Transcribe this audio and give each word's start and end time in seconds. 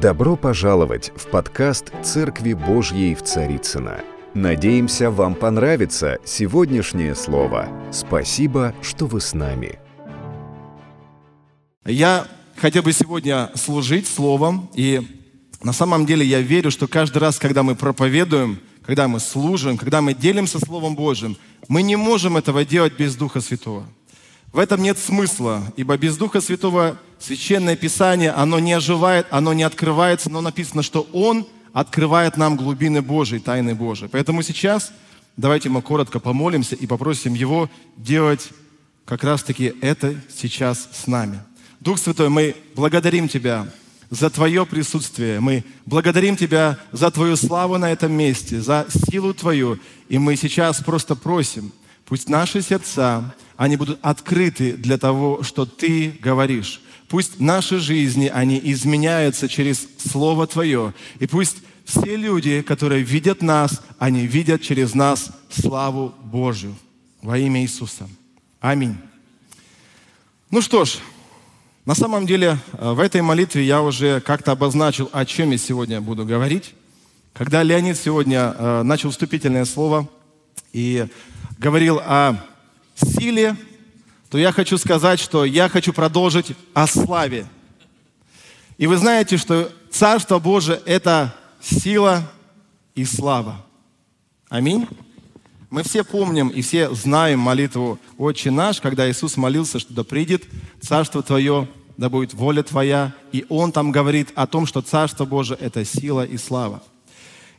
Добро 0.00 0.36
пожаловать 0.36 1.10
в 1.16 1.26
подкаст 1.26 1.92
«Церкви 2.04 2.52
Божьей 2.52 3.16
в 3.16 3.24
Царицына. 3.24 4.04
Надеемся, 4.32 5.10
вам 5.10 5.34
понравится 5.34 6.18
сегодняшнее 6.24 7.16
слово. 7.16 7.68
Спасибо, 7.90 8.76
что 8.80 9.06
вы 9.06 9.20
с 9.20 9.34
нами. 9.34 9.80
Я 11.84 12.28
хотел 12.54 12.84
бы 12.84 12.92
сегодня 12.92 13.50
служить 13.56 14.06
словом, 14.06 14.70
и 14.72 15.02
на 15.64 15.72
самом 15.72 16.06
деле 16.06 16.24
я 16.24 16.42
верю, 16.42 16.70
что 16.70 16.86
каждый 16.86 17.18
раз, 17.18 17.40
когда 17.40 17.64
мы 17.64 17.74
проповедуем, 17.74 18.60
когда 18.86 19.08
мы 19.08 19.18
служим, 19.18 19.76
когда 19.76 20.00
мы 20.00 20.14
делимся 20.14 20.60
Словом 20.60 20.94
Божьим, 20.94 21.36
мы 21.66 21.82
не 21.82 21.96
можем 21.96 22.36
этого 22.36 22.64
делать 22.64 22.96
без 22.96 23.16
Духа 23.16 23.40
Святого. 23.40 23.84
В 24.52 24.60
этом 24.60 24.80
нет 24.80 24.96
смысла, 24.96 25.60
ибо 25.76 25.96
без 25.98 26.16
Духа 26.16 26.40
Святого 26.40 26.96
Священное 27.18 27.76
Писание, 27.76 28.30
оно 28.30 28.58
не 28.58 28.72
оживает, 28.72 29.26
оно 29.30 29.52
не 29.52 29.64
открывается, 29.64 30.30
но 30.30 30.40
написано, 30.40 30.82
что 30.82 31.08
Он 31.12 31.46
открывает 31.72 32.36
нам 32.36 32.56
глубины 32.56 33.02
Божьей, 33.02 33.40
тайны 33.40 33.74
Божьей. 33.74 34.08
Поэтому 34.08 34.42
сейчас 34.42 34.92
давайте 35.36 35.68
мы 35.68 35.82
коротко 35.82 36.20
помолимся 36.20 36.74
и 36.76 36.86
попросим 36.86 37.34
Его 37.34 37.68
делать 37.96 38.50
как 39.04 39.24
раз-таки 39.24 39.74
это 39.80 40.14
сейчас 40.28 40.88
с 40.92 41.06
нами. 41.06 41.40
Дух 41.80 41.98
Святой, 41.98 42.28
мы 42.28 42.54
благодарим 42.74 43.28
Тебя 43.28 43.66
за 44.10 44.30
Твое 44.30 44.66
присутствие. 44.66 45.40
Мы 45.40 45.64
благодарим 45.86 46.36
Тебя 46.36 46.78
за 46.92 47.10
Твою 47.10 47.36
славу 47.36 47.78
на 47.78 47.90
этом 47.90 48.12
месте, 48.12 48.60
за 48.60 48.86
силу 49.10 49.32
Твою. 49.34 49.78
И 50.08 50.18
мы 50.18 50.36
сейчас 50.36 50.82
просто 50.82 51.14
просим, 51.14 51.72
пусть 52.04 52.28
наши 52.28 52.62
сердца, 52.62 53.34
они 53.56 53.76
будут 53.76 53.98
открыты 54.02 54.72
для 54.72 54.98
того, 54.98 55.42
что 55.42 55.66
Ты 55.66 56.12
говоришь. 56.20 56.80
Пусть 57.08 57.40
наши 57.40 57.78
жизни, 57.78 58.30
они 58.32 58.60
изменяются 58.62 59.48
через 59.48 59.88
Слово 59.98 60.46
Твое. 60.46 60.92
И 61.18 61.26
пусть 61.26 61.56
все 61.84 62.16
люди, 62.16 62.60
которые 62.60 63.02
видят 63.02 63.40
нас, 63.40 63.82
они 63.98 64.26
видят 64.26 64.60
через 64.60 64.94
нас 64.94 65.30
славу 65.48 66.14
Божью. 66.22 66.76
Во 67.22 67.38
имя 67.38 67.62
Иисуса. 67.62 68.08
Аминь. 68.60 68.96
Ну 70.50 70.60
что 70.60 70.84
ж, 70.84 70.98
на 71.86 71.94
самом 71.94 72.26
деле 72.26 72.58
в 72.72 73.00
этой 73.00 73.22
молитве 73.22 73.64
я 73.64 73.80
уже 73.80 74.20
как-то 74.20 74.52
обозначил, 74.52 75.08
о 75.12 75.24
чем 75.24 75.50
я 75.50 75.58
сегодня 75.58 76.02
буду 76.02 76.26
говорить. 76.26 76.74
Когда 77.32 77.62
Леонид 77.62 77.96
сегодня 77.96 78.54
э, 78.56 78.82
начал 78.82 79.10
вступительное 79.10 79.64
слово 79.64 80.08
и 80.72 81.06
говорил 81.58 82.00
о 82.04 82.36
силе, 82.96 83.56
то 84.30 84.38
я 84.38 84.52
хочу 84.52 84.76
сказать, 84.76 85.20
что 85.20 85.44
я 85.44 85.68
хочу 85.68 85.92
продолжить 85.92 86.52
о 86.74 86.86
славе. 86.86 87.46
И 88.76 88.86
вы 88.86 88.96
знаете, 88.96 89.36
что 89.36 89.72
Царство 89.90 90.38
Божие– 90.38 90.80
это 90.86 91.34
сила 91.60 92.22
и 92.94 93.04
слава. 93.04 93.64
Аминь. 94.48 94.86
Мы 95.70 95.82
все 95.82 96.04
помним 96.04 96.48
и 96.48 96.62
все 96.62 96.94
знаем 96.94 97.40
молитву 97.40 97.98
«Отче 98.16 98.50
наш», 98.50 98.80
когда 98.80 99.10
Иисус 99.10 99.36
молился, 99.36 99.78
что 99.78 99.92
да 99.92 100.04
придет 100.04 100.44
Царство 100.80 101.22
Твое, 101.22 101.68
да 101.96 102.08
будет 102.08 102.34
воля 102.34 102.62
Твоя. 102.62 103.14
И 103.32 103.44
Он 103.48 103.72
там 103.72 103.92
говорит 103.92 104.28
о 104.34 104.46
том, 104.46 104.66
что 104.66 104.80
Царство 104.82 105.24
Божие– 105.24 105.58
это 105.60 105.84
сила 105.84 106.24
и 106.24 106.36
слава. 106.36 106.82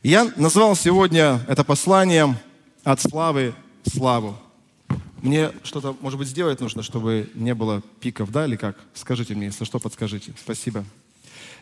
я 0.02 0.32
назвал 0.38 0.76
сегодня 0.76 1.42
это 1.48 1.64
послание 1.64 2.40
«От 2.84 3.02
славы 3.02 3.54
славу». 3.84 4.38
Мне 5.22 5.52
что-то, 5.64 5.96
может 6.02 6.18
быть, 6.18 6.28
сделать 6.28 6.60
нужно, 6.62 6.82
чтобы 6.82 7.30
не 7.34 7.54
было 7.54 7.82
пиков, 8.00 8.32
да, 8.32 8.46
или 8.46 8.56
как? 8.56 8.78
Скажите 8.94 9.36
мне, 9.36 9.48
если 9.48 9.66
что, 9.66 9.80
подскажите. 9.80 10.34
Спасибо. 10.42 10.86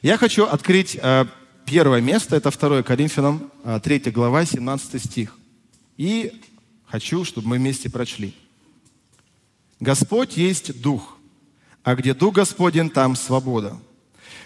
Я 0.01 0.17
хочу 0.17 0.45
открыть 0.45 0.97
э, 1.01 1.25
первое 1.65 2.01
место, 2.01 2.35
это 2.35 2.51
2 2.51 2.83
Коринфянам, 2.83 3.51
э, 3.63 3.79
3 3.81 4.11
глава, 4.11 4.45
17 4.45 5.03
стих. 5.03 5.35
И 5.97 6.39
хочу, 6.85 7.25
чтобы 7.25 7.47
мы 7.47 7.57
вместе 7.57 7.89
прочли. 7.89 8.33
«Господь 9.79 10.37
есть 10.37 10.81
Дух, 10.81 11.17
а 11.83 11.95
где 11.95 12.13
Дух 12.13 12.35
Господень, 12.35 12.89
там 12.89 13.15
свобода. 13.15 13.77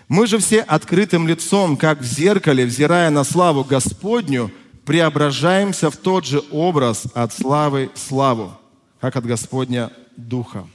Мы 0.07 0.28
же 0.28 0.38
все 0.40 0.62
открытым 0.62 1.28
лицом, 1.28 1.78
как 1.78 2.02
в 2.02 2.06
зеркале, 2.06 2.66
взирая 2.66 3.09
на 3.09 3.24
славу 3.24 3.63
Господню, 3.63 4.52
преображаемся 4.86 5.90
в 5.90 5.97
тот 5.97 6.25
же 6.25 6.44
образ 6.52 7.06
от 7.13 7.34
славы 7.34 7.90
в 7.94 8.00
славу, 8.00 8.57
как 9.01 9.16
от 9.16 9.25
Господня 9.25 9.91
Духа. 10.16 10.67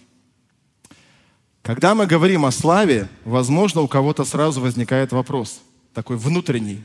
Когда 1.62 1.94
мы 1.94 2.06
говорим 2.06 2.44
о 2.44 2.50
славе, 2.50 3.08
возможно, 3.24 3.82
у 3.82 3.88
кого-то 3.88 4.24
сразу 4.24 4.60
возникает 4.60 5.12
вопрос, 5.12 5.60
такой 5.94 6.16
внутренний. 6.16 6.82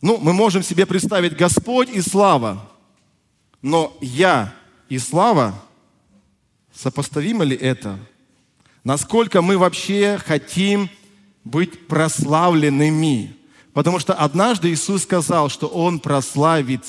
Ну, 0.00 0.16
мы 0.18 0.32
можем 0.32 0.62
себе 0.62 0.86
представить 0.86 1.36
Господь 1.36 1.90
и 1.90 2.00
слава, 2.00 2.70
но 3.62 3.96
я 4.00 4.54
и 4.88 4.98
слава, 4.98 5.60
сопоставимо 6.72 7.42
ли 7.42 7.56
это? 7.56 7.98
Насколько 8.84 9.42
мы 9.42 9.58
вообще 9.58 10.20
хотим 10.24 10.88
быть 11.42 11.88
прославленными? 11.88 13.36
Потому 13.72 13.98
что 13.98 14.14
однажды 14.14 14.70
Иисус 14.70 15.02
сказал, 15.02 15.48
что 15.48 15.66
Он 15.66 15.98
прославит 15.98 16.86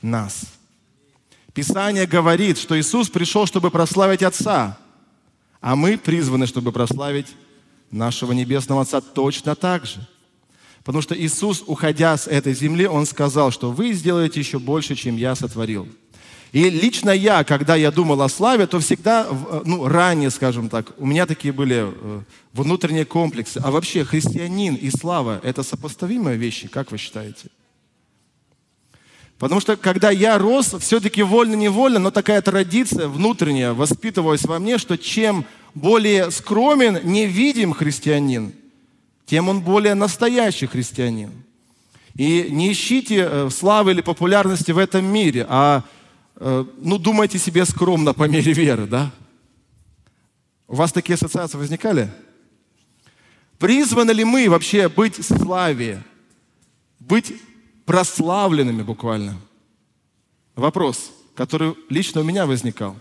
нас– 0.00 0.44
Писание 1.54 2.06
говорит, 2.06 2.58
что 2.58 2.78
Иисус 2.78 3.10
пришел, 3.10 3.46
чтобы 3.46 3.70
прославить 3.70 4.22
Отца, 4.22 4.78
а 5.60 5.76
мы 5.76 5.98
призваны, 5.98 6.46
чтобы 6.46 6.72
прославить 6.72 7.28
нашего 7.90 8.32
Небесного 8.32 8.82
Отца 8.82 9.00
точно 9.00 9.54
так 9.54 9.84
же. 9.84 10.06
Потому 10.82 11.02
что 11.02 11.14
Иисус, 11.16 11.62
уходя 11.66 12.16
с 12.16 12.26
этой 12.26 12.54
земли, 12.54 12.86
Он 12.86 13.06
сказал, 13.06 13.50
что 13.50 13.70
вы 13.70 13.92
сделаете 13.92 14.40
еще 14.40 14.58
больше, 14.58 14.96
чем 14.96 15.16
я 15.16 15.34
сотворил. 15.34 15.86
И 16.52 16.68
лично 16.68 17.10
я, 17.10 17.44
когда 17.44 17.76
я 17.76 17.90
думал 17.90 18.20
о 18.20 18.28
славе, 18.28 18.66
то 18.66 18.78
всегда, 18.80 19.26
ну, 19.64 19.88
ранее, 19.88 20.30
скажем 20.30 20.68
так, 20.68 20.92
у 20.98 21.06
меня 21.06 21.24
такие 21.24 21.52
были 21.52 21.86
э, 21.86 22.20
внутренние 22.52 23.06
комплексы. 23.06 23.58
А 23.64 23.70
вообще 23.70 24.04
христианин 24.04 24.74
и 24.74 24.90
слава– 24.90 25.40
это 25.42 25.62
сопоставимые 25.62 26.36
вещи, 26.36 26.68
как 26.68 26.92
вы 26.92 26.98
считаете? 26.98 27.48
Потому 29.42 29.60
что 29.60 29.76
когда 29.76 30.12
я 30.12 30.38
рос, 30.38 30.72
все-таки 30.78 31.20
вольно-невольно, 31.20 31.98
но 31.98 32.12
такая 32.12 32.40
традиция 32.42 33.08
внутренняя 33.08 33.72
воспитывалась 33.72 34.44
во 34.44 34.60
мне, 34.60 34.78
что 34.78 34.96
чем 34.96 35.44
более 35.74 36.30
скромен, 36.30 37.00
невидим 37.02 37.72
христианин, 37.72 38.52
тем 39.26 39.48
он 39.48 39.60
более 39.60 39.94
настоящий 39.94 40.66
христианин. 40.66 41.32
И 42.14 42.50
не 42.50 42.70
ищите 42.70 43.26
э, 43.28 43.50
славы 43.50 43.90
или 43.90 44.00
популярности 44.00 44.70
в 44.70 44.78
этом 44.78 45.06
мире, 45.06 45.44
а 45.48 45.82
э, 46.36 46.64
ну, 46.78 46.98
думайте 46.98 47.40
себе 47.40 47.64
скромно 47.64 48.14
по 48.14 48.28
мере 48.28 48.52
веры, 48.52 48.86
да? 48.86 49.10
У 50.68 50.76
вас 50.76 50.92
такие 50.92 51.14
ассоциации 51.14 51.58
возникали? 51.58 52.12
Призваны 53.58 54.12
ли 54.12 54.22
мы 54.22 54.48
вообще 54.48 54.88
быть 54.88 55.26
славе, 55.26 56.00
быть 57.00 57.32
прославленными 57.84 58.82
буквально. 58.82 59.38
Вопрос, 60.54 61.12
который 61.34 61.74
лично 61.88 62.20
у 62.20 62.24
меня 62.24 62.46
возникал. 62.46 62.96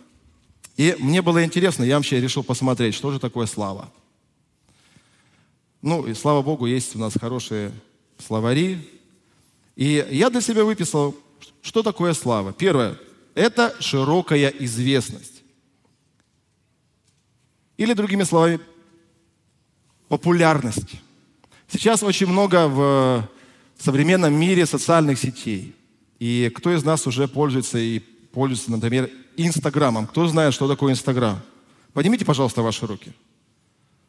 И 0.77 0.95
мне 0.99 1.21
было 1.21 1.43
интересно, 1.43 1.83
я 1.83 1.97
вообще 1.97 2.19
решил 2.19 2.43
посмотреть, 2.43 2.95
что 2.95 3.11
же 3.11 3.19
такое 3.19 3.45
слава. 3.45 3.91
Ну, 5.81 6.05
и 6.05 6.13
слава 6.13 6.41
Богу, 6.41 6.65
есть 6.65 6.95
у 6.95 6.99
нас 6.99 7.13
хорошие 7.19 7.71
словари. 8.17 8.77
И 9.75 10.05
я 10.11 10.29
для 10.29 10.41
себя 10.41 10.63
выписал, 10.63 11.15
что 11.61 11.83
такое 11.83 12.13
слава. 12.13 12.53
Первое– 12.53 12.97
это 13.35 13.75
широкая 13.79 14.49
известность. 14.49 15.41
Или, 17.77 17.93
другими 17.93 18.23
словами, 18.23 18.59
популярность. 20.07 21.01
Сейчас 21.67 22.03
очень 22.03 22.27
много 22.27 22.67
в 22.67 23.27
современном 23.83 24.33
мире 24.33 24.65
социальных 24.65 25.19
сетей. 25.19 25.75
И 26.19 26.51
кто 26.55 26.73
из 26.73 26.83
нас 26.83 27.07
уже 27.07 27.27
пользуется 27.27 27.77
и 27.77 27.99
пользуется, 27.99 28.71
например, 28.71 29.09
Инстаграмом? 29.37 30.07
Кто 30.07 30.27
знает, 30.27 30.53
что 30.53 30.67
такое 30.67 30.93
Инстаграм? 30.93 31.41
Поднимите, 31.93 32.25
пожалуйста, 32.25 32.61
ваши 32.61 32.85
руки. 32.85 33.11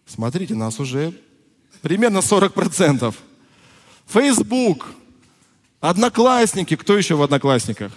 Смотрите, 0.06 0.54
нас 0.54 0.78
уже 0.78 1.12
примерно 1.80 2.18
40%. 2.18 3.14
Фейсбук, 4.06 4.86
Одноклассники. 5.80 6.76
Кто 6.76 6.96
еще 6.96 7.14
в 7.14 7.22
Одноклассниках? 7.22 7.92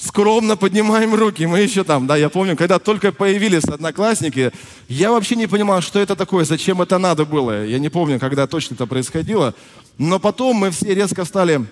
Скромно 0.00 0.56
поднимаем 0.56 1.14
руки, 1.14 1.46
мы 1.46 1.60
еще 1.60 1.84
там, 1.84 2.06
да, 2.06 2.16
я 2.16 2.30
помню, 2.30 2.56
когда 2.56 2.78
только 2.78 3.12
появились 3.12 3.64
одноклассники, 3.64 4.50
я 4.88 5.10
вообще 5.10 5.36
не 5.36 5.46
понимал, 5.46 5.82
что 5.82 5.98
это 5.98 6.16
такое, 6.16 6.44
зачем 6.44 6.80
это 6.80 6.98
надо 6.98 7.26
было. 7.26 7.66
Я 7.66 7.78
не 7.78 7.90
помню, 7.90 8.18
когда 8.18 8.46
точно 8.46 8.74
это 8.74 8.86
происходило, 8.86 9.54
но 9.98 10.18
потом 10.18 10.56
мы 10.56 10.70
все 10.70 10.94
резко 10.94 11.24
стали 11.24 11.66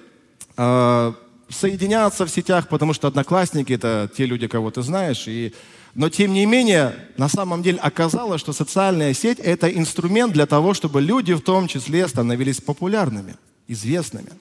э, 0.57 1.13
соединяться 1.49 2.27
в 2.27 2.31
сетях, 2.31 2.69
потому 2.69 2.93
что 2.93 3.09
одноклассники 3.09 3.73
это 3.73 4.11
те 4.15 4.27
люди, 4.27 4.47
кого 4.47 4.71
ты 4.71 4.83
знаешь, 4.83 5.27
и 5.27 5.55
Но 5.95 6.11
тем 6.11 6.35
не 6.35 6.45
менее, 6.45 6.95
на 7.17 7.29
самом 7.29 7.63
деле 7.63 7.79
оказалось, 7.79 8.41
что 8.41 8.53
социальная 8.53 9.15
сеть– 9.15 9.39
это 9.43 9.69
инструмент 9.69 10.35
для 10.35 10.47
того, 10.47 10.75
чтобы 10.75 11.01
люди 11.01 11.33
в 11.33 11.41
том 11.41 11.67
числе 11.67 12.07
становились 12.07 12.61
популярными, 12.61 13.37
известными. 13.69 14.33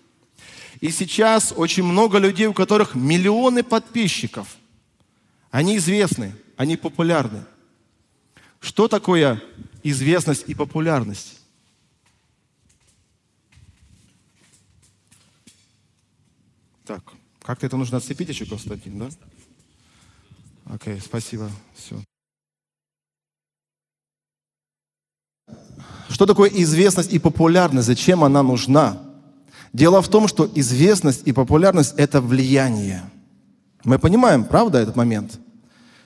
И 0.80 0.92
сейчас 0.92 1.54
очень 1.56 1.84
много 1.84 2.20
людей, 2.20 2.46
у 2.46 2.54
которых 2.54 2.94
миллионы 2.94 3.64
подписчиков. 3.64 4.58
Они 5.50 5.78
известны, 5.78 6.36
они 6.56 6.78
популярны. 6.78 7.46
Что 8.60 8.88
такое 8.88 9.42
известность 9.84 10.44
и 10.48 10.54
популярность? 10.54 11.40
Так, 16.86 17.04
как-то 17.42 17.66
это 17.66 17.78
нужно 17.78 17.98
отцепить 17.98 18.30
еще, 18.30 18.46
Константин, 18.46 19.00
да? 19.00 19.10
Окей, 20.66 20.96
okay, 20.96 21.02
спасибо. 21.02 21.50
Все. 21.76 22.02
Что 26.10 26.26
такое 26.26 26.50
известность 26.50 27.14
и 27.14 27.20
популярность? 27.20 27.88
Зачем 27.88 28.24
она 28.24 28.44
нужна? 28.44 29.07
Дело 29.74 30.02
в 30.02 30.08
том, 30.08 30.28
что 30.28 30.50
известность 30.56 31.22
и 31.26 31.32
популярность– 31.32 31.94
это 31.98 32.22
влияние. 32.22 33.04
Мы 33.84 34.00
понимаем, 34.00 34.44
правда, 34.44 34.80
этот 34.80 34.96
момент? 34.96 35.40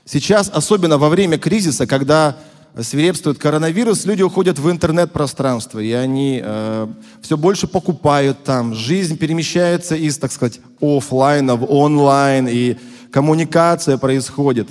Сейчас, 0.06 0.50
особенно 0.54 0.98
во 0.98 1.10
время 1.10 1.38
кризиса, 1.38 1.88
когда 1.88 2.38
свирепствует 2.80 3.38
коронавирус, 3.38 4.06
люди 4.06 4.24
уходят 4.24 4.58
в 4.58 4.70
интернет-пространство, 4.70 5.80
и 5.80 5.92
они 5.92 6.42
э, 6.44 6.88
все 7.22 7.38
больше 7.38 7.68
покупают 7.68 8.44
там. 8.44 8.74
Жизнь 8.74 9.18
перемещается 9.18 9.96
из, 9.96 10.18
так 10.18 10.32
сказать, 10.32 10.60
офлайна 10.80 11.56
в 11.56 11.70
онлайн, 11.72 12.48
и 12.48 12.78
коммуникация 13.12 13.98
происходит. 13.98 14.70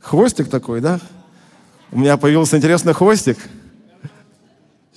Хвостик 0.00 0.48
такой, 0.48 0.80
да? 0.80 0.98
У 1.90 1.98
меня 1.98 2.16
появился 2.16 2.56
интересный 2.56 2.94
хвостик. 2.94 3.38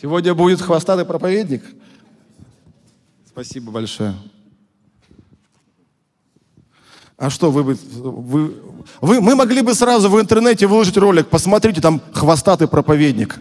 Сегодня 0.02 0.34
будет 0.34 0.62
хвостатый 0.62 1.06
проповедник. 1.06 1.64
Спасибо 3.28 3.72
большое. 3.72 4.14
А 7.18 7.30
что, 7.30 7.50
вы, 7.50 7.64
вы, 7.64 8.54
вы, 9.00 9.22
мы 9.22 9.36
могли 9.36 9.62
бы 9.62 9.74
сразу 9.74 10.10
в 10.10 10.20
интернете 10.20 10.68
выложить 10.68 10.98
ролик, 10.98 11.28
посмотрите, 11.28 11.80
там 11.80 12.02
хвостатый 12.14 12.68
проповедник. 12.68 13.40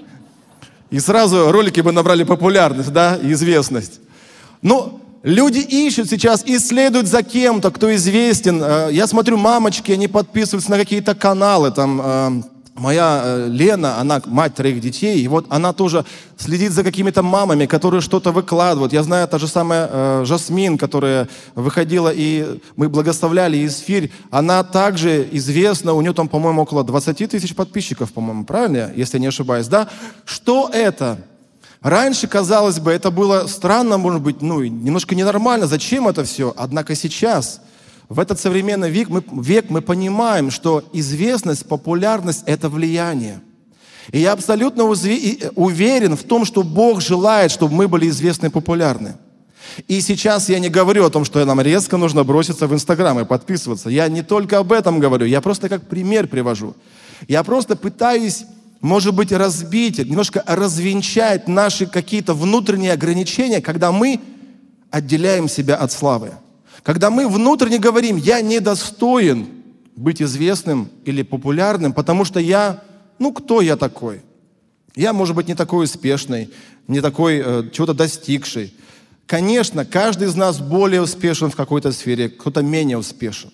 И 0.90 1.00
сразу 1.00 1.50
ролики 1.50 1.80
бы 1.80 1.90
набрали 1.90 2.22
популярность, 2.22 2.92
да, 2.92 3.18
известность. 3.20 4.00
Но 4.62 5.00
Люди 5.24 5.60
ищут 5.60 6.10
сейчас, 6.10 6.44
исследуют 6.44 7.06
за 7.06 7.22
кем-то, 7.22 7.70
кто 7.70 7.94
известен. 7.94 8.62
Э, 8.62 8.88
я 8.92 9.06
смотрю, 9.06 9.38
мамочки, 9.38 9.90
они 9.90 10.06
подписываются 10.06 10.70
на 10.70 10.76
какие-то 10.76 11.14
каналы, 11.14 11.70
там, 11.70 12.00
э, 12.04 12.42
моя 12.74 13.22
э, 13.24 13.48
Лена, 13.48 13.98
она 13.98 14.20
мать 14.26 14.54
троих 14.54 14.80
детей, 14.80 15.20
и 15.20 15.28
вот 15.28 15.46
она 15.48 15.72
тоже 15.72 16.04
следит 16.36 16.72
за 16.72 16.82
какими-то 16.82 17.22
мамами, 17.22 17.66
которые 17.66 18.00
что-то 18.00 18.32
выкладывают. 18.32 18.92
Я 18.92 19.02
знаю, 19.02 19.28
та 19.28 19.38
же 19.38 19.48
самая 19.48 19.88
э, 19.90 20.24
Жасмин, 20.24 20.76
которая 20.78 21.28
выходила, 21.54 22.12
и 22.14 22.60
мы 22.76 22.88
благословляли 22.88 23.66
эфир, 23.66 24.10
она 24.30 24.64
также 24.64 25.28
известна, 25.32 25.92
у 25.92 26.00
нее 26.00 26.12
там, 26.12 26.28
по-моему, 26.28 26.62
около 26.62 26.84
20 26.84 27.30
тысяч 27.30 27.54
подписчиков, 27.54 28.12
по-моему, 28.12 28.44
правильно, 28.44 28.92
если 28.96 29.18
я 29.18 29.20
не 29.20 29.28
ошибаюсь, 29.28 29.68
да? 29.68 29.88
Что 30.24 30.70
это? 30.72 31.18
Раньше, 31.84 32.26
казалось 32.26 32.80
бы, 32.80 32.92
это 32.92 33.10
было 33.10 33.46
странно, 33.46 33.98
может 33.98 34.22
быть, 34.22 34.40
ну, 34.40 34.64
немножко 34.64 35.14
ненормально. 35.14 35.66
Зачем 35.66 36.08
это 36.08 36.24
все? 36.24 36.54
Однако 36.56 36.94
сейчас, 36.94 37.60
в 38.08 38.20
этот 38.20 38.38
современный 38.38 38.90
век 38.90 39.08
мы, 39.08 39.22
век 39.32 39.70
мы 39.70 39.80
понимаем, 39.80 40.50
что 40.50 40.84
известность, 40.92 41.66
популярность– 41.66 42.42
это 42.46 42.68
влияние. 42.68 43.40
И 44.12 44.20
я 44.20 44.32
абсолютно 44.32 44.84
уверен 44.84 46.16
в 46.16 46.22
том, 46.24 46.44
что 46.44 46.62
Бог 46.62 47.00
желает, 47.00 47.50
чтобы 47.50 47.74
мы 47.74 47.88
были 47.88 48.08
известны 48.08 48.46
и 48.46 48.50
популярны. 48.50 49.14
И 49.88 50.00
сейчас 50.02 50.50
я 50.50 50.58
не 50.58 50.68
говорю 50.68 51.06
о 51.06 51.10
том, 51.10 51.24
что 51.24 51.42
нам 51.44 51.60
резко 51.60 51.96
нужно 51.96 52.22
броситься 52.22 52.66
в 52.66 52.74
Инстаграм 52.74 53.18
и 53.18 53.24
подписываться. 53.24 53.88
Я 53.88 54.08
не 54.08 54.22
только 54.22 54.58
об 54.58 54.72
этом 54.72 55.00
говорю, 55.00 55.24
я 55.24 55.40
просто 55.40 55.68
как 55.70 55.88
пример 55.88 56.28
привожу. 56.28 56.74
Я 57.28 57.42
просто 57.42 57.74
пытаюсь 57.74 58.44
может 58.84 59.14
быть, 59.14 59.32
разбить, 59.32 59.98
немножко 59.98 60.44
развенчать 60.46 61.48
наши 61.48 61.86
какие-то 61.86 62.34
внутренние 62.34 62.92
ограничения, 62.92 63.62
когда 63.62 63.92
мы 63.92 64.20
отделяем 64.90 65.48
себя 65.48 65.76
от 65.76 65.90
славы. 65.90 66.32
Когда 66.84 67.10
мы 67.10 67.28
внутренне 67.28 67.78
говорим, 67.78 68.16
я 68.16 68.40
недостоин 68.40 69.48
быть 69.96 70.22
известным 70.22 70.88
или 71.04 71.22
популярным, 71.22 71.92
потому 71.92 72.24
что 72.24 72.38
я, 72.38 72.84
ну 73.18 73.32
кто 73.32 73.60
я 73.60 73.76
такой? 73.76 74.22
Я, 74.94 75.12
может 75.12 75.34
быть, 75.34 75.48
не 75.48 75.56
такой 75.56 75.86
успешный, 75.86 76.50
не 76.86 77.00
такой 77.00 77.42
э, 77.44 77.70
чего-то 77.72 77.94
достигший. 77.94 78.72
Конечно, 79.26 79.84
каждый 79.84 80.28
из 80.28 80.36
нас 80.36 80.60
более 80.60 81.02
успешен 81.02 81.50
в 81.50 81.56
какой-то 81.56 81.90
сфере, 81.90 82.28
кто-то 82.28 82.62
менее 82.62 82.98
успешен. 82.98 83.50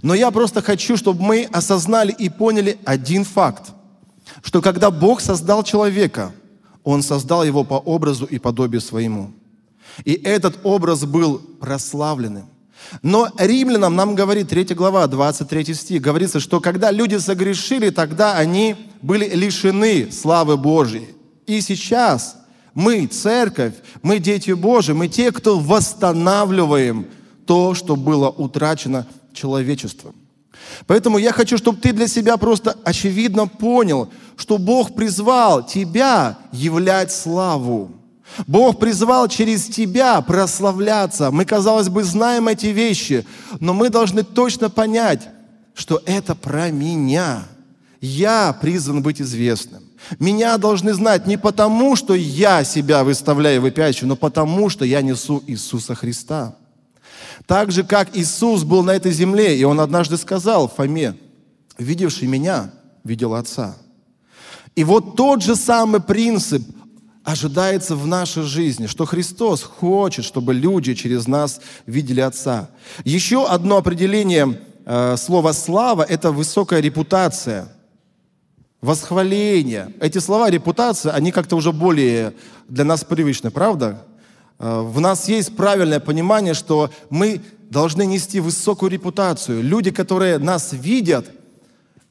Но 0.00 0.14
я 0.14 0.30
просто 0.30 0.62
хочу, 0.62 0.96
чтобы 0.96 1.22
мы 1.22 1.48
осознали 1.52 2.12
и 2.12 2.30
поняли 2.30 2.78
один 2.86 3.24
факт 3.24 3.72
что 4.42 4.62
когда 4.62 4.90
Бог 4.90 5.20
создал 5.20 5.62
человека, 5.62 6.32
Он 6.84 7.02
создал 7.02 7.44
его 7.44 7.64
по 7.64 7.74
образу 7.74 8.24
и 8.24 8.38
подобию 8.38 8.80
своему. 8.80 9.32
И 10.04 10.12
этот 10.12 10.60
образ 10.64 11.04
был 11.04 11.38
прославленным. 11.38 12.46
Но 13.02 13.28
римлянам 13.38 13.94
нам 13.94 14.14
говорит 14.14 14.48
3 14.48 14.74
глава, 14.74 15.06
23 15.06 15.74
стих, 15.74 16.02
говорится, 16.02 16.40
что 16.40 16.60
когда 16.60 16.90
люди 16.90 17.16
согрешили, 17.16 17.90
тогда 17.90 18.34
они 18.34 18.76
были 19.02 19.28
лишены 19.28 20.10
славы 20.10 20.56
Божьей. 20.56 21.08
И 21.46 21.60
сейчас 21.60 22.36
мы, 22.74 23.06
церковь, 23.06 23.74
мы 24.02 24.18
дети 24.18 24.52
Божьи, 24.52 24.92
мы 24.92 25.08
те, 25.08 25.32
кто 25.32 25.58
восстанавливаем 25.58 27.06
то, 27.46 27.74
что 27.74 27.96
было 27.96 28.28
утрачено 28.28 29.06
человечеством. 29.32 30.14
Поэтому 30.86 31.18
я 31.18 31.32
хочу, 31.32 31.56
чтобы 31.56 31.80
ты 31.80 31.92
для 31.92 32.08
себя 32.08 32.36
просто 32.36 32.76
очевидно 32.84 33.46
понял, 33.46 34.10
что 34.36 34.58
Бог 34.58 34.94
призвал 34.94 35.66
тебя 35.66 36.38
являть 36.52 37.12
славу. 37.12 37.97
Бог 38.46 38.78
призвал 38.78 39.28
через 39.28 39.66
тебя 39.66 40.20
прославляться. 40.20 41.30
Мы, 41.30 41.44
казалось 41.44 41.88
бы, 41.88 42.04
знаем 42.04 42.48
эти 42.48 42.66
вещи, 42.66 43.26
но 43.60 43.74
мы 43.74 43.90
должны 43.90 44.22
точно 44.22 44.70
понять, 44.70 45.28
что 45.74 46.02
это 46.06 46.34
про 46.34 46.70
меня. 46.70 47.44
Я 48.00 48.56
призван 48.60 49.02
быть 49.02 49.20
известным. 49.20 49.82
Меня 50.18 50.56
должны 50.58 50.94
знать 50.94 51.26
не 51.26 51.36
потому, 51.36 51.96
что 51.96 52.14
я 52.14 52.62
себя 52.64 53.02
выставляю 53.02 53.56
и 53.56 53.60
выпячиваю, 53.60 54.10
но 54.10 54.16
потому, 54.16 54.68
что 54.68 54.84
я 54.84 55.02
несу 55.02 55.42
Иисуса 55.46 55.94
Христа. 55.94 56.54
Так 57.46 57.72
же, 57.72 57.82
как 57.82 58.16
Иисус 58.16 58.62
был 58.62 58.82
на 58.82 58.92
этой 58.92 59.12
земле, 59.12 59.58
и 59.58 59.64
Он 59.64 59.80
однажды 59.80 60.16
сказал 60.16 60.68
Фоме, 60.68 61.16
видевший 61.78 62.28
меня, 62.28 62.70
видел 63.04 63.34
Отца. 63.34 63.76
И 64.76 64.84
вот 64.84 65.16
тот 65.16 65.42
же 65.42 65.56
самый 65.56 66.00
принцип 66.00 66.62
ожидается 67.28 67.94
в 67.94 68.06
нашей 68.06 68.42
жизни, 68.44 68.86
что 68.86 69.04
Христос 69.04 69.62
хочет, 69.62 70.24
чтобы 70.24 70.54
люди 70.54 70.94
через 70.94 71.26
нас 71.26 71.60
видели 71.84 72.22
Отца. 72.22 72.70
Еще 73.04 73.46
одно 73.46 73.76
определение 73.76 74.58
э, 74.86 75.16
слова 75.18 75.52
«слава»– 75.52 76.02
это 76.08 76.32
высокая 76.32 76.80
репутация, 76.80 77.68
восхваление. 78.80 79.92
Эти 80.00 80.16
слова 80.16 80.48
«репутация», 80.48 81.12
они 81.12 81.30
как-то 81.30 81.56
уже 81.56 81.70
более 81.70 82.32
для 82.66 82.84
нас 82.84 83.04
привычны, 83.04 83.50
правда? 83.50 84.06
Э, 84.58 84.80
в 84.80 84.98
нас 84.98 85.28
есть 85.28 85.54
правильное 85.54 86.00
понимание, 86.00 86.54
что 86.54 86.90
мы 87.10 87.42
должны 87.68 88.06
нести 88.06 88.40
высокую 88.40 88.90
репутацию. 88.90 89.62
Люди, 89.62 89.90
которые 89.90 90.38
нас 90.38 90.72
видят, 90.72 91.26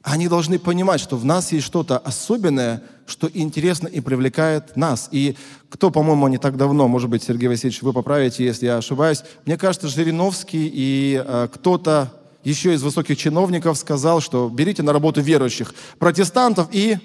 они 0.02 0.28
должны 0.28 0.60
понимать, 0.60 1.00
что 1.00 1.16
в 1.16 1.24
нас 1.24 1.50
есть 1.50 1.66
что-то 1.66 1.98
особенное, 1.98 2.84
что 3.08 3.28
интересно 3.32 3.88
и 3.88 4.00
привлекает 4.00 4.76
нас. 4.76 5.08
И 5.10 5.36
кто, 5.70 5.90
по-моему, 5.90 6.28
не 6.28 6.38
так 6.38 6.56
давно, 6.56 6.86
может 6.88 7.08
быть, 7.08 7.22
Сергей 7.22 7.48
Васильевич, 7.48 7.82
вы 7.82 7.92
поправите, 7.92 8.44
если 8.44 8.66
я 8.66 8.76
ошибаюсь, 8.76 9.22
мне 9.46 9.56
кажется, 9.56 9.88
Жириновский 9.88 10.70
и 10.72 11.22
э, 11.24 11.48
кто-то 11.52 12.12
еще 12.44 12.74
из 12.74 12.82
высоких 12.82 13.18
чиновников 13.18 13.76
сказал, 13.78 14.20
что 14.20 14.48
берите 14.48 14.82
на 14.82 14.92
работу 14.92 15.20
верующих, 15.20 15.74
протестантов 15.98 16.68
и 16.70 16.98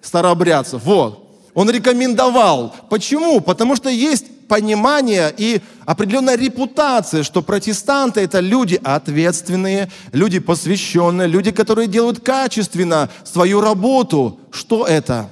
старообрядцев. 0.00 0.82
Вот. 0.84 1.50
Он 1.54 1.70
рекомендовал. 1.70 2.74
Почему? 2.90 3.40
Потому 3.40 3.76
что 3.76 3.88
есть 3.88 4.26
понимание 4.48 5.34
и 5.36 5.60
определенная 5.84 6.36
репутация, 6.36 7.22
что 7.22 7.42
протестанты 7.42 8.20
это 8.20 8.40
люди 8.40 8.80
ответственные, 8.82 9.90
люди 10.12 10.38
посвященные, 10.38 11.28
люди, 11.28 11.50
которые 11.50 11.88
делают 11.88 12.20
качественно 12.20 13.10
свою 13.24 13.60
работу. 13.60 14.40
Что 14.50 14.86
это? 14.86 15.30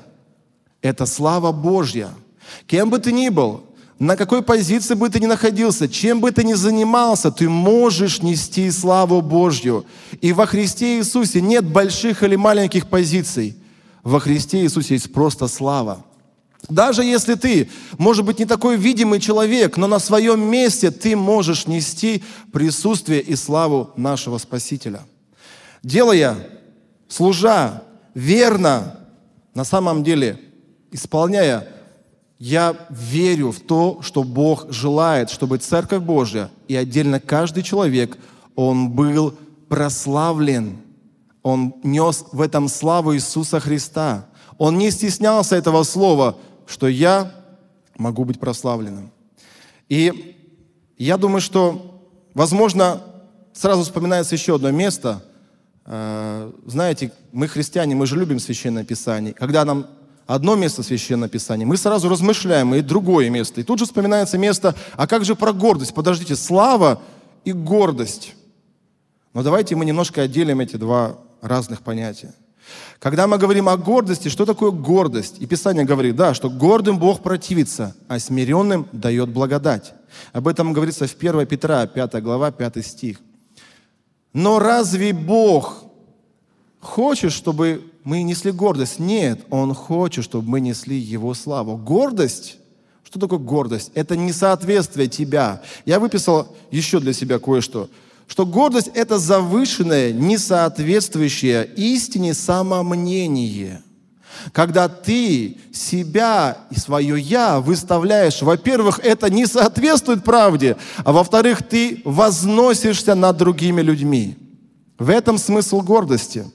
Это 0.83 1.07
слава 1.07 1.53
Божья. 1.53 2.11
Кем 2.67 2.91
бы 2.91 2.99
ты 2.99 3.13
ни 3.13 3.29
был, 3.29 3.65
на 3.99 4.17
какой 4.17 4.43
позиции 4.43 4.95
бы 4.95 5.09
ты 5.09 5.21
ни 5.21 5.27
находился, 5.27 5.89
чем 5.89 6.21
бы 6.21 6.31
ты 6.33 6.45
ни 6.45 6.55
занимался, 6.55 7.31
ты 7.31 7.49
можешь 7.49 8.23
нести 8.23 8.71
славу 8.71 9.21
Божью. 9.21 9.87
И 10.21 10.33
во 10.33 10.47
Христе 10.47 10.99
Иисусе 10.99 11.41
нет 11.41 11.65
больших 11.65 12.23
или 12.23 12.37
маленьких 12.37 12.89
позиций. 12.89 13.57
Во 14.03 14.21
Христе 14.21 14.63
Иисусе 14.63 14.95
есть 14.95 15.13
просто 15.13 15.47
слава. 15.49 16.05
Даже 16.69 17.05
если 17.05 17.35
ты, 17.35 17.71
может 17.99 18.25
быть, 18.25 18.39
не 18.39 18.47
такой 18.47 18.77
видимый 18.77 19.21
человек, 19.21 19.77
но 19.77 19.87
на 19.87 19.99
своем 19.99 20.41
месте 20.41 20.91
ты 20.91 21.15
можешь 21.15 21.67
нести 21.67 22.23
присутствие 22.53 23.21
и 23.21 23.37
славу 23.37 23.91
нашего 23.97 24.39
Спасителя. 24.39 25.03
Делая, 25.83 26.37
служа 27.09 27.83
верно, 28.15 28.99
на 29.55 29.65
самом 29.65 30.03
деле, 30.03 30.41
исполняя 30.91 31.69
я 32.39 32.75
верю 32.91 33.53
в 33.53 33.61
то, 33.61 34.01
что 34.03 34.23
Бог 34.23 34.67
желает, 34.71 35.31
чтобы 35.31 35.59
Церковь 35.59 36.03
Божья 36.03 36.51
и 36.69 36.75
отдельно 36.75 37.21
каждый 37.21 37.63
человек, 37.63 38.19
он 38.57 38.91
был 38.91 39.35
прославлен. 39.69 40.79
Он 41.43 41.75
нес 41.83 42.25
в 42.33 42.41
этом 42.41 42.69
славу 42.69 43.15
Иисуса 43.15 43.61
Христа. 43.61 44.27
Он 44.59 44.79
не 44.79 44.91
стеснялся 44.91 45.57
этого 45.57 45.83
слова, 45.83 46.37
что 46.67 46.89
я 46.89 47.33
могу 47.97 48.25
быть 48.25 48.41
прославленным. 48.41 49.11
И 49.89 50.37
я 50.99 51.17
думаю, 51.17 51.41
что, 51.41 52.03
возможно, 52.35 53.03
сразу 53.53 53.83
вспоминается 53.83 54.35
еще 54.35 54.57
одно 54.57 54.71
место. 54.71 55.25
Э, 55.87 56.51
знаете, 56.67 57.13
мы 57.33 57.49
христиане, 57.49 57.95
мы 57.95 58.07
же 58.07 58.17
любим 58.17 58.39
Священное 58.39 58.85
Писание. 58.85 59.35
Когда 59.35 59.65
нам 59.65 59.87
одно 60.27 60.55
место 60.55 60.83
Священного 60.83 61.29
Писания, 61.29 61.67
мы 61.67 61.77
сразу 61.77 62.09
размышляем, 62.09 62.75
и 62.75 62.81
другое 62.81 63.31
место. 63.31 63.61
И 63.61 63.65
тут 63.65 63.79
же 63.79 63.85
вспоминается 63.85 64.39
место, 64.39 64.75
а 64.97 65.07
как 65.07 65.25
же 65.25 65.35
про 65.35 65.53
гордость? 65.53 65.95
Подождите, 65.95 66.37
слава 66.37 67.03
и 67.45 67.53
гордость. 67.53 68.35
Но 69.33 69.43
давайте 69.43 69.77
мы 69.77 69.85
немножко 69.85 70.23
отделим 70.23 70.61
эти 70.61 70.77
два 70.77 71.19
разных 71.43 71.83
понятия. 71.83 72.33
Когда 73.05 73.27
мы 73.27 73.37
говорим 73.37 73.69
о 73.69 73.77
гордости, 73.77 74.29
что 74.29 74.47
такое 74.47 74.71
гордость? 74.71 75.37
И 75.39 75.45
Писание 75.45 75.85
говорит, 75.85 76.17
да, 76.17 76.33
что 76.33 76.49
гордым 76.49 76.99
Бог 76.99 77.23
противится, 77.23 77.95
а 78.09 78.19
смиренным 78.19 78.89
дает 78.93 79.29
благодать. 79.29 79.93
Об 80.33 80.49
этом 80.49 80.73
говорится 80.73 81.07
в 81.07 81.15
1 81.15 81.47
Петра, 81.47 81.87
5 81.87 82.23
глава, 82.23 82.51
5 82.51 82.83
стих. 82.83 83.19
Но 84.33 84.59
разве 84.59 85.13
Бог 85.13 85.85
хочет, 86.81 87.33
чтобы 87.33 87.85
мы 88.05 88.23
несли 88.23 88.53
гордость. 88.53 88.99
Нет, 88.99 89.41
Он 89.51 89.75
хочет, 89.75 90.25
чтобы 90.25 90.49
мы 90.49 90.61
несли 90.61 90.97
Его 90.97 91.35
славу. 91.35 91.77
Гордость, 91.77 92.57
что 93.03 93.21
такое 93.21 93.39
гордость? 93.39 93.91
Это 93.93 94.17
несоответствие 94.17 95.09
тебя. 95.09 95.61
Я 95.85 96.01
выписал 96.01 96.57
еще 96.71 97.01
для 97.01 97.13
себя 97.13 97.39
кое-что. 97.39 97.91
Что 98.27 98.47
гордость– 98.47 98.91
это 98.95 99.19
завышенное, 99.19 100.13
несоответствующее 100.13 101.69
истине 101.77 102.35
самомнение. 102.35 103.83
Когда 104.53 104.89
ты 104.89 105.59
себя 105.73 106.59
и 106.71 106.79
свое 106.79 107.21
«я» 107.21 107.61
выставляешь, 107.61 108.43
во-первых, 108.43 109.01
это 109.03 109.31
не 109.31 109.47
соответствует 109.47 110.25
правде, 110.25 110.77
а 111.05 111.13
во-вторых, 111.13 111.63
ты 111.63 112.03
возносишься 112.05 113.15
над 113.15 113.37
другими 113.37 113.81
людьми. 113.81 114.37
В 114.99 115.11
этом 115.11 115.39
смысл 115.39 115.81
гордости– 115.81 116.45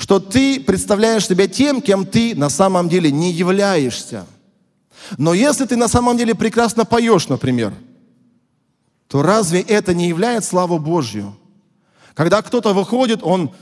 что 0.00 0.18
ты 0.18 0.60
представляешь 0.60 1.26
себя 1.26 1.46
тем, 1.46 1.82
кем 1.82 2.06
ты 2.06 2.34
на 2.34 2.48
самом 2.48 2.88
деле 2.88 3.12
не 3.12 3.32
являешься. 3.32 4.24
Но 5.18 5.34
если 5.34 5.66
ты 5.66 5.76
на 5.76 5.88
самом 5.88 6.16
деле 6.16 6.34
прекрасно 6.34 6.86
поешь, 6.86 7.28
например, 7.28 7.74
то 9.10 9.22
разве 9.22 9.60
это 9.60 9.92
не 9.92 10.06
является 10.06 10.50
славу 10.50 10.78
Божью? 10.78 11.36
Когда 12.14 12.42
кто-то 12.42 12.72
выходит, 12.72 13.24
он 13.24 13.52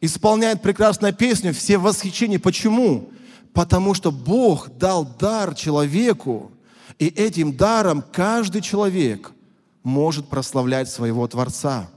исполняет 0.00 0.62
прекрасную 0.62 1.12
песню, 1.12 1.52
все 1.52 1.76
в 1.76 1.82
восхищении. 1.82 2.38
Почему? 2.38 3.10
Потому 3.52 3.92
что 3.92 4.10
Бог 4.10 4.78
дал 4.78 5.04
дар 5.04 5.54
человеку, 5.54 6.52
и 6.98 7.08
этим 7.08 7.54
даром 7.54 8.02
каждый 8.12 8.62
человек 8.62 9.30
может 9.82 10.28
прославлять 10.28 10.88
своего 10.88 11.28
Творца. 11.28 11.90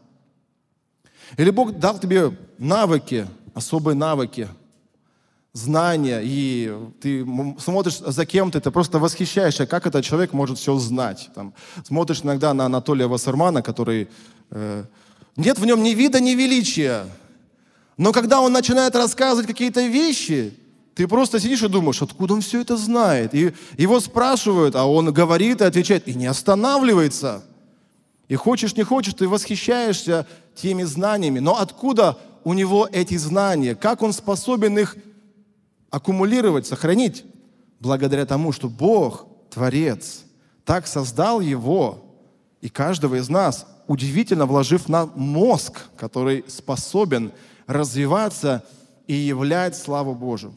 Или 1.37 1.49
Бог 1.49 1.79
дал 1.79 1.97
тебе 1.97 2.37
навыки, 2.57 3.25
особые 3.53 3.95
навыки, 3.95 4.49
знания, 5.57 6.21
и 6.23 6.73
ты 7.01 7.25
смотришь 7.59 7.97
за 7.97 8.25
кем-то, 8.25 8.61
ты 8.61 8.71
просто 8.71 8.99
восхищаешься, 8.99 9.65
как 9.65 9.87
этот 9.87 10.05
человек 10.05 10.33
может 10.33 10.57
все 10.57 10.77
знать. 10.77 11.29
Там, 11.33 11.53
смотришь 11.83 12.21
иногда 12.23 12.53
на 12.53 12.65
Анатолия 12.65 13.07
Вассермана, 13.07 13.61
который... 13.61 14.07
Э, 14.51 14.85
нет 15.35 15.59
в 15.59 15.65
нем 15.65 15.83
ни 15.83 15.91
вида, 15.91 16.19
ни 16.19 16.31
величия. 16.31 17.05
Но 17.97 18.11
когда 18.11 18.41
он 18.41 18.53
начинает 18.53 18.95
рассказывать 18.95 19.47
какие-то 19.47 19.85
вещи, 19.87 20.53
ты 20.95 21.07
просто 21.07 21.39
сидишь 21.39 21.63
и 21.63 21.67
думаешь, 21.67 22.01
откуда 22.01 22.33
он 22.35 22.41
все 22.41 22.61
это 22.61 22.77
знает. 22.77 23.33
И 23.33 23.53
его 23.77 23.99
спрашивают, 23.99 24.75
а 24.75 24.85
он 24.85 25.11
говорит 25.13 25.61
и 25.61 25.65
отвечает, 25.65 26.07
и 26.07 26.13
не 26.13 26.27
останавливается. 26.27 27.43
И 28.27 28.35
хочешь, 28.35 28.75
не 28.75 28.83
хочешь, 28.83 29.13
ты 29.13 29.27
восхищаешься 29.27 30.27
теми 30.55 30.83
знаниями. 30.83 31.39
Но 31.39 31.57
откуда 31.59 32.17
у 32.43 32.53
него 32.53 32.87
эти 32.91 33.17
знания, 33.17 33.75
как 33.75 34.01
он 34.01 34.13
способен 34.13 34.77
их 34.77 34.95
аккумулировать, 35.89 36.67
сохранить, 36.67 37.25
благодаря 37.79 38.25
тому, 38.25 38.51
что 38.51 38.69
Бог, 38.69 39.27
Творец, 39.49 40.23
так 40.65 40.87
создал 40.87 41.39
его 41.39 42.03
и 42.61 42.69
каждого 42.69 43.15
из 43.15 43.29
нас, 43.29 43.65
удивительно 43.87 44.45
вложив 44.45 44.89
на 44.89 45.05
мозг, 45.05 45.79
который 45.97 46.43
способен 46.47 47.31
развиваться 47.67 48.63
и 49.07 49.13
являть 49.13 49.77
славу 49.77 50.13
Божию. 50.13 50.53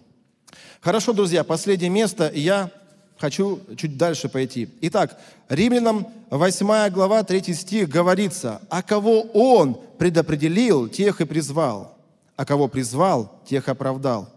Хорошо, 0.81 1.13
друзья, 1.13 1.45
последнее 1.45 1.91
место. 1.91 2.31
Я 2.35 2.71
хочу 3.19 3.61
чуть 3.77 3.97
дальше 3.97 4.29
пойти. 4.29 4.69
Итак, 4.81 5.19
Римлянам 5.49 6.09
8 6.31 6.91
глава 6.91 7.23
3 7.23 7.55
стих 7.55 7.89
говорится, 7.89 8.63
«А 8.71 8.83
кого 8.83 9.21
Он 9.35 9.79
предопределил, 9.99 10.89
тех 10.89 11.21
и 11.21 11.27
призвал, 11.27 11.97
а 12.37 12.45
кого 12.45 12.67
призвал, 12.67 13.41
тех 13.47 13.69
оправдал, 13.69 14.29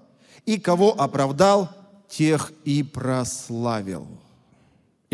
и 0.45 0.57
кого 0.57 0.99
оправдал, 0.99 1.69
тех 2.09 2.51
и 2.65 2.83
прославил». 2.83 4.07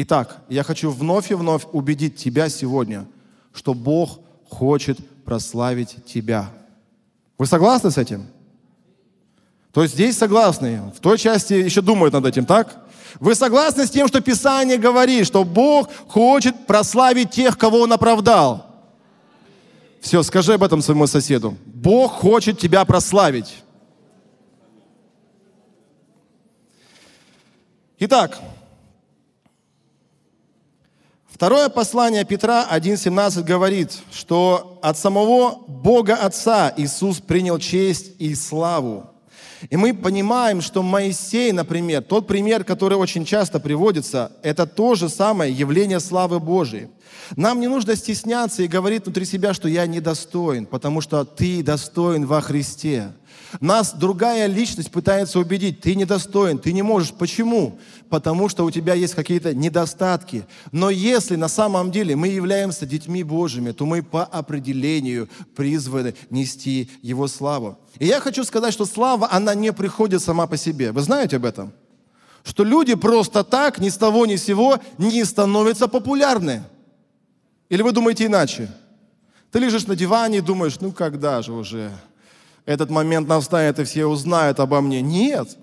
Итак, 0.02 0.42
я 0.48 0.64
хочу 0.64 0.92
вновь 0.92 1.30
и 1.30 1.34
вновь 1.34 1.64
убедить 1.74 2.16
тебя 2.16 2.48
сегодня, 2.48 3.06
что 3.54 3.74
Бог 3.74 4.20
хочет 4.48 4.98
прославить 5.26 6.06
тебя. 6.06 6.50
Вы 7.38 7.46
согласны 7.46 7.92
с 7.92 7.98
этим? 7.98 8.26
То 9.74 9.84
есть 9.84 9.96
здесь 9.96 10.18
согласны, 10.18 10.92
в 10.96 11.02
той 11.02 11.18
части 11.18 11.54
еще 11.54 11.82
думают 11.82 12.14
над 12.14 12.26
этим, 12.26 12.46
так? 12.46 12.86
Вы 13.20 13.36
согласны 13.36 13.86
с 13.86 13.90
тем, 13.90 14.08
что 14.08 14.22
Писание 14.22 14.78
говорит, 14.78 15.28
что 15.28 15.44
Бог 15.44 15.90
хочет 16.08 16.66
прославить 16.66 17.32
тех, 17.32 17.58
кого 17.58 17.82
Он 17.82 17.92
оправдал? 17.92 18.68
Все, 20.00 20.24
скажи 20.24 20.54
об 20.54 20.64
этом 20.64 20.82
своему 20.82 21.08
соседу. 21.08 21.58
Бог 21.66 22.14
хочет 22.14 22.58
тебя 22.58 22.86
прославить. 22.86 23.64
Итак, 28.02 28.40
второе 31.28 31.68
послание 31.68 32.24
Петра 32.24 32.66
1.17 32.72 33.44
говорит, 33.44 33.92
что 34.10 34.80
от 34.82 34.98
самого 34.98 35.66
Бога 35.68 36.16
Отца 36.16 36.74
Иисус 36.78 37.20
принял 37.20 37.60
честь 37.60 38.14
и 38.18 38.34
славу. 38.36 39.10
И 39.70 39.76
мы 39.76 39.94
понимаем, 39.94 40.62
что 40.62 40.82
Моисей, 40.82 41.52
например, 41.52 42.02
тот 42.02 42.26
пример, 42.26 42.64
который 42.64 42.98
очень 42.98 43.26
часто 43.26 43.60
приводится, 43.60 44.32
это 44.44 44.66
то 44.66 44.96
же 44.96 45.10
самое 45.10 45.52
явление 45.52 46.00
славы 46.00 46.40
Божией. 46.40 46.88
Нам 47.36 47.60
не 47.60 47.68
нужно 47.68 47.98
стесняться 47.98 48.64
и 48.64 48.70
говорить 48.70 49.04
внутри 49.04 49.26
себя, 49.26 49.54
что 49.54 49.68
я 49.68 49.86
недостоин, 49.86 50.68
потому 50.68 51.02
что 51.02 51.26
ты 51.26 51.62
достоин 51.64 52.26
во 52.26 52.40
Христе. 52.40 53.12
Нас 53.60 53.94
другая 53.94 54.48
личность 54.48 54.92
пытается 54.92 55.40
убедить, 55.40 55.82
ты 55.82 55.96
недостоин, 55.96 56.60
ты 56.60 56.72
не 56.72 56.82
можешь. 56.82 57.12
Почему? 57.12 57.80
Потому 58.10 58.50
что 58.50 58.66
у 58.66 58.72
тебя 58.72 58.94
есть 58.94 59.16
какие-то 59.16 59.54
недостатки. 59.54 60.46
Но 60.72 60.90
если 60.90 61.36
на 61.36 61.48
самом 61.48 61.92
деле 61.92 62.16
мы 62.16 62.28
являемся 62.28 62.86
детьми 62.86 63.24
Божьими, 63.24 63.72
то 63.72 63.86
мы 63.86 64.04
по 64.04 64.24
определению 64.24 65.30
призваны 65.56 66.14
нести 66.30 66.90
Его 67.02 67.28
славу. 67.28 67.78
И 67.98 68.06
я 68.06 68.20
хочу 68.20 68.44
сказать, 68.44 68.74
что 68.74 68.86
слава, 68.86 69.28
она 69.32 69.56
не 69.56 69.74
приходит 69.74 70.22
сама 70.22 70.48
по 70.48 70.58
себе. 70.58 70.92
Вы 70.92 71.02
знаете 71.02 71.38
об 71.38 71.46
этом? 71.46 71.74
Что 72.44 72.64
люди 72.64 72.96
просто 72.96 73.44
так, 73.44 73.80
ни 73.80 73.90
с 73.90 73.98
того 73.98 74.26
ни 74.26 74.36
с 74.36 74.44
сего, 74.44 74.80
не 74.98 75.24
становятся 75.26 75.88
популярны. 75.88 76.64
Или 77.70 77.82
вы 77.82 77.92
думаете 77.92 78.26
иначе? 78.26 78.72
Ты 79.52 79.60
лежишь 79.60 79.88
на 79.88 79.96
диване 79.96 80.38
и 80.40 80.42
думаешь, 80.42 80.80
ну 80.80 80.92
когда 80.92 81.42
же 81.42 81.54
уже 81.54 81.92
этот 82.70 82.92
момент 82.92 83.28
настанет 83.28 83.80
и 83.80 83.84
все 83.84 84.06
узнают 84.06 84.60
обо 84.60 84.80
мне? 84.80 85.02
Нет. 85.02 85.58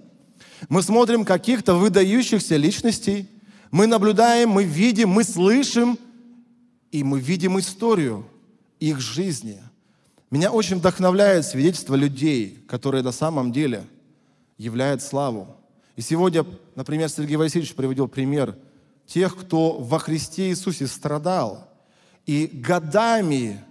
Мы 0.68 0.82
смотрим 0.82 1.24
каких-то 1.24 1.74
выдающихся 1.74 2.56
личностей, 2.56 3.28
Мы 3.70 3.86
наблюдаем, 3.86 4.50
мы 4.50 4.64
видим, 4.64 5.10
мы 5.10 5.24
слышим, 5.24 5.98
и 6.92 7.02
мы 7.02 7.20
видим 7.20 7.58
историю 7.58 8.26
их 8.78 9.00
жизни. 9.00 9.60
Меня 10.30 10.50
очень 10.50 10.76
вдохновляет 10.76 11.44
свидетельство 11.44 11.94
людей, 11.94 12.64
которые 12.68 13.02
на 13.02 13.12
самом 13.12 13.52
деле 13.52 13.84
являют 14.56 15.02
славу. 15.02 15.56
И 15.96 16.00
сегодня, 16.00 16.44
например, 16.74 17.08
Сергей 17.08 17.36
Васильевич 17.36 17.74
приводил 17.74 18.08
пример 18.08 18.56
тех, 19.06 19.36
кто 19.36 19.72
во 19.72 19.98
Христе 19.98 20.48
Иисусе 20.48 20.86
страдал 20.86 21.68
и 22.24 22.46
годами 22.46 23.62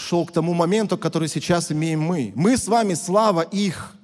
шел 0.00 0.24
к 0.24 0.32
тому 0.32 0.54
моменту, 0.54 0.96
который 0.98 1.28
сейчас 1.28 1.70
имеем 1.70 2.00
мы. 2.00 2.32
Мы 2.34 2.56
с 2.56 2.66
вами 2.66 2.94
слава 2.94 3.42
их. 3.42 3.94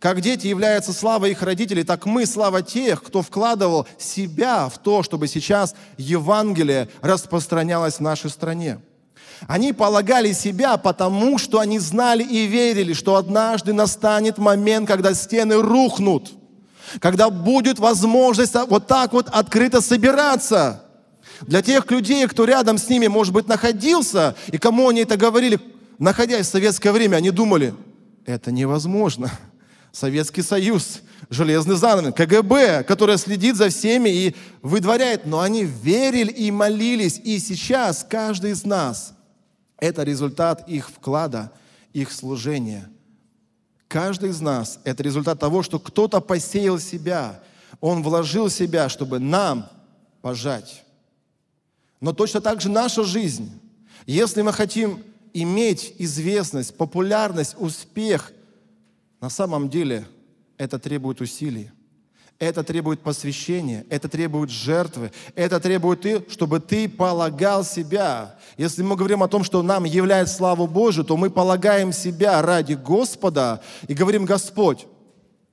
Как 0.00 0.20
дети 0.20 0.46
являются 0.48 0.92
слава 0.92 1.26
их 1.26 1.42
родителей, 1.42 1.84
так 1.84 2.04
мы 2.06 2.26
слава 2.26 2.62
тех, 2.62 3.02
кто 3.02 3.22
вкладывал 3.22 3.86
себя 3.98 4.68
в 4.68 4.78
то, 4.78 5.02
чтобы 5.02 5.28
сейчас 5.28 5.74
Евангелие 5.96 6.88
распространялось 7.00 7.96
в 7.96 8.00
нашей 8.00 8.30
стране. 8.30 8.80
Они 9.46 9.72
полагали 9.72 10.32
себя, 10.32 10.76
потому 10.76 11.38
что 11.38 11.60
они 11.60 11.78
знали 11.78 12.22
и 12.22 12.46
верили, 12.46 12.92
что 12.92 13.16
однажды 13.16 13.72
настанет 13.72 14.38
момент, 14.38 14.88
когда 14.88 15.14
стены 15.14 15.56
рухнут, 15.60 16.32
когда 17.00 17.30
будет 17.30 17.78
возможность 17.78 18.54
вот 18.68 18.86
так 18.86 19.12
вот 19.12 19.28
открыто 19.30 19.80
собираться. 19.80 20.82
Для 21.42 21.62
тех 21.62 21.90
людей, 21.90 22.26
кто 22.26 22.44
рядом 22.44 22.78
с 22.78 22.88
ними, 22.88 23.06
может 23.06 23.32
быть, 23.32 23.48
находился, 23.48 24.36
и 24.48 24.58
кому 24.58 24.88
они 24.88 25.02
это 25.02 25.16
говорили, 25.16 25.60
находясь 25.98 26.46
в 26.46 26.50
советское 26.50 26.92
время, 26.92 27.16
они 27.16 27.30
думали, 27.30 27.74
это 28.26 28.50
невозможно. 28.52 29.30
Советский 29.92 30.42
Союз, 30.42 31.02
железный 31.30 31.76
занавес, 31.76 32.14
КГБ, 32.14 32.84
которая 32.84 33.16
следит 33.16 33.56
за 33.56 33.68
всеми 33.68 34.08
и 34.08 34.36
выдворяет. 34.62 35.26
Но 35.26 35.40
они 35.40 35.64
верили 35.64 36.32
и 36.32 36.50
молились. 36.50 37.20
И 37.22 37.38
сейчас 37.38 38.04
каждый 38.08 38.52
из 38.52 38.64
нас– 38.64 39.14
это 39.78 40.02
результат 40.02 40.68
их 40.68 40.90
вклада, 40.90 41.52
их 41.92 42.10
служения. 42.10 42.88
Каждый 43.86 44.30
из 44.30 44.40
нас– 44.40 44.80
это 44.84 45.02
результат 45.02 45.38
того, 45.38 45.62
что 45.62 45.78
кто-то 45.78 46.20
посеял 46.20 46.80
себя, 46.80 47.40
он 47.80 48.02
вложил 48.02 48.50
себя, 48.50 48.88
чтобы 48.88 49.18
нам 49.18 49.68
пожать. 50.22 50.83
Но 52.04 52.12
точно 52.12 52.42
так 52.42 52.60
же 52.60 52.68
наша 52.68 53.02
жизнь. 53.02 53.50
Если 54.04 54.42
мы 54.42 54.52
хотим 54.52 55.02
иметь 55.32 55.94
известность, 55.98 56.76
популярность, 56.76 57.56
успех– 57.58 58.30
на 59.22 59.30
самом 59.30 59.70
деле 59.70 60.06
это 60.58 60.78
требует 60.78 61.22
усилий. 61.22 61.70
Это 62.38 62.62
требует 62.62 63.00
посвящения, 63.00 63.86
это 63.88 64.06
требует 64.06 64.50
жертвы, 64.50 65.12
это 65.34 65.58
требует, 65.60 66.30
чтобы 66.30 66.60
ты 66.60 66.90
полагал 66.90 67.64
себя. 67.64 68.38
Если 68.58 68.82
мы 68.82 68.96
говорим 68.96 69.22
о 69.22 69.28
том, 69.28 69.42
что 69.42 69.62
нам 69.62 69.84
является 69.84 70.34
славу 70.34 70.66
Божию, 70.66 71.06
то 71.06 71.16
мы 71.16 71.30
полагаем 71.30 71.90
себя 71.90 72.42
ради 72.42 72.74
Господа 72.74 73.62
и 73.88 73.94
говорим, 73.94 74.26
Господь, 74.26 74.86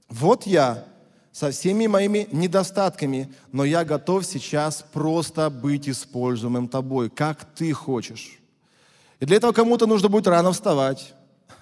вот 0.09 0.45
я 0.45 0.83
со 1.31 1.51
всеми 1.51 1.87
моими 1.87 2.27
недостатками, 2.31 3.33
но 3.51 3.63
я 3.63 3.85
готов 3.85 4.25
сейчас 4.25 4.85
просто 4.93 5.49
быть 5.49 5.87
используемым 5.87 6.67
тобой, 6.67 7.09
как 7.09 7.45
ты 7.55 7.71
хочешь. 7.71 8.39
И 9.19 9.25
для 9.25 9.37
этого 9.37 9.51
кому-то 9.51 9.85
нужно 9.85 10.09
будет 10.09 10.27
рано 10.27 10.51
вставать, 10.51 11.13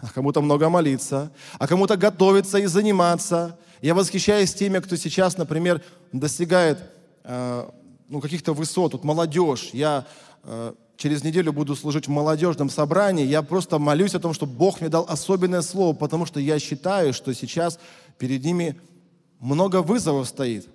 а 0.01 0.07
кому-то 0.07 0.41
много 0.41 0.69
молиться, 0.69 1.31
а 1.59 1.67
кому-то 1.67 1.97
готовиться 1.97 2.57
и 2.57 2.65
заниматься. 2.65 3.59
Я 3.81 3.93
восхищаюсь 3.93 4.53
теми, 4.53 4.79
кто 4.79 4.95
сейчас, 4.95 5.37
например, 5.37 5.81
достигает 6.11 6.79
э, 7.23 7.69
ну, 8.07 8.21
каких-то 8.21 8.53
высот. 8.53 8.93
Вот 8.93 9.03
молодежь. 9.03 9.69
Я 9.73 10.05
э, 10.43 10.73
через 10.97 11.23
неделю 11.23 11.53
буду 11.53 11.75
служить 11.75 12.07
в 12.07 12.11
молодежном 12.11 12.69
собрании. 12.69 13.25
Я 13.25 13.41
просто 13.41 13.77
молюсь 13.77 14.15
о 14.15 14.19
том, 14.19 14.33
чтобы 14.33 14.53
Бог 14.53 14.81
мне 14.81 14.89
дал 14.89 15.05
особенное 15.07 15.61
слово, 15.61 15.95
потому 15.95 16.25
что 16.25 16.39
я 16.39 16.59
считаю, 16.59 17.13
что 17.13 17.33
сейчас 17.33 17.79
перед 18.17 18.43
ними 18.43 18.79
много 19.39 19.81
вызовов 19.81 20.27
стоит. 20.27 20.67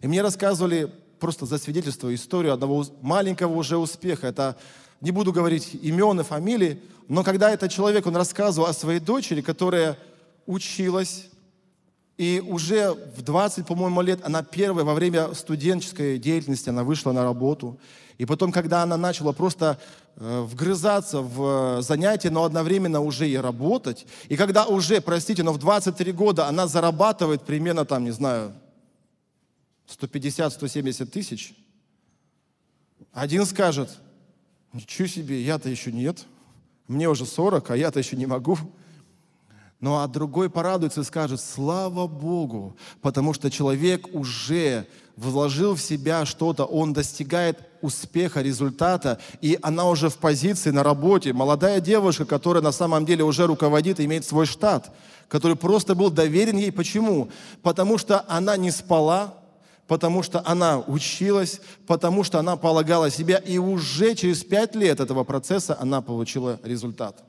И 0.00 0.06
мне 0.06 0.22
рассказывали 0.22 0.92
просто 1.18 1.46
за 1.46 1.58
свидетельство 1.58 2.14
историю 2.14 2.52
одного 2.52 2.84
маленького 3.00 3.54
уже 3.54 3.76
успеха. 3.76 4.26
Это 4.26 4.56
не 5.00 5.10
буду 5.10 5.32
говорить 5.32 5.74
имен 5.74 6.20
и 6.20 6.24
фамилии, 6.24 6.82
но 7.08 7.22
когда 7.22 7.50
этот 7.50 7.70
человек, 7.70 8.06
он 8.06 8.16
рассказывал 8.16 8.68
о 8.68 8.72
своей 8.72 9.00
дочери, 9.00 9.40
которая 9.40 9.98
училась, 10.46 11.28
и 12.16 12.42
уже 12.46 12.92
в 12.92 13.22
20, 13.22 13.66
по-моему, 13.66 14.00
лет 14.00 14.20
она 14.24 14.42
первая 14.42 14.84
во 14.84 14.94
время 14.94 15.34
студенческой 15.34 16.18
деятельности, 16.18 16.68
она 16.68 16.84
вышла 16.84 17.12
на 17.12 17.22
работу. 17.22 17.78
И 18.18 18.24
потом, 18.24 18.52
когда 18.52 18.82
она 18.82 18.96
начала 18.96 19.32
просто 19.32 19.78
э, 20.16 20.40
вгрызаться 20.40 21.20
в 21.20 21.82
занятия, 21.82 22.30
но 22.30 22.44
одновременно 22.44 23.00
уже 23.00 23.28
и 23.28 23.36
работать, 23.36 24.06
и 24.28 24.36
когда 24.36 24.64
уже, 24.64 25.00
простите, 25.00 25.42
но 25.42 25.52
в 25.52 25.58
23 25.58 26.12
года 26.12 26.48
она 26.48 26.66
зарабатывает 26.66 27.42
примерно 27.42 27.84
там, 27.84 28.04
не 28.04 28.12
знаю, 28.12 28.52
150-170 29.88 31.06
тысяч, 31.06 31.54
один 33.12 33.44
скажет– 33.44 33.90
Ничего 34.76 35.08
себе, 35.08 35.40
я-то 35.40 35.70
еще 35.70 35.90
нет. 35.90 36.26
Мне 36.86 37.08
уже 37.08 37.24
40, 37.24 37.70
а 37.70 37.76
я-то 37.78 37.98
еще 37.98 38.14
не 38.14 38.26
могу. 38.26 38.58
Ну 39.80 39.96
а 39.98 40.06
другой 40.06 40.48
порадуется 40.48 41.02
и 41.02 41.04
скажет, 41.04 41.40
слава 41.40 42.06
Богу, 42.06 42.76
потому 43.02 43.34
что 43.34 43.50
человек 43.50 44.08
уже 44.14 44.86
вложил 45.16 45.74
в 45.74 45.82
себя 45.82 46.24
что-то, 46.24 46.64
он 46.64 46.92
достигает 46.94 47.58
успеха, 47.82 48.40
результата, 48.40 49.18
и 49.42 49.58
она 49.60 49.88
уже 49.88 50.08
в 50.08 50.16
позиции 50.16 50.70
на 50.70 50.82
работе. 50.82 51.32
Молодая 51.34 51.80
девушка, 51.80 52.24
которая 52.24 52.62
на 52.62 52.72
самом 52.72 53.04
деле 53.04 53.24
уже 53.24 53.46
руководит, 53.46 54.00
имеет 54.00 54.24
свой 54.24 54.46
штат, 54.46 54.94
который 55.28 55.56
просто 55.56 55.94
был 55.94 56.10
доверен 56.10 56.56
ей. 56.56 56.72
Почему? 56.72 57.28
Потому 57.62 57.98
что 57.98 58.24
она 58.28 58.56
не 58.56 58.70
спала, 58.70 59.34
потому 59.86 60.22
что 60.22 60.42
она 60.44 60.80
училась, 60.80 61.60
потому 61.86 62.24
что 62.24 62.38
она 62.38 62.56
полагала 62.56 63.10
себя, 63.10 63.36
и 63.36 63.58
уже 63.58 64.14
через 64.14 64.42
пять 64.42 64.74
лет 64.74 65.00
этого 65.00 65.24
процесса 65.24 65.76
она 65.78 66.00
получила 66.00 66.58
результат. 66.62 67.22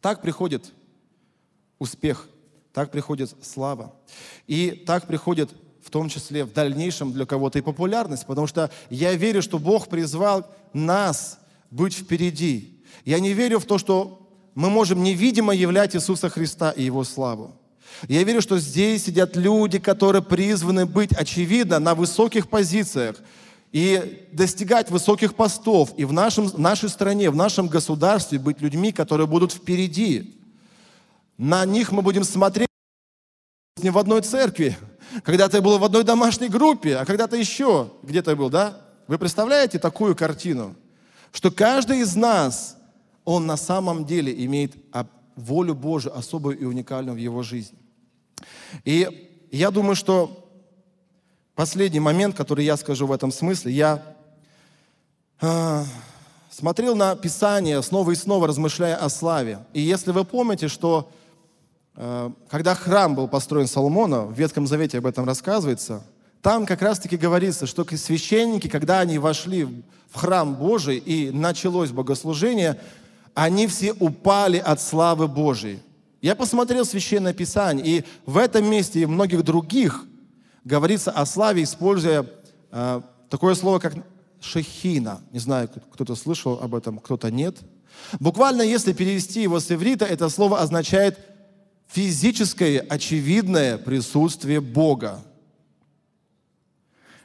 Так 0.00 0.20
приходит 0.20 0.72
успех, 1.82 2.28
так 2.72 2.90
приходит 2.90 3.34
слава. 3.42 3.92
И 4.46 4.70
так 4.86 5.06
приходит 5.06 5.50
в 5.82 5.90
том 5.90 6.08
числе 6.08 6.44
в 6.44 6.52
дальнейшем 6.52 7.12
для 7.12 7.26
кого-то 7.26 7.58
и 7.58 7.62
популярность, 7.62 8.26
потому 8.26 8.46
что 8.46 8.70
я 8.88 9.12
верю, 9.14 9.42
что 9.42 9.58
Бог 9.58 9.88
призвал 9.88 10.46
нас 10.72 11.38
быть 11.70 11.94
впереди. 11.94 12.80
Я 13.04 13.18
не 13.18 13.32
верю 13.32 13.58
в 13.58 13.64
то, 13.64 13.78
что 13.78 14.30
мы 14.54 14.70
можем 14.70 15.02
невидимо 15.02 15.54
являть 15.54 15.96
Иисуса 15.96 16.28
Христа 16.28 16.70
и 16.70 16.84
Его 16.84 17.04
славу. 17.04 17.56
Я 18.08 18.22
верю, 18.22 18.40
что 18.40 18.58
здесь 18.58 19.04
сидят 19.04 19.36
люди, 19.36 19.78
которые 19.78 20.22
призваны 20.22 20.86
быть, 20.86 21.12
очевидно, 21.12 21.78
на 21.78 21.94
высоких 21.94 22.48
позициях 22.48 23.16
и 23.72 24.28
достигать 24.32 24.90
высоких 24.90 25.34
постов 25.34 25.92
и 25.96 26.04
в 26.04 26.12
нашем, 26.12 26.50
нашей 26.56 26.88
стране, 26.88 27.30
в 27.30 27.36
нашем 27.36 27.68
государстве 27.68 28.38
быть 28.38 28.60
людьми, 28.60 28.92
которые 28.92 29.26
будут 29.26 29.52
впереди. 29.52 30.41
На 31.38 31.64
них 31.64 31.92
мы 31.92 32.02
будем 32.02 32.24
смотреть 32.24 32.68
не 33.78 33.90
в 33.90 33.98
одной 33.98 34.22
церкви. 34.22 34.76
Когда-то 35.24 35.56
я 35.58 35.62
был 35.62 35.78
в 35.78 35.84
одной 35.84 36.04
домашней 36.04 36.48
группе, 36.48 36.96
а 36.96 37.04
когда-то 37.04 37.36
еще 37.36 37.90
где-то 38.02 38.36
был, 38.36 38.50
да? 38.50 38.80
Вы 39.08 39.18
представляете 39.18 39.78
такую 39.78 40.14
картину? 40.14 40.76
Что 41.32 41.50
каждый 41.50 42.00
из 42.00 42.14
нас, 42.14 42.76
он 43.24 43.46
на 43.46 43.56
самом 43.56 44.04
деле 44.04 44.32
имеет 44.44 44.74
волю 45.36 45.74
Божию 45.74 46.16
особую 46.16 46.58
и 46.58 46.64
уникальную 46.64 47.14
в 47.14 47.18
его 47.18 47.42
жизни. 47.42 47.78
И 48.84 49.28
я 49.50 49.70
думаю, 49.70 49.96
что 49.96 50.48
последний 51.54 52.00
момент, 52.00 52.36
который 52.36 52.64
я 52.64 52.76
скажу 52.76 53.06
в 53.06 53.12
этом 53.12 53.32
смысле, 53.32 53.72
я 53.72 54.02
э, 55.40 55.84
смотрел 56.50 56.96
на 56.96 57.16
Писание 57.16 57.82
снова 57.82 58.10
и 58.10 58.14
снова, 58.14 58.46
размышляя 58.46 58.96
о 58.96 59.08
славе. 59.08 59.58
И 59.72 59.80
если 59.80 60.10
вы 60.12 60.24
помните, 60.24 60.68
что 60.68 61.10
когда 61.94 62.74
храм 62.74 63.14
был 63.14 63.28
построен 63.28 63.66
Соломона, 63.66 64.22
в 64.22 64.32
Ветхом 64.32 64.66
Завете 64.66 64.98
об 64.98 65.06
этом 65.06 65.26
рассказывается, 65.26 66.02
там 66.40 66.66
как 66.66 66.82
раз-таки 66.82 67.16
говорится, 67.16 67.66
что 67.66 67.86
священники, 67.96 68.68
когда 68.68 69.00
они 69.00 69.18
вошли 69.18 69.64
в 69.64 70.16
храм 70.16 70.54
Божий 70.54 70.98
и 70.98 71.30
началось 71.30 71.90
богослужение, 71.90 72.80
они 73.34 73.66
все 73.66 73.92
упали 73.92 74.58
от 74.58 74.80
славы 74.80 75.28
Божией. 75.28 75.80
Я 76.20 76.34
посмотрел 76.34 76.84
Священное 76.84 77.32
Писание, 77.32 77.86
и 77.86 78.04
в 78.26 78.36
этом 78.36 78.68
месте 78.70 79.00
и 79.00 79.06
многих 79.06 79.42
других 79.42 80.04
говорится 80.64 81.10
о 81.10 81.26
славе, 81.26 81.62
используя 81.62 82.26
э, 82.70 83.00
такое 83.28 83.54
слово, 83.54 83.78
как 83.78 83.94
шехина. 84.40 85.20
Не 85.32 85.38
знаю, 85.38 85.68
кто-то 85.92 86.14
слышал 86.14 86.60
об 86.62 86.74
этом, 86.74 86.98
кто-то 86.98 87.30
нет. 87.30 87.56
Буквально, 88.20 88.62
если 88.62 88.92
перевести 88.92 89.42
его 89.42 89.58
с 89.60 89.70
иврита, 89.70 90.04
это 90.04 90.28
слово 90.28 90.60
означает 90.60 91.18
физическое, 91.92 92.80
очевидное 92.80 93.78
присутствие 93.78 94.60
Бога. 94.60 95.22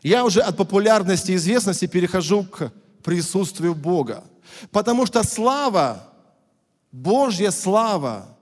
Я 0.03 0.25
уже 0.25 0.41
от 0.41 0.57
популярности 0.57 1.31
и 1.31 1.35
известности 1.35 1.87
перехожу 1.87 2.43
к 2.43 2.71
присутствию 3.03 3.73
Бога. 3.73 4.23
Потому 4.71 5.05
что 5.05 5.23
слава, 5.23 6.07
Божья 6.91 7.51
слава, 7.51 8.37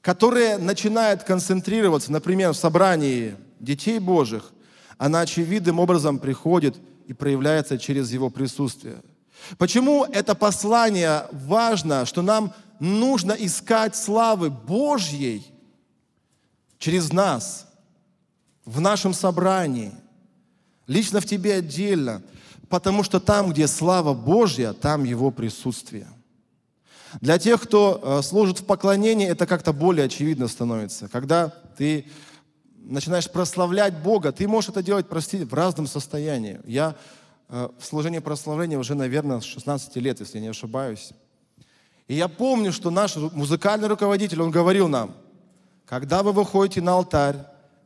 которая 0.00 0.58
начинает 0.58 1.24
концентрироваться, 1.24 2.12
например, 2.12 2.52
в 2.52 2.56
собрании 2.56 3.36
детей 3.60 3.98
Божьих, 3.98 4.52
она 4.98 5.20
очевидным 5.20 5.78
образом 5.78 6.18
приходит 6.18 6.76
и 7.06 7.12
проявляется 7.12 7.78
через 7.78 8.12
Его 8.12 8.30
присутствие. 8.30 9.02
Почему 9.58 10.04
это 10.04 10.34
послание 10.34 11.26
важно, 11.32 12.06
что 12.06 12.22
нам 12.22 12.52
нужно 12.80 13.32
искать 13.32 13.94
славы 13.94 14.50
Божьей 14.50 15.46
через 16.86 17.12
нас, 17.12 17.66
в 18.64 18.80
нашем 18.80 19.12
собрании, 19.12 19.90
лично 20.86 21.20
в 21.20 21.26
тебе 21.26 21.54
отдельно, 21.54 22.22
потому 22.68 23.02
что 23.02 23.18
там, 23.18 23.50
где 23.50 23.66
слава 23.66 24.14
Божья, 24.14 24.72
там 24.72 25.02
Его 25.02 25.32
присутствие. 25.32 26.06
Для 27.20 27.40
тех, 27.40 27.60
кто 27.60 28.00
э, 28.00 28.22
служит 28.22 28.60
в 28.60 28.66
поклонении, 28.66 29.26
это 29.26 29.48
как-то 29.48 29.72
более 29.72 30.06
очевидно 30.06 30.46
становится. 30.46 31.08
Когда 31.08 31.48
ты 31.76 32.06
начинаешь 32.76 33.28
прославлять 33.28 34.00
Бога, 34.00 34.30
ты 34.30 34.46
можешь 34.46 34.70
это 34.70 34.80
делать, 34.80 35.08
простите, 35.08 35.44
в 35.44 35.54
разном 35.54 35.88
состоянии. 35.88 36.60
Я 36.66 36.94
э, 37.48 37.68
в 37.80 37.84
служении 37.84 38.20
прославления 38.20 38.78
уже, 38.78 38.94
наверное, 38.94 39.40
с 39.40 39.44
16 39.44 39.96
лет, 39.96 40.20
если 40.20 40.38
не 40.38 40.46
ошибаюсь. 40.46 41.10
И 42.06 42.14
я 42.14 42.28
помню, 42.28 42.72
что 42.72 42.90
наш 42.90 43.16
музыкальный 43.16 43.88
руководитель, 43.88 44.40
он 44.40 44.52
говорил 44.52 44.86
нам, 44.86 45.16
когда 45.86 46.22
вы 46.22 46.32
выходите 46.32 46.80
на 46.80 46.92
алтарь, 46.92 47.36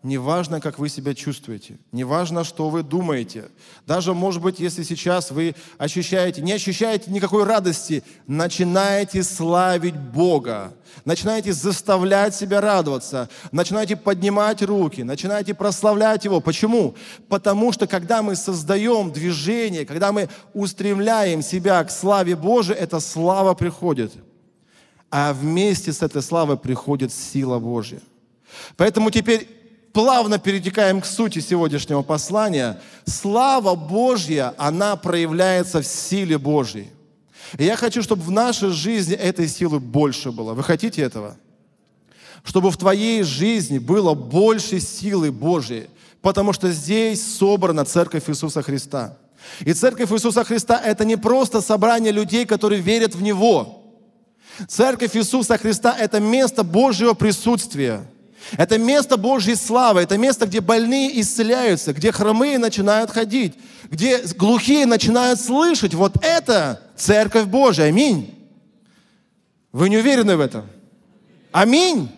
Неважно, 0.03 0.63
как 0.63 0.79
вы 0.79 0.89
себя 0.89 1.15
чувствуете, 1.15 1.79
неважно, 1.93 2.43
что 2.43 2.71
вы 2.71 2.83
думаете. 2.83 3.51
Даже, 3.87 4.15
может 4.15 4.41
быть, 4.41 4.59
если 4.59 4.83
сейчас 4.83 5.31
вы 5.31 5.55
ощущаете, 5.77 6.41
не 6.41 6.53
ощущаете 6.53 7.11
никакой 7.11 7.45
радости, 7.45 8.03
начинаете 8.27 9.23
славить 9.23 9.95
Бога, 9.95 10.73
начинаете 11.05 11.53
заставлять 11.53 12.35
себя 12.35 12.63
радоваться, 12.63 13.29
начинаете 13.53 13.95
поднимать 13.95 14.63
руки, 14.63 15.03
начинаете 15.03 15.53
прославлять 15.53 16.25
Его. 16.25 16.41
Почему? 16.41 16.95
Потому 17.29 17.71
что 17.71 17.87
когда 17.87 18.23
мы 18.23 18.37
создаем 18.37 19.13
движение, 19.13 19.85
когда 19.85 20.13
мы 20.13 20.31
устремляем 20.55 21.43
себя 21.43 21.85
к 21.85 21.91
славе 21.91 22.37
Божией, 22.37 22.79
эта 22.79 23.01
слава 23.01 23.53
приходит. 23.53 24.15
А 25.11 25.33
вместе 25.33 25.93
с 25.93 26.03
этой 26.03 26.23
славой 26.23 26.57
приходит 26.57 27.13
сила 27.13 27.59
Божья. 27.59 28.01
Поэтому 28.77 29.11
теперь 29.11 29.49
плавно 29.93 30.39
перетекаем 30.39 31.01
к 31.01 31.07
сути 31.07 31.41
сегодняшнего 31.41 32.03
послания. 32.03 32.81
Слава 33.05 33.75
Божья, 33.75 34.55
она 34.57 34.97
проявляется 34.97 35.83
в 35.83 35.87
силе 35.87 36.39
Божьей. 36.39 36.89
И 37.59 37.65
я 37.65 37.77
хочу, 37.77 38.03
чтобы 38.03 38.23
в 38.23 38.31
нашей 38.31 38.71
жизни 38.71 39.15
этой 39.15 39.49
силы 39.49 39.81
больше 39.81 40.31
было. 40.31 40.55
Вы 40.55 40.63
хотите 40.63 41.03
этого? 41.03 41.37
Чтобы 42.45 42.71
в 42.71 42.77
твоей 42.77 43.23
жизни 43.23 43.79
было 43.79 44.15
больше 44.15 44.81
силы 44.81 45.33
Божьей, 45.33 45.89
потому 46.23 46.53
что 46.53 46.71
здесь 46.71 47.37
собрана 47.37 47.85
Церковь 47.85 48.29
Иисуса 48.31 48.63
Христа. 48.63 49.19
И 49.61 49.73
Церковь 49.73 50.13
Иисуса 50.13 50.45
Христа– 50.45 50.81
это 50.85 51.05
не 51.05 51.17
просто 51.17 51.61
собрание 51.61 52.13
людей, 52.13 52.47
которые 52.47 52.81
верят 52.81 53.15
в 53.15 53.23
Него. 53.23 53.80
Церковь 54.69 55.17
Иисуса 55.17 55.59
Христа– 55.59 55.95
это 55.99 56.21
место 56.21 56.63
Божьего 56.63 57.15
присутствия– 57.15 58.03
это 58.57 58.79
место 58.79 59.17
Божьей 59.17 59.55
славы, 59.55 60.01
это 60.01 60.17
место, 60.19 60.47
где 60.47 60.61
больные 60.61 61.21
исцеляются, 61.21 61.93
где 61.93 62.11
хромые 62.11 62.59
начинают 62.59 63.11
ходить, 63.11 63.55
где 63.91 64.19
глухие 64.37 64.87
начинают 64.87 65.41
слышать. 65.41 65.95
Вот 65.95 66.17
это 66.23 66.81
Церковь 66.97 67.45
Божия. 67.45 67.87
Аминь. 67.87 68.35
Вы 69.73 69.89
не 69.89 69.99
уверены 69.99 70.37
в 70.37 70.41
этом? 70.41 70.67
Аминь. 71.53 72.09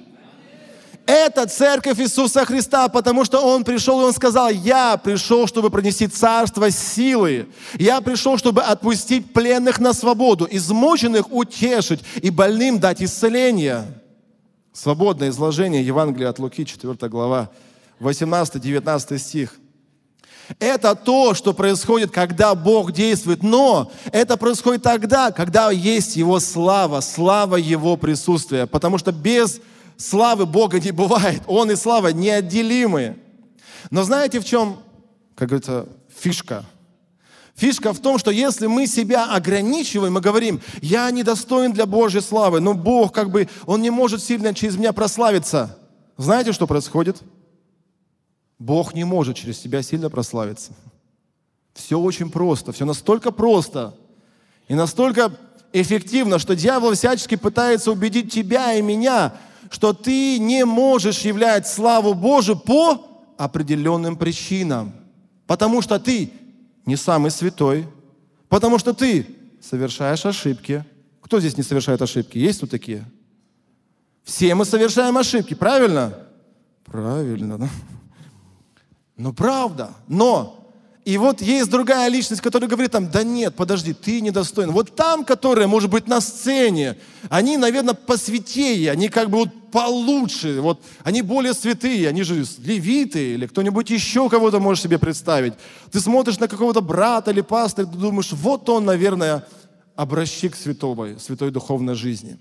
Это 1.04 1.46
церковь 1.46 1.98
Иисуса 1.98 2.44
Христа, 2.44 2.88
потому 2.88 3.24
что 3.24 3.40
Он 3.40 3.64
пришел, 3.64 4.00
и 4.00 4.04
Он 4.04 4.12
сказал, 4.12 4.50
я 4.50 4.96
пришел, 4.96 5.46
чтобы 5.46 5.70
пронести 5.70 6.06
царство 6.06 6.70
силы. 6.70 7.48
Я 7.78 8.00
пришел, 8.00 8.38
чтобы 8.38 8.62
отпустить 8.62 9.32
пленных 9.32 9.80
на 9.80 9.94
свободу, 9.94 10.46
измученных 10.48 11.32
утешить 11.32 12.00
и 12.22 12.30
больным 12.30 12.78
дать 12.78 13.02
исцеление. 13.02 13.84
Свободное 14.72 15.30
изложение 15.30 15.84
Евангелия 15.84 16.28
от 16.28 16.38
Луки, 16.38 16.64
4 16.64 16.94
глава, 17.08 17.50
18-19 18.00 19.18
стих. 19.18 19.58
Это 20.58 20.94
то, 20.94 21.34
что 21.34 21.52
происходит, 21.52 22.10
когда 22.10 22.54
Бог 22.54 22.92
действует, 22.92 23.42
но 23.42 23.90
это 24.12 24.36
происходит 24.36 24.82
тогда, 24.82 25.30
когда 25.30 25.70
есть 25.70 26.16
Его 26.16 26.40
слава, 26.40 27.00
слава 27.00 27.56
Его 27.56 27.96
присутствия, 27.96 28.66
потому 28.66 28.98
что 28.98 29.12
без 29.12 29.60
славы 29.96 30.46
Бога 30.46 30.80
не 30.80 30.90
бывает. 30.90 31.42
Он 31.46 31.70
и 31.70 31.76
слава 31.76 32.08
неотделимы. 32.08 33.18
Но 33.90 34.02
знаете, 34.02 34.40
в 34.40 34.44
чем, 34.44 34.78
как 35.34 35.48
говорится, 35.48 35.88
фишка? 36.16 36.64
Фишка 37.54 37.92
в 37.92 38.00
том, 38.00 38.18
что 38.18 38.30
если 38.30 38.66
мы 38.66 38.86
себя 38.86 39.26
ограничиваем 39.26 40.16
и 40.16 40.20
говорим, 40.20 40.60
я 40.80 41.10
недостоин 41.10 41.72
для 41.72 41.86
Божьей 41.86 42.22
славы, 42.22 42.60
но 42.60 42.74
Бог 42.74 43.12
как 43.12 43.30
бы, 43.30 43.48
Он 43.66 43.82
не 43.82 43.90
может 43.90 44.22
сильно 44.22 44.54
через 44.54 44.76
меня 44.76 44.92
прославиться. 44.92 45.78
Знаете, 46.16 46.52
что 46.52 46.66
происходит? 46.66 47.22
Бог 48.58 48.94
не 48.94 49.04
может 49.04 49.36
через 49.36 49.58
тебя 49.58 49.82
сильно 49.82 50.08
прославиться. 50.08 50.72
Все 51.74 51.98
очень 51.98 52.30
просто, 52.30 52.72
все 52.72 52.84
настолько 52.84 53.32
просто 53.32 53.94
и 54.68 54.74
настолько 54.74 55.32
эффективно, 55.72 56.38
что 56.38 56.54
дьявол 56.54 56.94
всячески 56.94 57.34
пытается 57.34 57.90
убедить 57.90 58.32
тебя 58.32 58.74
и 58.74 58.82
меня, 58.82 59.34
что 59.72 59.94
ты 59.94 60.38
не 60.38 60.66
можешь 60.66 61.20
являть 61.20 61.66
славу 61.66 62.12
Божию 62.12 62.58
по 62.58 63.06
определенным 63.38 64.16
причинам. 64.16 64.92
Потому 65.46 65.80
что 65.80 65.98
ты 65.98 66.30
не 66.84 66.94
самый 66.96 67.30
святой, 67.30 67.88
потому 68.50 68.78
что 68.78 68.92
ты 68.92 69.26
совершаешь 69.62 70.26
ошибки. 70.26 70.84
Кто 71.22 71.40
здесь 71.40 71.56
не 71.56 71.62
совершает 71.62 72.02
ошибки? 72.02 72.36
Есть 72.36 72.60
тут 72.60 72.70
такие? 72.70 73.02
Все 74.24 74.54
мы 74.54 74.66
совершаем 74.66 75.16
ошибки, 75.16 75.54
правильно? 75.54 76.18
Правильно, 76.84 77.56
да? 77.56 77.68
Ну, 79.16 79.32
правда. 79.32 79.92
Но 80.06 80.61
и 81.04 81.18
вот 81.18 81.42
есть 81.42 81.68
другая 81.68 82.08
личность, 82.08 82.40
которая 82.40 82.70
говорит 82.70 82.92
там, 82.92 83.10
да 83.10 83.24
нет, 83.24 83.56
подожди, 83.56 83.92
ты 83.92 84.20
недостоин. 84.20 84.70
Вот 84.70 84.94
там, 84.94 85.24
которые, 85.24 85.66
может 85.66 85.90
быть, 85.90 86.06
на 86.06 86.20
сцене, 86.20 86.96
они, 87.28 87.56
наверное, 87.56 87.94
посвятее, 87.94 88.92
они 88.92 89.08
как 89.08 89.28
бы 89.28 89.38
вот 89.38 89.48
получше, 89.72 90.60
вот 90.60 90.80
они 91.02 91.22
более 91.22 91.54
святые, 91.54 92.08
они 92.08 92.22
же 92.22 92.44
левиты 92.58 93.34
или 93.34 93.48
кто-нибудь 93.48 93.90
еще 93.90 94.28
кого-то 94.28 94.60
можешь 94.60 94.84
себе 94.84 94.96
представить. 94.96 95.54
Ты 95.90 95.98
смотришь 95.98 96.38
на 96.38 96.46
какого-то 96.46 96.80
брата 96.80 97.32
или 97.32 97.40
пастыря, 97.40 97.86
ты 97.86 97.98
думаешь, 97.98 98.30
вот 98.30 98.68
он, 98.68 98.84
наверное, 98.84 99.44
образчик 99.96 100.54
святого, 100.54 101.18
святой 101.18 101.50
духовной 101.50 101.96
жизни. 101.96 102.38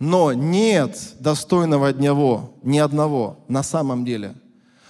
Но 0.00 0.32
нет 0.32 0.98
достойного 1.20 1.88
одного, 1.88 2.54
ни 2.64 2.78
одного 2.78 3.44
на 3.46 3.62
самом 3.62 4.04
деле– 4.04 4.34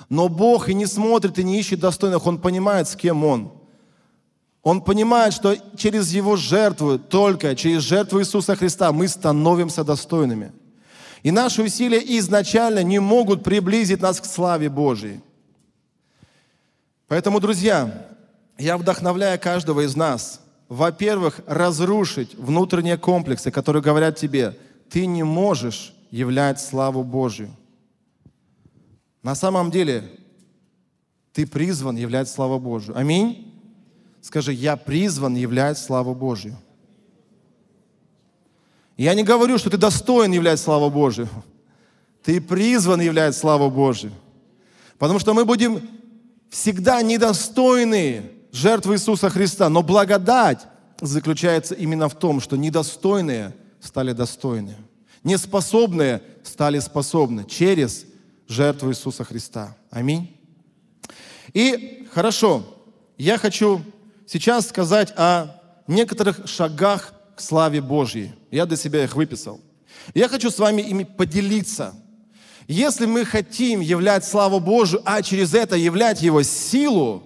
но 0.08 0.28
Бог 0.28 0.68
и 0.68 0.74
не 0.74 0.86
смотрит, 0.86 1.38
и 1.38 1.44
не 1.44 1.58
ищет 1.58 1.80
достойных. 1.80 2.26
Он 2.26 2.38
понимает, 2.38 2.88
с 2.88 2.96
кем 2.96 3.24
Он. 3.24 3.52
Он 4.62 4.82
понимает, 4.82 5.34
что 5.34 5.56
через 5.76 6.12
Его 6.12 6.36
жертву, 6.36 6.98
только 6.98 7.54
через 7.54 7.82
жертву 7.82 8.20
Иисуса 8.20 8.56
Христа 8.56 8.92
мы 8.92 9.08
становимся 9.08 9.84
достойными. 9.84 10.52
И 11.22 11.30
наши 11.30 11.62
усилия 11.62 12.00
изначально 12.18 12.82
не 12.82 12.98
могут 12.98 13.42
приблизить 13.42 14.00
нас 14.00 14.20
к 14.20 14.24
славе 14.24 14.68
Божьей. 14.68 15.20
Поэтому, 17.06 17.40
друзья, 17.40 18.06
я 18.58 18.76
вдохновляю 18.76 19.38
каждого 19.40 19.84
из 19.84 19.96
нас, 19.96 20.40
во-первых, 20.68 21.40
разрушить 21.46 22.34
внутренние 22.34 22.98
комплексы, 22.98 23.50
которые 23.50 23.82
говорят 23.82 24.16
тебе, 24.16 24.56
ты 24.90 25.06
не 25.06 25.22
можешь 25.22 25.94
являть 26.10 26.60
славу 26.60 27.02
Божью. 27.02 27.50
На 29.28 29.34
самом 29.34 29.70
деле, 29.70 30.10
ты 31.34 31.46
призван 31.46 31.96
являть 31.98 32.30
славу 32.30 32.58
Божию. 32.58 32.96
Аминь? 32.96 33.52
Скажи, 34.22 34.54
я 34.54 34.74
призван 34.78 35.34
являть 35.34 35.76
славу 35.76 36.14
Божию. 36.14 36.56
Я 38.96 39.12
не 39.12 39.24
говорю, 39.24 39.58
что 39.58 39.68
ты 39.68 39.76
достоин 39.76 40.32
являть 40.32 40.58
славу 40.58 40.88
Божию. 40.88 41.28
Ты 42.22 42.40
призван 42.40 43.02
являть 43.02 43.36
славу 43.36 43.70
Божию. 43.70 44.12
Потому 44.96 45.18
что 45.18 45.34
мы 45.34 45.44
будем 45.44 45.86
всегда 46.48 47.02
недостойны 47.02 48.30
жертвы 48.50 48.94
Иисуса 48.94 49.28
Христа. 49.28 49.68
Но 49.68 49.82
благодать 49.82 50.66
заключается 51.02 51.74
именно 51.74 52.08
в 52.08 52.14
том, 52.14 52.40
что 52.40 52.56
недостойные 52.56 53.54
стали 53.78 54.12
достойны. 54.12 54.74
Неспособные 55.22 56.22
стали 56.44 56.78
способны 56.78 57.44
через 57.44 58.06
жертву 58.48 58.90
Иисуса 58.90 59.24
Христа. 59.24 59.76
Аминь. 59.90 60.34
И 61.52 62.08
хорошо, 62.12 62.64
я 63.16 63.38
хочу 63.38 63.82
сейчас 64.26 64.68
сказать 64.68 65.12
о 65.16 65.54
некоторых 65.86 66.46
шагах 66.46 67.12
к 67.36 67.40
славе 67.40 67.80
Божьей. 67.80 68.32
Я 68.50 68.66
для 68.66 68.76
себя 68.76 69.04
их 69.04 69.14
выписал. 69.14 69.60
Я 70.14 70.28
хочу 70.28 70.50
с 70.50 70.58
вами 70.58 70.82
ими 70.82 71.04
поделиться. 71.04 71.94
Если 72.66 73.06
мы 73.06 73.24
хотим 73.24 73.80
являть 73.80 74.24
славу 74.24 74.60
Божию, 74.60 75.02
а 75.04 75.22
через 75.22 75.54
это 75.54 75.76
являть 75.76 76.20
Его 76.20 76.42
силу, 76.42 77.22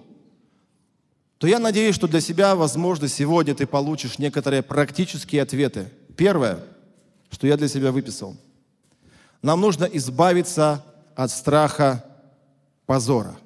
то 1.37 1.47
я 1.47 1.59
надеюсь, 1.59 1.95
что 1.95 2.07
для 2.07 2.21
себя, 2.21 2.55
возможно, 2.55 3.09
сегодня 3.09 3.53
ты 3.53 3.65
получишь 3.65 4.17
некоторые 4.17 4.61
практические 4.61 5.41
ответы. 5.41 5.89
Первое, 6.15 6.63
что 7.29 7.47
я 7.47 7.57
для 7.57 7.67
себя 7.67 7.91
выписал. 7.91 8.37
Нам 9.41 9.59
нужно 9.59 9.83
избавиться 9.83 10.85
от 11.15 11.31
страха 11.31 12.05
позора. 12.85 13.37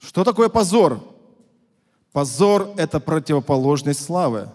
Что 0.00 0.24
такое 0.24 0.48
позор? 0.48 1.00
Позор– 2.12 2.72
это 2.76 3.00
противоположность 3.00 4.04
славы. 4.04 4.48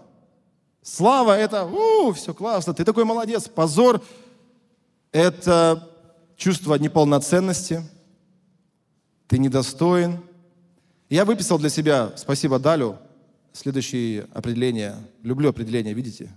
Слава– 0.82 1.36
это, 1.38 1.66
у, 1.66 2.12
все 2.12 2.32
классно, 2.32 2.72
ты 2.72 2.84
такой 2.84 3.04
молодец. 3.04 3.48
Позор– 3.48 4.00
это 5.12 5.88
чувство 6.36 6.76
неполноценности, 6.76 7.82
ты 9.28 9.38
недостоин. 9.38 10.20
Я 11.10 11.24
выписал 11.24 11.58
для 11.58 11.68
себя, 11.68 12.12
спасибо 12.16 12.58
Далю, 12.58 12.96
следующее 13.52 14.26
определение. 14.32 14.96
Люблю 15.22 15.50
определение, 15.50 15.92
видите? 15.92 16.32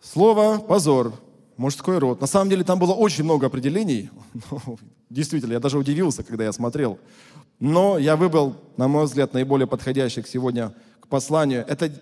Слово 0.00 0.58
«позор», 0.58 1.12
мужской 1.58 1.98
род. 1.98 2.20
На 2.20 2.26
самом 2.26 2.48
деле 2.48 2.64
там 2.64 2.78
было 2.78 2.94
очень 2.94 3.24
много 3.24 3.48
определений. 3.48 4.10
Действительно, 5.10 5.52
я 5.52 5.60
даже 5.60 5.76
удивился, 5.76 6.22
когда 6.22 6.44
я 6.44 6.52
смотрел. 6.52 6.98
Но 7.60 7.98
я 7.98 8.16
выбрал, 8.16 8.56
на 8.76 8.88
мой 8.88 9.04
взгляд, 9.04 9.34
наиболее 9.34 9.66
подходящих 9.66 10.26
сегодня 10.26 10.72
к 11.00 11.08
посланию. 11.08 11.64
Это 11.68 11.92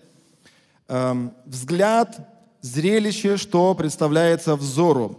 э, 0.88 1.28
взгляд, 1.46 2.18
зрелище, 2.60 3.38
что 3.38 3.74
представляется 3.74 4.54
взору. 4.56 5.18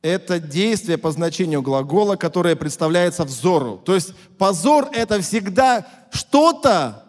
Это 0.00 0.38
действие 0.38 0.96
по 0.96 1.10
значению 1.10 1.60
глагола, 1.60 2.14
которое 2.14 2.54
представляется 2.54 3.24
взору. 3.24 3.82
То 3.84 3.96
есть 3.96 4.14
позор– 4.38 4.88
это 4.92 5.20
всегда 5.20 5.86
что-то, 6.12 7.04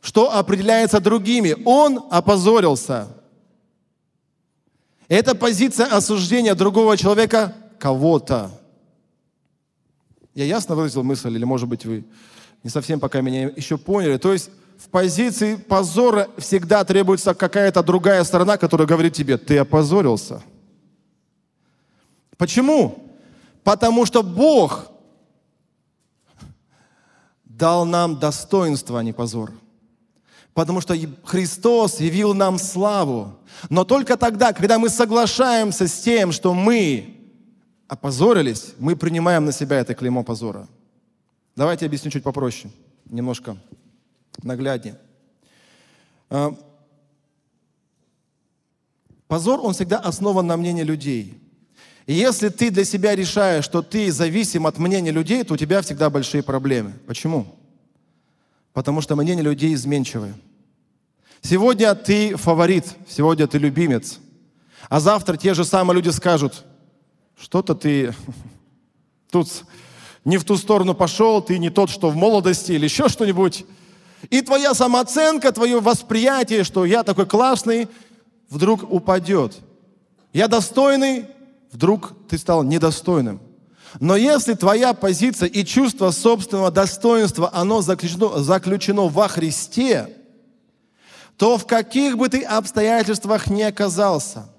что 0.00 0.32
определяется 0.32 1.00
другими. 1.00 1.56
Он 1.64 2.04
опозорился. 2.10 3.08
Это 5.08 5.34
позиция 5.34 5.86
осуждения 5.86 6.54
другого 6.54 6.96
человека 6.96 7.54
кого-то. 7.78 8.50
Я 10.34 10.44
ясно 10.44 10.74
выразил 10.74 11.02
мысль, 11.02 11.34
или, 11.34 11.44
может 11.44 11.68
быть, 11.68 11.86
вы 11.86 12.04
не 12.62 12.70
совсем 12.70 13.00
пока 13.00 13.22
меня 13.22 13.48
еще 13.48 13.78
поняли. 13.78 14.18
То 14.18 14.32
есть 14.32 14.50
в 14.78 14.88
позиции 14.88 15.56
позора 15.56 16.28
всегда 16.36 16.84
требуется 16.84 17.34
какая-то 17.34 17.82
другая 17.82 18.22
сторона, 18.24 18.58
которая 18.58 18.86
говорит 18.86 19.14
тебе, 19.14 19.38
ты 19.38 19.58
опозорился. 19.58 20.42
Почему? 22.36 23.10
Потому 23.64 24.06
что 24.06 24.22
Бог 24.22 24.90
дал 27.44 27.84
нам 27.84 28.18
достоинство, 28.18 29.00
а 29.00 29.02
не 29.02 29.12
позор. 29.12 29.52
Потому 30.54 30.80
что 30.80 30.94
Христос 31.24 31.98
явил 31.98 32.34
нам 32.34 32.58
славу. 32.58 33.37
Но 33.70 33.84
только 33.84 34.16
тогда, 34.16 34.52
когда 34.52 34.78
мы 34.78 34.88
соглашаемся 34.88 35.88
с 35.88 36.00
тем, 36.00 36.32
что 36.32 36.54
мы 36.54 37.16
опозорились, 37.88 38.74
мы 38.78 38.96
принимаем 38.96 39.44
на 39.44 39.52
себя 39.52 39.78
это 39.78 39.94
клеймо 39.94 40.22
позора. 40.22 40.68
Давайте 41.56 41.86
объясню 41.86 42.10
чуть 42.10 42.22
попроще, 42.22 42.72
немножко 43.06 43.56
нагляднее. 44.42 44.98
А, 46.30 46.54
позор, 49.26 49.60
он 49.60 49.74
всегда 49.74 49.98
основан 49.98 50.46
на 50.46 50.56
мнении 50.56 50.82
людей. 50.82 51.40
И 52.06 52.14
если 52.14 52.48
ты 52.48 52.70
для 52.70 52.84
себя 52.84 53.14
решаешь, 53.14 53.64
что 53.64 53.82
ты 53.82 54.10
зависим 54.12 54.66
от 54.66 54.78
мнения 54.78 55.10
людей, 55.10 55.44
то 55.44 55.54
у 55.54 55.56
тебя 55.56 55.82
всегда 55.82 56.08
большие 56.08 56.42
проблемы. 56.42 56.94
Почему? 57.06 57.54
Потому 58.72 59.00
что 59.00 59.16
мнение 59.16 59.42
людей 59.42 59.74
изменчивое. 59.74 60.34
Сегодня 61.42 61.94
ты 61.94 62.36
фаворит, 62.36 62.84
сегодня 63.08 63.46
ты 63.46 63.58
любимец. 63.58 64.18
А 64.88 65.00
завтра 65.00 65.36
те 65.36 65.54
же 65.54 65.64
самые 65.64 65.96
люди 65.96 66.08
скажут, 66.10 66.64
что-то 67.40 67.74
ты 67.74 68.14
тут 69.30 69.48
не 70.24 70.36
в 70.38 70.44
ту 70.44 70.56
сторону 70.56 70.94
пошел, 70.94 71.40
ты 71.40 71.58
не 71.58 71.70
тот, 71.70 71.90
что 71.90 72.10
в 72.10 72.16
молодости 72.16 72.72
или 72.72 72.84
еще 72.84 73.08
что-нибудь. 73.08 73.64
И 74.30 74.42
твоя 74.42 74.74
самооценка, 74.74 75.52
твое 75.52 75.80
восприятие, 75.80 76.64
что 76.64 76.84
я 76.84 77.04
такой 77.04 77.26
классный, 77.26 77.88
вдруг 78.50 78.82
упадет. 78.90 79.58
Я 80.32 80.48
достойный, 80.48 81.26
вдруг 81.70 82.14
ты 82.28 82.36
стал 82.36 82.62
недостойным. 82.62 83.40
Но 84.00 84.16
если 84.16 84.54
твоя 84.54 84.92
позиция 84.92 85.48
и 85.48 85.64
чувство 85.64 86.10
собственного 86.10 86.70
достоинства, 86.70 87.50
оно 87.54 87.80
заключено, 87.80 88.38
заключено 88.42 89.02
во 89.08 89.28
Христе, 89.28 90.17
то 91.38 91.56
в 91.56 91.66
каких 91.66 92.18
бы 92.18 92.28
ты 92.28 92.42
обстоятельствах 92.42 93.48
ни 93.48 93.62
оказался– 93.62 94.50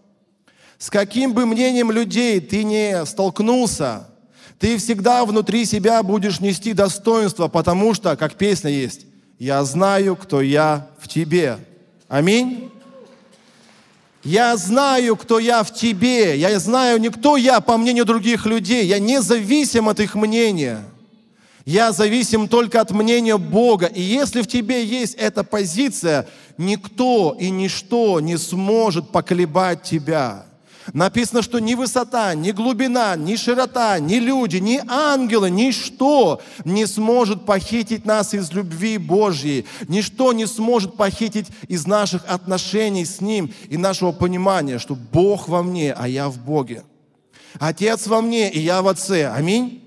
с 0.79 0.89
каким 0.89 1.33
бы 1.33 1.45
мнением 1.45 1.91
людей 1.91 2.39
ты 2.39 2.63
не 2.63 3.05
столкнулся, 3.05 4.07
ты 4.59 4.77
всегда 4.77 5.25
внутри 5.25 5.65
себя 5.65 6.01
будешь 6.01 6.39
нести 6.39 6.71
достоинство, 6.71 7.49
потому 7.49 7.93
что, 7.93 8.15
как 8.15 8.35
песня 8.35 8.71
есть, 8.71 9.05
«Я 9.37 9.63
знаю, 9.65 10.15
кто 10.15 10.41
я 10.41 10.87
в 10.99 11.07
тебе». 11.07 11.59
Аминь. 12.07 12.71
Я 14.23 14.57
знаю, 14.57 15.15
кто 15.15 15.37
я 15.37 15.63
в 15.63 15.73
тебе. 15.73 16.37
Я 16.37 16.57
знаю, 16.59 16.99
не 16.99 17.09
кто 17.09 17.37
я 17.37 17.61
по 17.61 17.77
мнению 17.77 18.03
других 18.03 18.45
людей. 18.45 18.85
Я 18.85 18.99
не 18.99 19.21
зависим 19.21 19.87
от 19.87 19.99
их 19.99 20.15
мнения. 20.15 20.83
Я 21.69 21.91
зависим 21.91 22.47
только 22.47 22.81
от 22.81 22.89
мнения 22.89 23.37
Бога. 23.37 23.85
И 23.85 24.01
если 24.01 24.41
в 24.41 24.47
тебе 24.47 24.83
есть 24.83 25.13
эта 25.13 25.43
позиция, 25.43 26.27
никто 26.57 27.37
и 27.39 27.51
ничто 27.51 28.19
не 28.21 28.37
сможет 28.39 29.11
поколебать 29.11 29.83
тебя. 29.83 30.47
Написано, 30.93 31.43
что 31.43 31.59
ни 31.59 31.75
высота, 31.75 32.33
ни 32.33 32.49
глубина, 32.49 33.15
ни 33.15 33.35
широта, 33.35 33.99
ни 33.99 34.15
люди, 34.15 34.57
ни 34.57 34.81
ангелы, 34.87 35.51
ничто 35.51 36.41
не 36.65 36.87
сможет 36.87 37.45
похитить 37.45 38.03
нас 38.03 38.33
из 38.33 38.51
любви 38.51 38.97
Божьей. 38.97 39.67
Ничто 39.87 40.33
не 40.33 40.47
сможет 40.47 40.97
похитить 40.97 41.49
из 41.67 41.85
наших 41.85 42.23
отношений 42.27 43.05
с 43.05 43.21
Ним 43.21 43.53
и 43.69 43.77
нашего 43.77 44.11
понимания, 44.11 44.79
что 44.79 44.95
Бог 44.95 45.47
во 45.47 45.61
мне, 45.61 45.93
а 45.93 46.07
я 46.07 46.29
в 46.29 46.39
Боге. 46.39 46.81
Отец 47.59 48.07
во 48.07 48.21
мне, 48.21 48.49
и 48.49 48.59
я 48.59 48.81
в 48.81 48.87
Отце. 48.87 49.27
Аминь. 49.29 49.83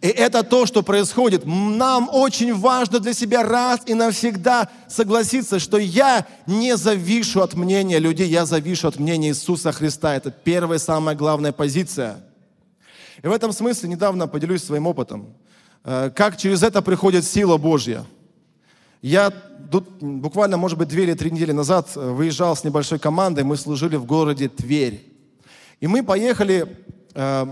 И 0.00 0.08
это 0.08 0.42
то, 0.42 0.64
что 0.64 0.82
происходит. 0.82 1.42
Нам 1.44 2.08
очень 2.10 2.54
важно 2.54 3.00
для 3.00 3.12
себя 3.12 3.42
раз 3.42 3.80
и 3.84 3.92
навсегда 3.92 4.70
согласиться, 4.88 5.58
что 5.58 5.76
я 5.76 6.26
не 6.46 6.76
завишу 6.76 7.42
от 7.42 7.52
мнения 7.52 7.98
людей, 7.98 8.26
я 8.26 8.46
завишу 8.46 8.88
от 8.88 8.98
мнения 8.98 9.28
Иисуса 9.28 9.72
Христа. 9.72 10.14
Это 10.14 10.30
первая, 10.30 10.78
самая 10.78 11.14
главная 11.14 11.52
позиция. 11.52 12.24
И 13.22 13.26
в 13.26 13.32
этом 13.32 13.52
смысле 13.52 13.90
недавно 13.90 14.26
поделюсь 14.26 14.64
своим 14.64 14.86
опытом. 14.86 15.34
Э, 15.84 16.10
как 16.14 16.38
через 16.38 16.62
это 16.62 16.80
приходит 16.80 17.26
сила 17.26 17.58
Божья. 17.58 18.04
Я 19.02 19.30
тут 19.70 19.86
буквально, 20.00 20.56
может 20.56 20.78
быть, 20.78 20.88
две 20.88 21.02
или 21.02 21.12
три 21.12 21.30
недели 21.30 21.52
назад 21.52 21.90
э, 21.94 22.10
выезжал 22.10 22.56
с 22.56 22.64
небольшой 22.64 22.98
командой, 22.98 23.44
мы 23.44 23.58
служили 23.58 23.96
в 23.96 24.06
городе 24.06 24.48
Тверь. 24.48 25.04
И 25.80 25.86
мы 25.86 26.02
поехали 26.02 26.76
э, 27.14 27.46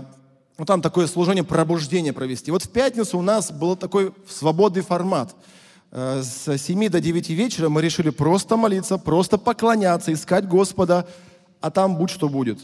ну, 0.59 0.65
там 0.65 0.81
такое 0.81 1.07
служение 1.07 1.45
пробуждения 1.45 2.11
провести. 2.11 2.51
Вот 2.51 2.63
в 2.63 2.69
пятницу 2.69 3.17
у 3.17 3.21
нас 3.21 3.49
был 3.49 3.77
такой 3.77 4.11
свободный 4.29 4.81
формат. 4.81 5.33
Э, 5.89 6.21
с 6.21 6.57
7 6.57 6.89
до 6.89 6.99
9 6.99 7.29
вечера 7.29 7.69
мы 7.69 7.81
решили 7.81 8.09
просто 8.09 8.57
молиться, 8.57 8.97
просто 8.97 9.37
поклоняться, 9.37 10.11
искать 10.11 10.45
Господа, 10.49 11.07
а 11.61 11.71
там 11.71 11.95
будь 11.95 12.09
что 12.09 12.27
будет. 12.27 12.59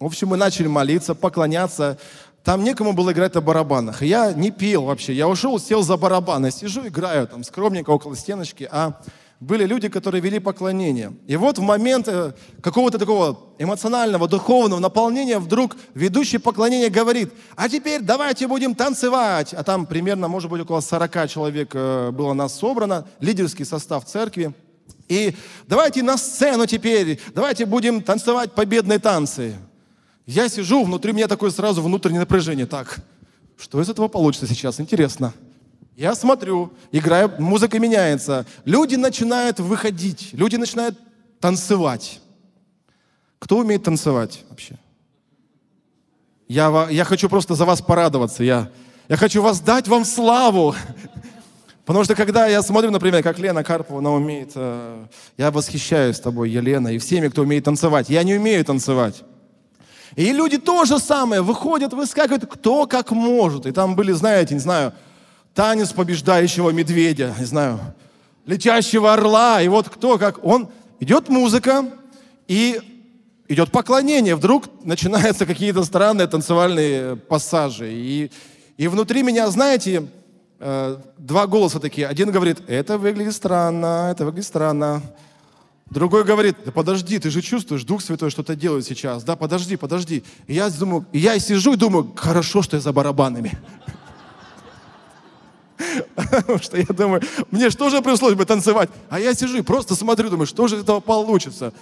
В 0.00 0.06
общем, 0.06 0.28
мы 0.28 0.38
начали 0.38 0.66
молиться, 0.66 1.14
поклоняться. 1.14 1.98
Там 2.42 2.64
некому 2.64 2.94
было 2.94 3.12
играть 3.12 3.34
на 3.34 3.42
барабанах. 3.42 4.02
Я 4.02 4.32
не 4.32 4.50
пел 4.50 4.84
вообще. 4.84 5.12
Я 5.12 5.28
ушел, 5.28 5.58
сел 5.58 5.82
за 5.82 5.98
барабаны, 5.98 6.50
сижу, 6.50 6.86
играю 6.88 7.28
там 7.28 7.44
скромненько 7.44 7.90
около 7.90 8.16
стеночки, 8.16 8.66
а 8.72 8.98
были 9.44 9.64
люди, 9.66 9.88
которые 9.88 10.20
вели 10.22 10.38
поклонение. 10.38 11.12
И 11.26 11.36
вот 11.36 11.58
в 11.58 11.62
момент 11.62 12.08
э, 12.08 12.32
какого-то 12.62 12.98
такого 12.98 13.38
эмоционального, 13.58 14.26
духовного 14.26 14.80
наполнения 14.80 15.38
вдруг 15.38 15.76
ведущий 15.94 16.38
поклонение 16.38 16.88
говорит, 16.88 17.32
а 17.54 17.68
теперь 17.68 18.00
давайте 18.00 18.48
будем 18.48 18.74
танцевать. 18.74 19.52
А 19.52 19.62
там 19.62 19.86
примерно, 19.86 20.28
может 20.28 20.50
быть, 20.50 20.62
около 20.62 20.80
40 20.80 21.28
человек 21.28 21.70
э, 21.74 22.10
было 22.10 22.32
нас 22.32 22.58
собрано, 22.58 23.06
лидерский 23.20 23.66
состав 23.66 24.06
церкви. 24.06 24.54
И 25.08 25.34
давайте 25.66 26.02
на 26.02 26.16
сцену 26.16 26.66
теперь, 26.66 27.20
давайте 27.34 27.66
будем 27.66 28.02
танцевать 28.02 28.52
победные 28.52 28.98
танцы. 28.98 29.54
Я 30.26 30.48
сижу, 30.48 30.84
внутри 30.84 31.12
меня 31.12 31.28
такое 31.28 31.50
сразу 31.50 31.82
внутреннее 31.82 32.20
напряжение. 32.20 32.64
Так, 32.64 33.00
что 33.58 33.80
из 33.82 33.90
этого 33.90 34.08
получится 34.08 34.46
сейчас? 34.46 34.80
Интересно. 34.80 35.34
Я 35.96 36.14
смотрю, 36.16 36.72
играю, 36.90 37.32
музыка 37.38 37.78
меняется. 37.78 38.46
Люди 38.64 38.96
начинают 38.96 39.60
выходить, 39.60 40.30
люди 40.32 40.56
начинают 40.56 40.98
танцевать. 41.40 42.20
Кто 43.38 43.58
умеет 43.58 43.84
танцевать 43.84 44.42
вообще? 44.50 44.76
Я, 46.48 46.88
я 46.90 47.04
хочу 47.04 47.28
просто 47.28 47.54
за 47.54 47.64
вас 47.64 47.80
порадоваться. 47.80 48.42
Я, 48.42 48.70
я 49.08 49.16
хочу 49.16 49.40
воздать 49.40 49.86
вам 49.86 50.04
славу. 50.04 50.74
Потому 51.84 52.04
что 52.04 52.14
когда 52.14 52.46
я 52.46 52.62
смотрю, 52.62 52.90
например, 52.90 53.22
как 53.22 53.38
Лена 53.38 53.62
Карпова, 53.62 54.00
она 54.00 54.10
умеет, 54.10 54.52
э, 54.54 55.06
я 55.36 55.50
восхищаюсь 55.50 56.18
тобой, 56.18 56.50
Елена, 56.50 56.88
и 56.88 56.98
всеми, 56.98 57.28
кто 57.28 57.42
умеет 57.42 57.64
танцевать. 57.64 58.08
Я 58.08 58.22
не 58.22 58.34
умею 58.34 58.64
танцевать. 58.64 59.22
И 60.16 60.32
люди 60.32 60.58
то 60.58 60.84
же 60.84 60.98
самое, 60.98 61.42
выходят, 61.42 61.92
выскакивают, 61.92 62.46
кто 62.46 62.86
как 62.86 63.10
может. 63.10 63.66
И 63.66 63.72
там 63.72 63.96
были, 63.96 64.12
знаете, 64.12 64.54
не 64.54 64.60
знаю, 64.60 64.92
танец 65.54 65.92
побеждающего 65.92 66.70
медведя, 66.70 67.34
не 67.38 67.44
знаю, 67.44 67.80
летящего 68.46 69.12
орла. 69.12 69.62
И 69.62 69.68
вот 69.68 69.88
кто 69.88 70.18
как, 70.18 70.44
он, 70.44 70.68
идет 71.00 71.28
музыка, 71.28 71.84
и 72.48 72.80
идет 73.48 73.70
поклонение. 73.70 74.36
Вдруг 74.36 74.64
начинаются 74.84 75.46
какие-то 75.46 75.84
странные 75.84 76.26
танцевальные 76.26 77.16
пассажи. 77.16 77.92
И, 77.92 78.30
и 78.76 78.88
внутри 78.88 79.22
меня, 79.22 79.48
знаете, 79.50 80.08
э, 80.60 80.96
два 81.18 81.46
голоса 81.46 81.80
такие. 81.80 82.06
Один 82.06 82.30
говорит, 82.30 82.62
это 82.66 82.98
выглядит 82.98 83.34
странно, 83.34 84.10
это 84.10 84.24
выглядит 84.24 84.46
странно. 84.46 85.02
Другой 85.90 86.24
говорит, 86.24 86.56
да 86.64 86.72
подожди, 86.72 87.18
ты 87.18 87.30
же 87.30 87.40
чувствуешь, 87.40 87.84
Дух 87.84 88.02
Святой 88.02 88.30
что-то 88.30 88.56
делает 88.56 88.84
сейчас. 88.84 89.22
Да, 89.22 89.36
подожди, 89.36 89.76
подожди. 89.76 90.24
И 90.46 90.54
я 90.54 90.68
думаю, 90.70 91.06
и 91.12 91.18
я 91.18 91.38
сижу 91.38 91.74
и 91.74 91.76
думаю, 91.76 92.12
хорошо, 92.16 92.62
что 92.62 92.76
я 92.76 92.80
за 92.80 92.92
барабанами. 92.92 93.58
Потому 96.14 96.58
что 96.58 96.76
я 96.76 96.86
думаю, 96.86 97.22
мне 97.50 97.70
что 97.70 97.90
же 97.90 98.00
пришлось 98.00 98.34
бы 98.34 98.44
танцевать? 98.44 98.90
А 99.08 99.18
я 99.18 99.34
сижу 99.34 99.58
и 99.58 99.62
просто 99.62 99.94
смотрю, 99.94 100.30
думаю, 100.30 100.46
что 100.46 100.68
же 100.68 100.80
этого 100.80 101.00
получится? 101.00 101.72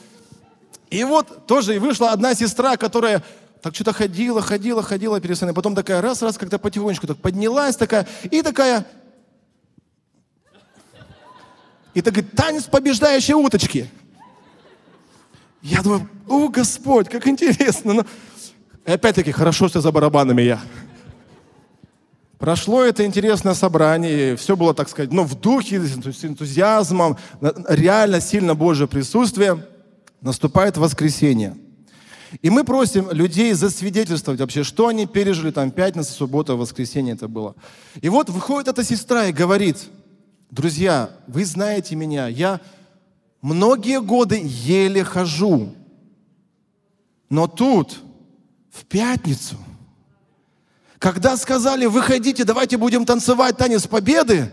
И 0.91 1.05
вот 1.05 1.47
тоже 1.47 1.77
и 1.77 1.79
вышла 1.79 2.11
одна 2.13 2.35
сестра, 2.35 2.77
которая 2.77 3.23
так 3.63 3.75
что-то 3.75 3.93
ходила, 3.93 4.43
ходила, 4.43 4.83
ходила 4.83 5.21
перед 5.21 5.37
сценой. 5.37 5.55
Потом 5.55 5.75
такая 5.75 6.03
раз, 6.03 6.21
раз, 6.21 6.37
как-то 6.37 6.59
потихонечку 6.59 7.07
так 7.07 7.19
поднялась 7.19 7.77
такая, 7.77 8.07
и 8.25 8.43
такая... 8.43 8.87
И 11.95 12.01
так 12.01 12.15
говорит, 12.15 12.35
танец 12.35 12.65
побеждающей 12.65 13.35
уточки. 13.35 13.91
Я 15.61 15.83
думаю, 15.83 16.09
о, 16.27 16.49
Господь, 16.49 17.09
как 17.09 17.29
интересно. 17.29 17.93
Но... 17.95 18.07
И 18.85 18.91
опять-таки, 18.91 19.31
хорошо, 19.31 19.69
что 19.69 19.81
за 19.81 19.93
барабанами 19.93 20.43
я. 20.43 20.61
Прошло 22.43 22.83
это 22.83 23.07
интересное 23.07 23.55
собрание, 23.55 24.35
все 24.35 24.57
было, 24.57 24.75
так 24.75 24.89
сказать, 24.89 25.13
ну, 25.13 25.23
в 25.23 25.37
духе, 25.37 25.81
с 25.81 26.25
энтузиазмом, 26.25 27.17
реально 27.69 28.21
сильно 28.21 28.57
Божье 28.57 28.89
присутствие. 28.89 29.65
Наступает 30.21 30.77
воскресенье. 30.77 31.57
И 32.41 32.51
мы 32.51 32.65
просим 32.65 33.13
людей 33.13 33.53
засвидетельствовать 33.53 34.41
вообще, 34.41 34.65
что 34.65 34.89
они 34.89 35.07
пережили 35.07 35.53
там 35.53 35.71
пятница, 35.71 36.11
суббота, 36.11 36.57
воскресенье 36.57 37.15
это 37.15 37.29
было. 37.29 37.55
И 38.01 38.09
вот 38.09 38.29
выходит 38.29 38.67
эта 38.67 38.83
сестра 38.83 39.27
и 39.27 39.33
говорит, 39.33 39.77
друзья, 40.51 41.11
вы 41.29 41.45
знаете 41.45 41.95
меня, 41.95 42.27
я 42.27 42.61
многие 43.41 44.01
годы 44.01 44.41
еле 44.43 45.05
хожу, 45.05 45.77
но 47.31 47.47
тут, 47.47 48.01
в 48.73 48.85
пятницу, 48.87 49.55
когда 51.03 51.37
сказали, 51.37 51.87
выходите, 51.87 52.45
давайте 52.45 52.77
будем 52.77 53.05
танцевать 53.05 53.57
танец 53.57 53.89
победы, 53.89 54.53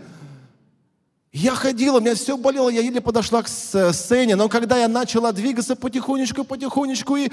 я 1.32 1.54
ходила, 1.54 1.98
у 1.98 2.00
меня 2.00 2.16
все 2.16 2.36
болело, 2.36 2.68
я 2.68 2.80
еле 2.80 3.00
подошла 3.00 3.44
к 3.44 3.48
сцене, 3.48 4.34
но 4.34 4.48
когда 4.48 4.76
я 4.76 4.88
начала 4.88 5.30
двигаться 5.30 5.76
потихонечку, 5.76 6.42
потихонечку, 6.42 7.14
и, 7.14 7.30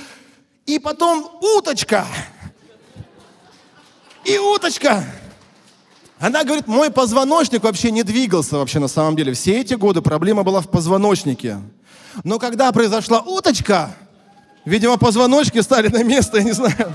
и 0.67 0.77
потом 0.77 1.27
уточка, 1.41 2.05
и 4.23 4.37
уточка, 4.37 5.03
она 6.19 6.43
говорит, 6.43 6.67
мой 6.67 6.91
позвоночник 6.91 7.63
вообще 7.63 7.89
не 7.89 8.03
двигался 8.03 8.57
вообще 8.57 8.77
на 8.77 8.87
самом 8.87 9.15
деле. 9.15 9.33
Все 9.33 9.59
эти 9.59 9.73
годы 9.73 10.01
проблема 10.03 10.43
была 10.43 10.61
в 10.61 10.69
позвоночнике. 10.69 11.57
Но 12.23 12.37
когда 12.37 12.71
произошла 12.71 13.21
уточка, 13.21 13.95
видимо, 14.63 14.97
позвоночки 14.97 15.59
стали 15.61 15.87
на 15.87 16.03
место, 16.03 16.37
я 16.37 16.43
не 16.43 16.51
знаю. 16.51 16.93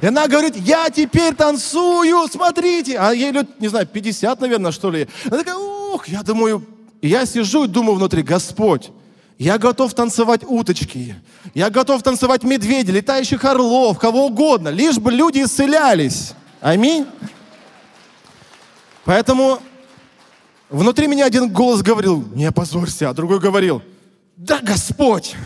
И 0.00 0.06
она 0.06 0.26
говорит, 0.26 0.56
я 0.56 0.90
теперь 0.90 1.34
танцую, 1.34 2.26
смотрите. 2.28 2.98
А 2.98 3.12
ей 3.12 3.32
лет, 3.32 3.60
не 3.60 3.68
знаю, 3.68 3.86
50, 3.86 4.40
наверное, 4.40 4.72
что 4.72 4.90
ли. 4.90 5.08
Она 5.26 5.38
такая, 5.38 5.56
ух, 5.56 6.08
я 6.08 6.22
думаю, 6.22 6.64
я 7.00 7.26
сижу 7.26 7.64
и 7.64 7.68
думаю 7.68 7.96
внутри, 7.96 8.22
Господь, 8.22 8.90
я 9.38 9.58
готов 9.58 9.94
танцевать 9.94 10.42
уточки, 10.46 11.16
я 11.54 11.70
готов 11.70 12.02
танцевать 12.02 12.44
медведей, 12.44 12.92
летающих 12.92 13.44
орлов, 13.44 13.98
кого 13.98 14.26
угодно, 14.26 14.68
лишь 14.68 14.98
бы 14.98 15.12
люди 15.12 15.42
исцелялись. 15.42 16.32
Аминь. 16.60 17.06
Поэтому 19.04 19.60
внутри 20.70 21.08
меня 21.08 21.26
один 21.26 21.50
голос 21.50 21.82
говорил, 21.82 22.24
не 22.34 22.46
опозорься, 22.46 23.10
а 23.10 23.14
другой 23.14 23.38
говорил, 23.38 23.82
да, 24.36 24.60
Господь. 24.62 25.36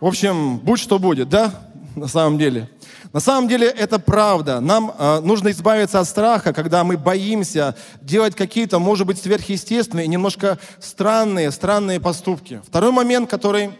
В 0.00 0.06
общем, 0.06 0.58
будь 0.58 0.80
что 0.80 0.98
будет, 0.98 1.28
да, 1.28 1.52
на 1.94 2.08
самом 2.08 2.38
деле. 2.38 2.70
На 3.12 3.18
самом 3.18 3.48
деле 3.48 3.66
это 3.66 3.98
правда. 3.98 4.60
Нам 4.60 4.94
э, 4.96 5.20
нужно 5.20 5.50
избавиться 5.50 5.98
от 5.98 6.06
страха, 6.06 6.52
когда 6.52 6.84
мы 6.84 6.96
боимся 6.96 7.74
делать 8.00 8.36
какие-то, 8.36 8.78
может 8.78 9.06
быть, 9.06 9.18
сверхъестественные, 9.18 10.06
немножко 10.06 10.58
странные, 10.78 11.50
странные 11.50 11.98
поступки. 11.98 12.60
Второй 12.66 12.92
момент, 12.92 13.28
который... 13.28 13.72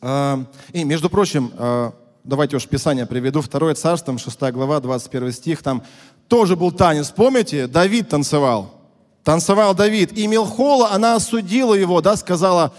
Э, 0.00 0.44
и, 0.72 0.84
между 0.84 1.10
прочим, 1.10 1.52
э, 1.58 1.90
давайте 2.22 2.56
уж 2.56 2.66
Писание 2.68 3.06
приведу. 3.06 3.42
Второе 3.42 3.74
царство, 3.74 4.16
6 4.16 4.40
глава, 4.52 4.78
21 4.78 5.32
стих. 5.32 5.62
Там 5.64 5.82
тоже 6.28 6.54
был 6.54 6.70
танец, 6.70 7.10
помните? 7.10 7.66
Давид 7.66 8.08
танцевал. 8.08 8.72
Танцевал 9.24 9.74
Давид. 9.74 10.16
И 10.16 10.28
Милхола, 10.28 10.92
она 10.92 11.16
осудила 11.16 11.74
его, 11.74 12.00
да, 12.00 12.16
сказала, 12.16 12.72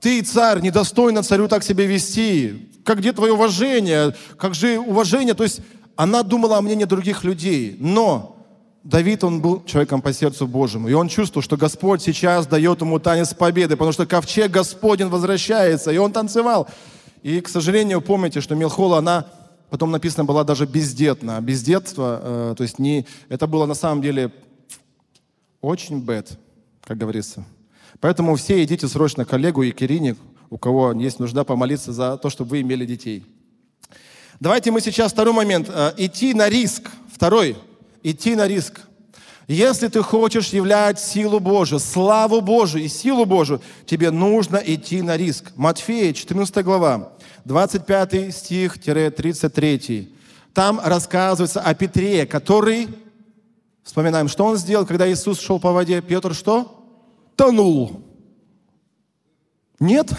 ты, 0.00 0.22
царь, 0.22 0.60
недостойно 0.60 1.22
царю 1.22 1.48
так 1.48 1.62
себя 1.64 1.84
вести. 1.84 2.70
Как 2.84 2.98
где 2.98 3.12
твое 3.12 3.32
уважение? 3.32 4.14
Как 4.36 4.54
же 4.54 4.78
уважение? 4.78 5.34
То 5.34 5.42
есть 5.42 5.60
она 5.96 6.22
думала 6.22 6.58
о 6.58 6.62
мнении 6.62 6.84
других 6.84 7.24
людей. 7.24 7.76
Но 7.80 8.36
Давид, 8.84 9.24
он 9.24 9.40
был 9.40 9.64
человеком 9.64 10.02
по 10.02 10.12
сердцу 10.12 10.46
Божьему. 10.46 10.88
И 10.88 10.92
он 10.92 11.08
чувствовал, 11.08 11.42
что 11.42 11.56
Господь 11.56 12.02
сейчас 12.02 12.46
дает 12.46 12.82
ему 12.82 12.98
танец 12.98 13.32
победы, 13.32 13.76
потому 13.76 13.92
что 13.92 14.06
ковчег 14.06 14.50
Господень 14.50 15.08
возвращается. 15.08 15.90
И 15.90 15.96
он 15.96 16.12
танцевал. 16.12 16.68
И, 17.22 17.40
к 17.40 17.48
сожалению, 17.48 18.02
помните, 18.02 18.42
что 18.42 18.54
Милхола, 18.54 18.98
она 18.98 19.26
потом 19.70 19.90
написано 19.90 20.26
была 20.26 20.44
даже 20.44 20.66
бездетна. 20.66 21.40
Бездетство, 21.40 22.20
э, 22.22 22.54
то 22.58 22.62
есть 22.62 22.78
не, 22.78 23.06
это 23.30 23.46
было 23.46 23.64
на 23.64 23.74
самом 23.74 24.02
деле 24.02 24.30
очень 25.62 26.04
bad, 26.04 26.36
как 26.84 26.98
говорится. 26.98 27.46
Поэтому 28.00 28.36
все 28.36 28.62
идите 28.62 28.86
срочно 28.86 29.24
к 29.24 29.30
коллегу 29.30 29.62
и 29.62 29.72
Кирине, 29.72 30.16
у 30.54 30.56
кого 30.56 30.92
есть 30.92 31.18
нужда 31.18 31.42
помолиться 31.42 31.92
за 31.92 32.16
то, 32.16 32.30
чтобы 32.30 32.50
вы 32.50 32.60
имели 32.60 32.86
детей. 32.86 33.26
Давайте 34.38 34.70
мы 34.70 34.80
сейчас 34.80 35.10
второй 35.10 35.34
момент. 35.34 35.68
Э, 35.68 35.92
идти 35.96 36.32
на 36.32 36.48
риск. 36.48 36.92
Второй. 37.12 37.56
Идти 38.04 38.36
на 38.36 38.46
риск. 38.46 38.82
Если 39.48 39.88
ты 39.88 40.00
хочешь 40.00 40.50
являть 40.50 41.00
силу 41.00 41.40
Божию, 41.40 41.80
славу 41.80 42.40
Божию 42.40 42.84
и 42.84 42.88
силу 42.88 43.24
Божию, 43.24 43.60
тебе 43.84 44.12
нужно 44.12 44.58
идти 44.64 45.02
на 45.02 45.16
риск. 45.16 45.50
Матфея, 45.56 46.12
14 46.12 46.64
глава, 46.64 47.14
25 47.46 48.32
стих-33. 48.32 50.08
Там 50.52 50.80
рассказывается 50.84 51.62
о 51.62 51.74
Петре, 51.74 52.26
который, 52.26 52.86
вспоминаем, 53.82 54.28
что 54.28 54.44
он 54.44 54.56
сделал, 54.56 54.86
когда 54.86 55.12
Иисус 55.12 55.40
шел 55.40 55.58
по 55.58 55.72
воде. 55.72 56.00
Петр 56.00 56.32
что? 56.32 56.80
тонул. 57.34 58.03
Нет? 59.80 60.12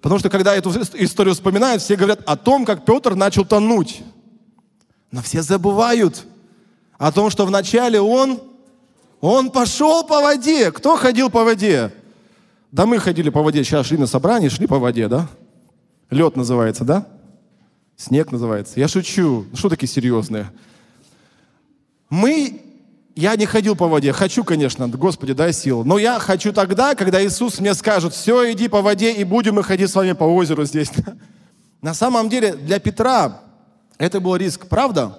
Потому 0.00 0.18
что 0.18 0.30
когда 0.30 0.54
эту 0.54 0.70
историю 0.70 1.34
вспоминают, 1.34 1.82
все 1.82 1.96
говорят 1.96 2.20
о 2.26 2.36
том, 2.36 2.64
как 2.64 2.84
Петр 2.84 3.14
начал 3.14 3.44
тонуть. 3.44 4.02
Но 5.10 5.22
все 5.22 5.42
забывают 5.42 6.24
о 6.98 7.10
том, 7.12 7.30
что 7.30 7.46
вначале 7.46 8.00
он, 8.00 8.40
он 9.20 9.50
пошел 9.50 10.04
по 10.04 10.20
воде. 10.20 10.70
Кто 10.70 10.96
ходил 10.96 11.30
по 11.30 11.44
воде? 11.44 11.92
Да 12.70 12.86
мы 12.86 12.98
ходили 12.98 13.30
по 13.30 13.42
воде, 13.42 13.64
сейчас 13.64 13.86
шли 13.86 13.96
на 13.96 14.06
собрание, 14.06 14.50
шли 14.50 14.66
по 14.66 14.78
воде, 14.78 15.08
да? 15.08 15.28
Лед 16.10 16.36
называется, 16.36 16.84
да? 16.84 17.06
Снег 17.96 18.30
называется. 18.30 18.78
Я 18.78 18.88
шучу. 18.88 19.46
Что 19.54 19.68
такие 19.68 19.88
серьезные? 19.88 20.50
Мы 22.10 22.62
я 23.18 23.34
не 23.34 23.46
ходил 23.46 23.74
по 23.74 23.88
воде. 23.88 24.12
Хочу, 24.12 24.44
конечно, 24.44 24.86
Господи, 24.86 25.32
дай 25.32 25.52
силу. 25.52 25.82
Но 25.82 25.98
я 25.98 26.20
хочу 26.20 26.52
тогда, 26.52 26.94
когда 26.94 27.20
Иисус 27.24 27.58
мне 27.58 27.74
скажет, 27.74 28.14
все, 28.14 28.52
иди 28.52 28.68
по 28.68 28.80
воде, 28.80 29.12
и 29.12 29.24
будем 29.24 29.56
мы 29.56 29.64
ходить 29.64 29.90
с 29.90 29.94
вами 29.96 30.12
по 30.12 30.22
озеру 30.22 30.64
здесь. 30.64 30.92
На 31.82 31.94
самом 31.94 32.28
деле 32.28 32.54
для 32.54 32.78
Петра 32.78 33.40
это 33.98 34.20
был 34.20 34.36
риск, 34.36 34.68
правда? 34.68 35.18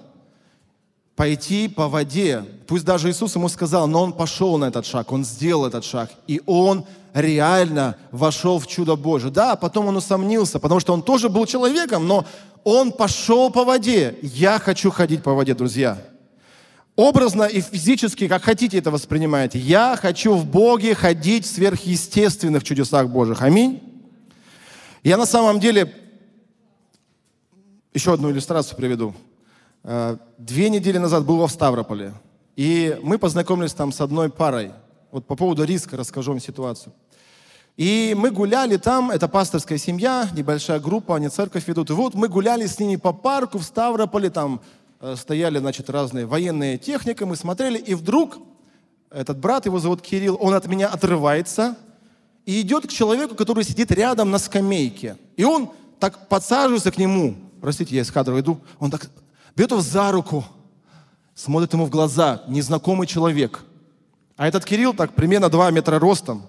Пойти 1.18 1.68
по 1.68 1.90
воде. 1.90 2.46
Пусть 2.68 2.86
даже 2.86 3.10
Иисус 3.10 3.36
ему 3.36 3.50
сказал, 3.50 3.86
но 3.86 4.02
он 4.04 4.14
пошел 4.14 4.58
на 4.58 4.70
этот 4.70 4.86
шаг, 4.86 5.12
он 5.12 5.26
сделал 5.26 5.66
этот 5.66 5.84
шаг. 5.84 6.10
И 6.26 6.42
он 6.46 6.86
реально 7.14 7.98
вошел 8.12 8.60
в 8.60 8.68
чудо 8.68 8.96
Божие. 8.96 9.30
Да, 9.30 9.58
потом 9.58 9.88
он 9.88 9.98
усомнился, 9.98 10.60
потому 10.60 10.80
что 10.80 10.94
он 10.94 11.02
тоже 11.02 11.28
был 11.28 11.46
человеком, 11.46 12.08
но 12.08 12.26
он 12.64 12.94
пошел 12.94 13.50
по 13.50 13.66
воде. 13.66 14.18
Я 14.22 14.58
хочу 14.58 14.90
ходить 14.90 15.22
по 15.22 15.34
воде, 15.34 15.54
друзья. 15.54 15.98
Образно 17.00 17.44
и 17.44 17.62
физически, 17.62 18.28
как 18.28 18.44
хотите 18.44 18.78
это 18.78 18.92
воспринимаете. 18.92 19.58
Я 19.58 19.96
хочу 19.96 20.34
в 20.36 20.46
Боге 20.46 20.94
ходить 20.94 21.46
в 21.46 21.50
сверхъестественных 21.50 22.62
чудесах 22.66 23.08
Божьих. 23.08 23.42
Аминь. 23.42 23.82
Я 25.02 25.16
на 25.16 25.26
самом 25.26 25.62
деле 25.62 25.96
еще 27.94 28.12
одну 28.14 28.30
иллюстрацию 28.30 28.76
приведу. 28.76 29.16
Э, 29.86 30.18
две 30.38 30.70
недели 30.70 30.98
назад 30.98 31.24
был 31.24 31.38
во 31.38 31.48
Ставрополе. 31.48 32.12
И 32.58 33.00
мы 33.02 33.18
познакомились 33.18 33.72
там 33.72 33.94
с 33.94 34.02
одной 34.02 34.30
парой. 34.30 34.74
Вот 35.10 35.26
по 35.26 35.38
поводу 35.38 35.64
риска 35.64 35.96
расскажу 35.96 36.32
вам 36.32 36.42
ситуацию. 36.42 36.92
И 37.78 38.14
мы 38.14 38.30
гуляли 38.30 38.76
там, 38.76 39.10
это 39.10 39.30
пасторская 39.30 39.78
семья, 39.78 40.28
небольшая 40.34 40.82
группа, 40.82 41.16
они 41.16 41.30
церковь 41.30 41.66
ведут. 41.66 41.92
И 41.92 41.94
вот 41.94 42.14
мы 42.14 42.28
гуляли 42.28 42.66
с 42.66 42.78
ними 42.78 42.98
по 42.98 43.14
парку 43.14 43.58
в 43.58 43.64
Ставрополе, 43.64 44.30
там 44.30 44.60
стояли, 45.16 45.60
значит, 45.60 45.90
разные 45.90 46.26
военные 46.26 46.78
техники, 46.78 47.24
мы 47.24 47.36
смотрели, 47.36 47.78
и 47.78 47.94
вдруг 47.94 48.38
этот 49.10 49.40
брат, 49.40 49.66
его 49.66 49.80
зовут 49.80 50.02
Кирилл, 50.02 50.38
он 50.40 50.54
от 50.54 50.68
меня 50.68 50.88
отрывается 50.88 51.78
и 52.46 52.62
идет 52.62 52.88
к 52.88 52.90
человеку, 52.90 53.36
который 53.36 53.64
сидит 53.64 53.92
рядом 53.92 54.30
на 54.30 54.38
скамейке. 54.38 55.18
И 55.36 55.44
он 55.44 55.72
так 56.00 56.28
подсаживается 56.28 56.92
к 56.92 56.98
нему, 56.98 57.36
простите, 57.62 57.96
я 57.96 58.02
из 58.02 58.12
кадра 58.12 58.40
иду, 58.40 58.60
он 58.80 58.92
так 58.92 59.10
берет 59.56 59.72
его 59.72 59.82
за 59.82 60.12
руку, 60.12 60.46
смотрит 61.34 61.74
ему 61.74 61.86
в 61.86 61.90
глаза, 61.90 62.44
незнакомый 62.48 63.08
человек. 63.08 63.64
А 64.36 64.48
этот 64.48 64.64
Кирилл 64.66 64.94
так 64.94 65.14
примерно 65.14 65.50
2 65.50 65.72
метра 65.72 66.00
ростом. 66.00 66.44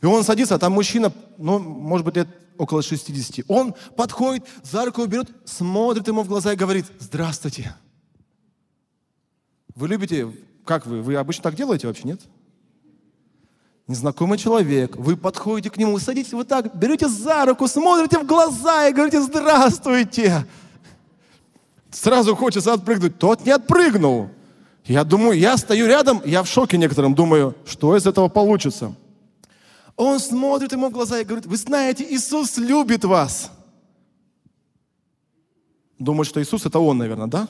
И 0.00 0.06
он 0.06 0.24
садится, 0.24 0.56
а 0.56 0.58
там 0.58 0.72
мужчина, 0.72 1.12
ну, 1.38 1.58
может 1.58 2.04
быть, 2.04 2.16
лет 2.16 2.28
около 2.62 2.80
60. 2.80 3.44
Он 3.48 3.74
подходит, 3.96 4.44
за 4.62 4.84
руку 4.84 5.04
берет, 5.06 5.28
смотрит 5.44 6.06
ему 6.06 6.22
в 6.22 6.28
глаза 6.28 6.52
и 6.52 6.56
говорит, 6.56 6.86
здравствуйте. 7.00 7.74
Вы 9.74 9.88
любите, 9.88 10.30
как 10.64 10.86
вы, 10.86 11.02
вы 11.02 11.16
обычно 11.16 11.42
так 11.42 11.56
делаете 11.56 11.88
вообще, 11.88 12.04
нет? 12.04 12.20
Незнакомый 13.88 14.38
человек, 14.38 14.94
вы 14.94 15.16
подходите 15.16 15.70
к 15.70 15.76
нему, 15.76 15.98
садитесь 15.98 16.32
вот 16.32 16.46
так, 16.46 16.76
берете 16.76 17.08
за 17.08 17.44
руку, 17.46 17.66
смотрите 17.66 18.20
в 18.20 18.26
глаза 18.26 18.86
и 18.86 18.92
говорите 18.92 19.20
«Здравствуйте!» 19.20 20.46
Сразу 21.90 22.36
хочется 22.36 22.72
отпрыгнуть. 22.72 23.18
Тот 23.18 23.44
не 23.44 23.50
отпрыгнул. 23.50 24.30
Я 24.84 25.04
думаю, 25.04 25.38
я 25.38 25.56
стою 25.56 25.86
рядом, 25.86 26.22
я 26.24 26.42
в 26.42 26.46
шоке 26.46 26.78
некоторым, 26.78 27.14
думаю, 27.14 27.54
что 27.66 27.96
из 27.96 28.06
этого 28.06 28.28
получится. 28.28 28.94
Он 29.96 30.18
смотрит 30.18 30.72
ему 30.72 30.88
в 30.88 30.92
глаза 30.92 31.20
и 31.20 31.24
говорит, 31.24 31.46
вы 31.46 31.56
знаете, 31.56 32.06
Иисус 32.08 32.56
любит 32.56 33.04
вас. 33.04 33.50
Думает, 35.98 36.26
что 36.26 36.42
Иисус 36.42 36.66
это 36.66 36.78
он, 36.78 36.98
наверное, 36.98 37.26
да? 37.26 37.48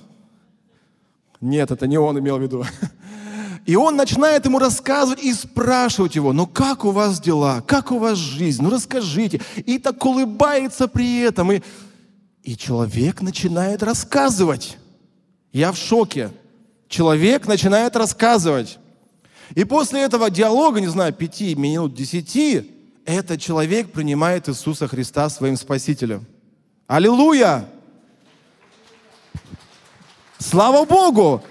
Нет, 1.40 1.70
это 1.70 1.86
не 1.86 1.99
он 1.99 2.18
имел 2.18 2.38
в 2.38 2.43
виду. 2.43 2.64
И 3.66 3.76
он 3.76 3.97
начинает 3.97 4.45
ему 4.45 4.59
рассказывать 4.59 5.22
и 5.22 5.32
спрашивать 5.32 6.16
его, 6.16 6.32
ну 6.32 6.49
как 6.49 6.84
у 6.84 6.90
вас 6.90 7.20
дела, 7.20 7.61
как 7.61 7.93
у 7.93 7.99
вас 7.99 8.18
жизнь, 8.18 8.61
ну 8.61 8.70
расскажите. 8.70 9.40
И 9.57 9.78
так 9.78 10.05
улыбается 10.05 10.88
при 10.88 11.20
этом. 11.20 11.53
И, 11.53 11.62
и 12.43 12.57
человек 12.57 13.22
начинает 13.22 13.84
рассказывать. 13.84 14.78
Я 15.53 15.70
в 15.70 15.76
шоке. 15.76 16.30
Человек 16.88 17.47
начинает 17.47 17.95
рассказывать. 17.95 18.78
И 19.55 19.64
после 19.64 20.03
этого 20.03 20.30
диалога, 20.30 20.80
не 20.80 20.86
знаю, 20.86 21.12
пяти 21.12 21.55
минут, 21.55 21.94
десяти, 21.94 22.70
этот 23.05 23.40
человек 23.40 23.92
принимает 23.92 24.48
Иисуса 24.48 24.88
Христа 24.88 25.28
своим 25.28 25.57
Спасителем. 25.57 26.24
Аллилуйя! 26.86 27.68
Слава 30.38 30.84
Богу! 30.84 31.42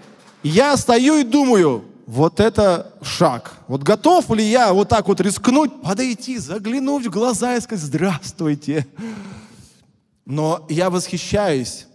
Я 0.43 0.76
стою 0.78 1.18
и 1.18 1.24
думаю, 1.24 1.86
вот 2.08 2.39
это 2.39 2.93
шаг. 3.02 3.54
Вот 3.68 3.84
готов 3.84 4.30
ли 4.32 4.43
я 4.43 4.74
вот 4.74 4.89
так 4.89 5.08
вот 5.08 5.22
рискнуть, 5.22 5.82
подойти, 5.82 6.38
заглянуть 6.39 7.06
в 7.06 7.12
глаза 7.12 7.56
и 7.56 7.62
сказать 7.62 7.86
«Здравствуйте». 7.86 8.88
Но 10.26 10.66
я 10.70 10.89
восхищаюсь. 10.89 11.88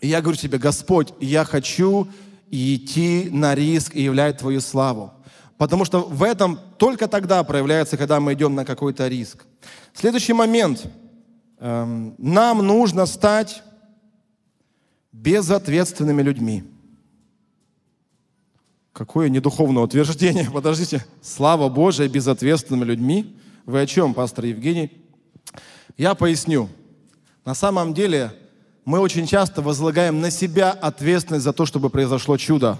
И 0.00 0.08
я 0.08 0.20
говорю 0.20 0.38
тебе, 0.38 0.58
Господь, 0.58 1.14
я 1.20 1.44
хочу 1.44 2.06
идти 2.50 3.28
на 3.32 3.54
риск 3.54 3.94
и 3.96 4.02
являть 4.02 4.38
Твою 4.38 4.60
славу. 4.60 5.12
Потому 5.58 5.84
что 5.84 6.00
в 6.00 6.22
этом 6.22 6.58
только 6.78 7.08
тогда 7.08 7.42
проявляется, 7.42 7.96
когда 7.96 8.20
мы 8.20 8.34
идем 8.34 8.54
на 8.54 8.64
какой-то 8.64 9.08
риск. 9.08 9.46
Следующий 9.94 10.34
момент. 10.34 10.86
Эм, 11.58 12.14
нам 12.18 12.58
нужно 12.58 13.06
стать 13.06 13.62
безответственными 15.12 16.20
людьми. 16.20 16.64
Какое 18.92 19.28
недуховное 19.30 19.82
утверждение. 19.82 20.50
Подождите. 20.52 21.04
Слава 21.22 21.68
Божия 21.68 22.08
безответственными 22.08 22.84
людьми. 22.84 23.36
Вы 23.64 23.80
о 23.80 23.86
чем, 23.86 24.12
пастор 24.12 24.44
Евгений? 24.44 24.92
Я 25.96 26.14
поясню. 26.14 26.68
На 27.46 27.54
самом 27.54 27.94
деле 27.94 28.32
мы 28.84 29.00
очень 29.00 29.26
часто 29.26 29.62
возлагаем 29.62 30.20
на 30.20 30.30
себя 30.30 30.70
ответственность 30.70 31.44
за 31.44 31.52
то, 31.54 31.64
чтобы 31.64 31.88
произошло 31.88 32.36
чудо. 32.36 32.78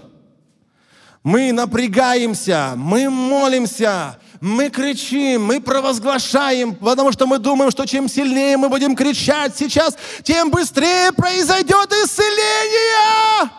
Мы 1.23 1.51
напрягаемся, 1.51 2.73
мы 2.75 3.09
молимся, 3.09 4.17
мы 4.39 4.69
кричим, 4.69 5.45
мы 5.45 5.59
провозглашаем, 5.59 6.75
потому 6.75 7.11
что 7.11 7.27
мы 7.27 7.39
думаем, 7.39 7.71
что 7.71 7.85
чем 7.85 8.07
сильнее 8.07 8.57
мы 8.57 8.69
будем 8.69 8.95
кричать 8.95 9.57
сейчас, 9.57 9.97
тем 10.23 10.49
быстрее 10.51 11.11
произойдет 11.11 11.91
исцеление. 11.91 13.51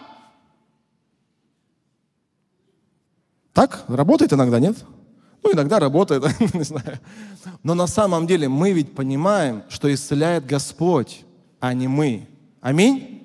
Так 3.53 3.85
работает 3.89 4.33
иногда, 4.33 4.61
нет? 4.61 4.77
Ну, 5.43 5.53
иногда 5.53 5.79
работает, 5.81 6.25
не 6.55 6.63
знаю. 6.63 7.01
Но 7.63 7.75
на 7.75 7.87
самом 7.87 8.27
деле 8.27 8.49
мы 8.49 8.73
ведь 8.73 8.95
понимаем, 8.95 9.65
что 9.69 9.93
исцеляет 9.93 10.47
Господь, 10.47 11.25
а 11.61 11.75
не 11.75 11.89
мы. 11.89 12.29
Аминь? 12.61 13.18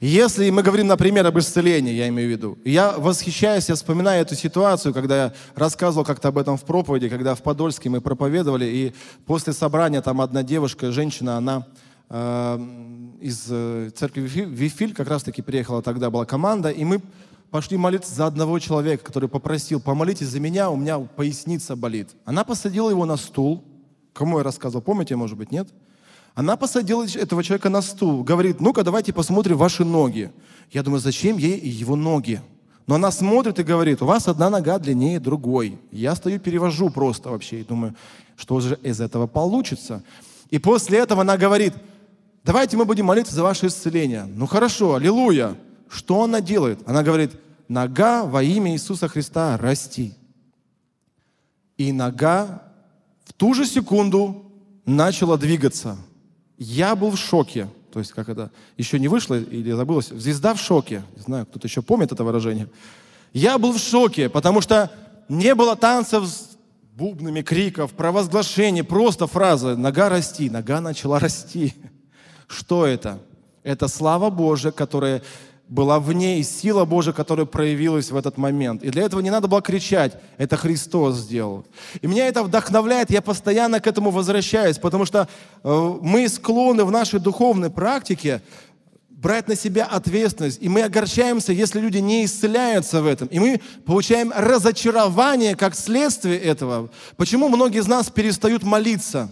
Если 0.00 0.50
мы 0.50 0.62
говорим, 0.62 0.86
например, 0.86 1.26
об 1.26 1.38
исцелении, 1.38 1.92
я 1.92 2.08
имею 2.08 2.28
в 2.28 2.32
виду, 2.32 2.58
я 2.64 2.92
восхищаюсь, 2.92 3.68
я 3.68 3.74
вспоминаю 3.74 4.22
эту 4.22 4.34
ситуацию, 4.34 4.94
когда 4.94 5.24
я 5.24 5.32
рассказывал 5.54 6.04
как-то 6.04 6.28
об 6.28 6.38
этом 6.38 6.56
в 6.56 6.64
проповеди, 6.64 7.08
когда 7.08 7.34
в 7.34 7.42
Подольске 7.42 7.90
мы 7.90 8.00
проповедовали, 8.00 8.64
и 8.64 8.94
после 9.26 9.52
собрания 9.52 10.02
там 10.02 10.20
одна 10.20 10.42
девушка, 10.42 10.92
женщина, 10.92 11.36
она 11.36 11.66
э, 12.08 12.58
из 13.20 13.46
э, 13.50 13.90
церкви 13.94 14.22
Вифиль 14.22 14.94
как 14.94 15.08
раз-таки 15.08 15.42
приехала 15.42 15.82
тогда, 15.82 16.10
была 16.10 16.24
команда, 16.24 16.70
и 16.70 16.84
мы 16.84 17.00
пошли 17.50 17.76
молиться 17.76 18.14
за 18.14 18.26
одного 18.26 18.58
человека, 18.58 19.04
который 19.04 19.28
попросил, 19.28 19.78
помолитесь 19.78 20.28
за 20.28 20.40
меня, 20.40 20.70
у 20.70 20.76
меня 20.76 20.98
поясница 20.98 21.76
болит. 21.76 22.08
Она 22.24 22.44
посадила 22.44 22.88
его 22.88 23.04
на 23.04 23.18
стул, 23.18 23.62
кому 24.14 24.38
я 24.38 24.44
рассказывал, 24.44 24.82
помните, 24.82 25.16
может 25.16 25.36
быть, 25.36 25.52
нет? 25.52 25.68
Она 26.34 26.56
посадила 26.56 27.04
этого 27.04 27.44
человека 27.44 27.68
на 27.68 27.82
стул, 27.82 28.24
говорит, 28.24 28.60
ну-ка 28.60 28.82
давайте 28.82 29.12
посмотрим 29.12 29.58
ваши 29.58 29.84
ноги. 29.84 30.32
Я 30.70 30.82
думаю, 30.82 31.00
зачем 31.00 31.36
ей 31.36 31.60
его 31.60 31.94
ноги? 31.94 32.40
Но 32.86 32.94
она 32.94 33.10
смотрит 33.10 33.58
и 33.58 33.62
говорит, 33.62 34.02
у 34.02 34.06
вас 34.06 34.28
одна 34.28 34.50
нога 34.50 34.78
длиннее 34.78 35.20
другой. 35.20 35.78
Я 35.90 36.14
стою, 36.14 36.40
перевожу 36.40 36.90
просто 36.90 37.30
вообще 37.30 37.60
и 37.60 37.64
думаю, 37.64 37.94
что 38.36 38.60
же 38.60 38.78
из 38.82 39.00
этого 39.00 39.26
получится. 39.26 40.02
И 40.50 40.58
после 40.58 40.98
этого 40.98 41.20
она 41.20 41.36
говорит, 41.36 41.74
давайте 42.44 42.76
мы 42.76 42.86
будем 42.86 43.06
молиться 43.06 43.34
за 43.34 43.42
ваше 43.42 43.66
исцеление. 43.66 44.24
Ну 44.24 44.46
хорошо, 44.46 44.94
аллилуйя. 44.94 45.56
Что 45.88 46.22
она 46.22 46.40
делает? 46.40 46.80
Она 46.86 47.02
говорит, 47.02 47.32
нога 47.68 48.24
во 48.24 48.42
имя 48.42 48.72
Иисуса 48.72 49.06
Христа 49.06 49.58
расти. 49.58 50.14
И 51.76 51.92
нога 51.92 52.62
в 53.24 53.34
ту 53.34 53.52
же 53.52 53.66
секунду 53.66 54.50
начала 54.86 55.36
двигаться. 55.36 55.98
Я 56.62 56.94
был 56.94 57.10
в 57.10 57.18
шоке. 57.18 57.68
То 57.92 57.98
есть, 57.98 58.12
как 58.12 58.28
это, 58.28 58.50
еще 58.76 59.00
не 59.00 59.08
вышло 59.08 59.34
или 59.34 59.72
забылось. 59.72 60.08
Звезда 60.08 60.54
в 60.54 60.60
шоке. 60.60 61.02
Не 61.16 61.22
знаю, 61.22 61.44
кто-то 61.44 61.66
еще 61.66 61.82
помнит 61.82 62.12
это 62.12 62.22
выражение. 62.22 62.68
Я 63.32 63.58
был 63.58 63.72
в 63.72 63.78
шоке, 63.78 64.28
потому 64.28 64.60
что 64.60 64.90
не 65.28 65.54
было 65.56 65.74
танцев 65.74 66.24
с 66.24 66.56
бубнами, 66.94 67.42
криков, 67.42 67.92
провозглашений, 67.92 68.84
просто 68.84 69.26
фраза 69.26 69.76
«нога 69.76 70.08
расти», 70.08 70.50
нога 70.50 70.80
начала 70.80 71.18
расти. 71.18 71.74
Что 72.46 72.86
это? 72.86 73.18
Это 73.64 73.88
слава 73.88 74.30
Божия, 74.30 74.70
которая 74.70 75.22
была 75.68 76.00
в 76.00 76.12
ней 76.12 76.42
сила 76.42 76.84
Божия, 76.84 77.12
которая 77.12 77.46
проявилась 77.46 78.10
в 78.10 78.16
этот 78.16 78.36
момент. 78.36 78.82
И 78.82 78.90
для 78.90 79.04
этого 79.04 79.20
не 79.20 79.30
надо 79.30 79.48
было 79.48 79.62
кричать, 79.62 80.20
это 80.36 80.56
Христос 80.56 81.16
сделал. 81.16 81.64
И 82.02 82.06
меня 82.06 82.28
это 82.28 82.42
вдохновляет, 82.42 83.10
я 83.10 83.22
постоянно 83.22 83.80
к 83.80 83.86
этому 83.86 84.10
возвращаюсь, 84.10 84.78
потому 84.78 85.06
что 85.06 85.28
э, 85.64 85.98
мы 86.02 86.28
склонны 86.28 86.84
в 86.84 86.90
нашей 86.90 87.20
духовной 87.20 87.70
практике 87.70 88.42
брать 89.08 89.48
на 89.48 89.54
себя 89.54 89.86
ответственность. 89.86 90.58
И 90.60 90.68
мы 90.68 90.82
огорчаемся, 90.82 91.52
если 91.52 91.80
люди 91.80 91.98
не 91.98 92.24
исцеляются 92.24 93.00
в 93.00 93.06
этом. 93.06 93.28
И 93.28 93.38
мы 93.38 93.60
получаем 93.86 94.32
разочарование 94.34 95.54
как 95.54 95.76
следствие 95.76 96.38
этого. 96.38 96.90
Почему 97.16 97.48
многие 97.48 97.78
из 97.78 97.86
нас 97.86 98.10
перестают 98.10 98.64
молиться 98.64 99.30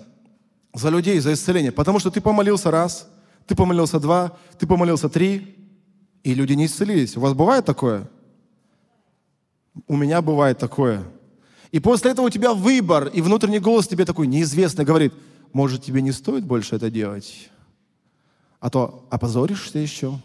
за 0.73 0.89
людей, 0.91 1.19
за 1.19 1.33
исцеление? 1.33 1.73
Потому 1.73 1.99
что 1.99 2.11
ты 2.11 2.21
помолился 2.21 2.71
раз, 2.71 3.09
ты 3.47 3.57
помолился 3.57 3.99
два, 3.99 4.39
ты 4.59 4.67
помолился 4.67 5.09
три, 5.09 5.60
и 6.23 6.35
люди 6.35 6.53
не 6.53 6.67
исцелились. 6.67 7.17
У 7.17 7.21
вас 7.21 7.35
бывает 7.35 7.65
такое? 7.65 8.09
У 9.87 9.97
меня 9.97 10.23
бывает 10.23 10.59
такое. 10.59 11.05
И 11.73 11.81
после 11.81 12.11
этого 12.11 12.27
у 12.27 12.31
тебя 12.31 12.53
выбор, 12.53 13.07
и 13.07 13.21
внутренний 13.21 13.61
голос 13.61 13.87
тебе 13.87 14.05
такой 14.05 14.27
неизвестный 14.27 14.85
говорит, 14.85 15.15
может, 15.53 15.85
тебе 15.85 16.03
не 16.03 16.13
стоит 16.13 16.45
больше 16.45 16.77
это 16.77 16.91
делать? 16.91 17.51
а 18.61 18.69
то 18.69 19.07
опозоришься 19.11 19.79
еще. 19.79 20.19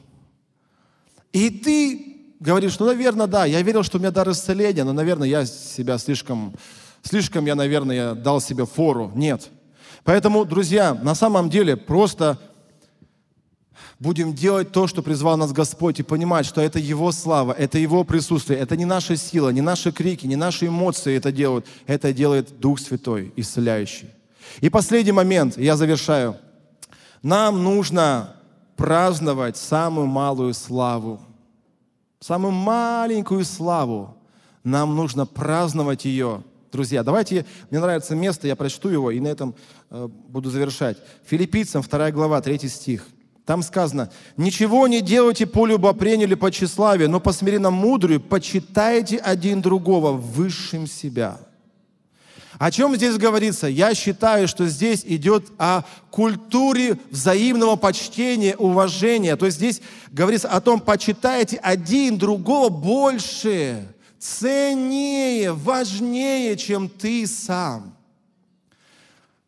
И 1.31 1.49
ты 1.49 2.17
говоришь, 2.39 2.77
ну, 2.79 2.85
наверное, 2.85 3.27
да, 3.27 3.45
я 3.45 3.61
верил, 3.61 3.83
что 3.83 3.97
у 3.97 3.99
меня 3.99 4.11
дар 4.11 4.29
исцеления, 4.29 4.83
но, 4.83 4.93
наверное, 4.93 5.27
я 5.27 5.45
себя 5.45 5.97
слишком, 5.97 6.53
слишком 7.01 7.45
я, 7.45 7.55
наверное, 7.55 8.13
дал 8.13 8.41
себе 8.41 8.65
фору. 8.65 9.11
Нет. 9.15 9.49
Поэтому, 10.03 10.45
друзья, 10.45 10.93
на 10.93 11.15
самом 11.15 11.49
деле 11.49 11.77
просто 11.77 12.37
будем 13.99 14.33
делать 14.33 14.71
то, 14.71 14.87
что 14.87 15.01
призвал 15.01 15.37
нас 15.37 15.51
Господь, 15.51 15.99
и 15.99 16.03
понимать, 16.03 16.45
что 16.45 16.61
это 16.61 16.79
Его 16.79 17.11
слава, 17.11 17.53
это 17.53 17.77
Его 17.77 18.03
присутствие, 18.03 18.59
это 18.59 18.75
не 18.75 18.85
наша 18.85 19.15
сила, 19.15 19.49
не 19.49 19.61
наши 19.61 19.91
крики, 19.91 20.27
не 20.27 20.35
наши 20.35 20.67
эмоции 20.67 21.15
это 21.15 21.31
делают, 21.31 21.65
это 21.87 22.13
делает 22.13 22.59
Дух 22.59 22.79
Святой, 22.79 23.31
исцеляющий. 23.35 24.09
И 24.61 24.69
последний 24.69 25.11
момент, 25.11 25.57
я 25.57 25.75
завершаю. 25.75 26.37
Нам 27.21 27.63
нужно 27.63 28.35
праздновать 28.75 29.57
самую 29.57 30.07
малую 30.07 30.53
славу. 30.53 31.21
Самую 32.19 32.51
маленькую 32.51 33.43
славу. 33.45 34.15
Нам 34.63 34.95
нужно 34.95 35.25
праздновать 35.25 36.05
ее. 36.05 36.43
Друзья, 36.71 37.03
давайте, 37.03 37.45
мне 37.69 37.79
нравится 37.79 38.15
место, 38.15 38.47
я 38.47 38.55
прочту 38.55 38.89
его 38.89 39.11
и 39.11 39.19
на 39.19 39.27
этом 39.27 39.55
э, 39.89 40.07
буду 40.27 40.49
завершать. 40.49 40.97
Филиппийцам 41.25 41.81
2 41.81 42.11
глава, 42.11 42.41
3 42.41 42.67
стих. 42.67 43.07
Там 43.45 43.61
сказано, 43.61 44.11
«Ничего 44.37 44.87
не 44.87 45.01
делайте 45.01 45.45
по 45.45 45.67
любопрению 45.67 46.27
или 46.27 46.35
по 46.35 46.51
тщеславию, 46.51 47.09
но 47.09 47.19
по 47.19 47.31
смиренно 47.31 47.69
мудрую 47.69 48.19
почитайте 48.19 49.17
один 49.17 49.61
другого 49.61 50.11
высшим 50.13 50.87
себя». 50.87 51.37
О 52.57 52.71
чем 52.71 52.95
здесь 52.95 53.17
говорится? 53.17 53.67
Я 53.67 53.93
считаю, 53.93 54.47
что 54.47 54.65
здесь 54.67 55.03
идет 55.05 55.51
о 55.57 55.83
культуре 56.09 56.97
взаимного 57.11 57.75
почтения, 57.75 58.55
уважения. 58.55 59.35
То 59.35 59.45
есть 59.45 59.57
здесь 59.57 59.81
говорится 60.09 60.47
о 60.47 60.61
том, 60.61 60.79
почитайте 60.79 61.57
один 61.57 62.17
другого 62.17 62.69
больше, 62.69 63.85
ценнее, 64.19 65.51
важнее, 65.51 66.55
чем 66.55 66.87
ты 66.87 67.27
сам. 67.27 67.93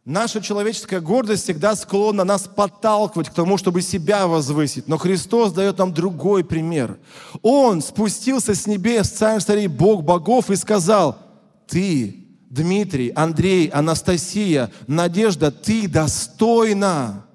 Наша 0.10 0.40
человеческая 0.40 1.02
гордость 1.02 1.44
всегда 1.44 1.76
склонна 1.76 2.24
нас 2.24 2.44
подталкивать 2.44 3.28
к 3.28 3.34
тому, 3.34 3.58
чтобы 3.58 3.82
себя 3.82 4.26
возвысить. 4.26 4.88
Но 4.88 4.98
Христос 4.98 5.52
дает 5.52 5.80
нам 5.80 5.94
другой 5.94 6.46
пример. 6.46 6.98
Он 7.42 7.82
спустился 7.82 8.56
с 8.56 8.68
небес, 8.68 9.10
царь 9.10 9.42
царей, 9.42 9.68
Бог 9.68 10.06
богов, 10.06 10.50
и 10.50 10.56
сказал, 10.56 11.20
ты 11.68 12.26
Дмитрий, 12.50 13.12
Андрей, 13.18 13.68
Анастасия, 13.68 14.72
Надежда, 14.88 15.52
ты 15.52 15.90
достойна. 15.90 17.26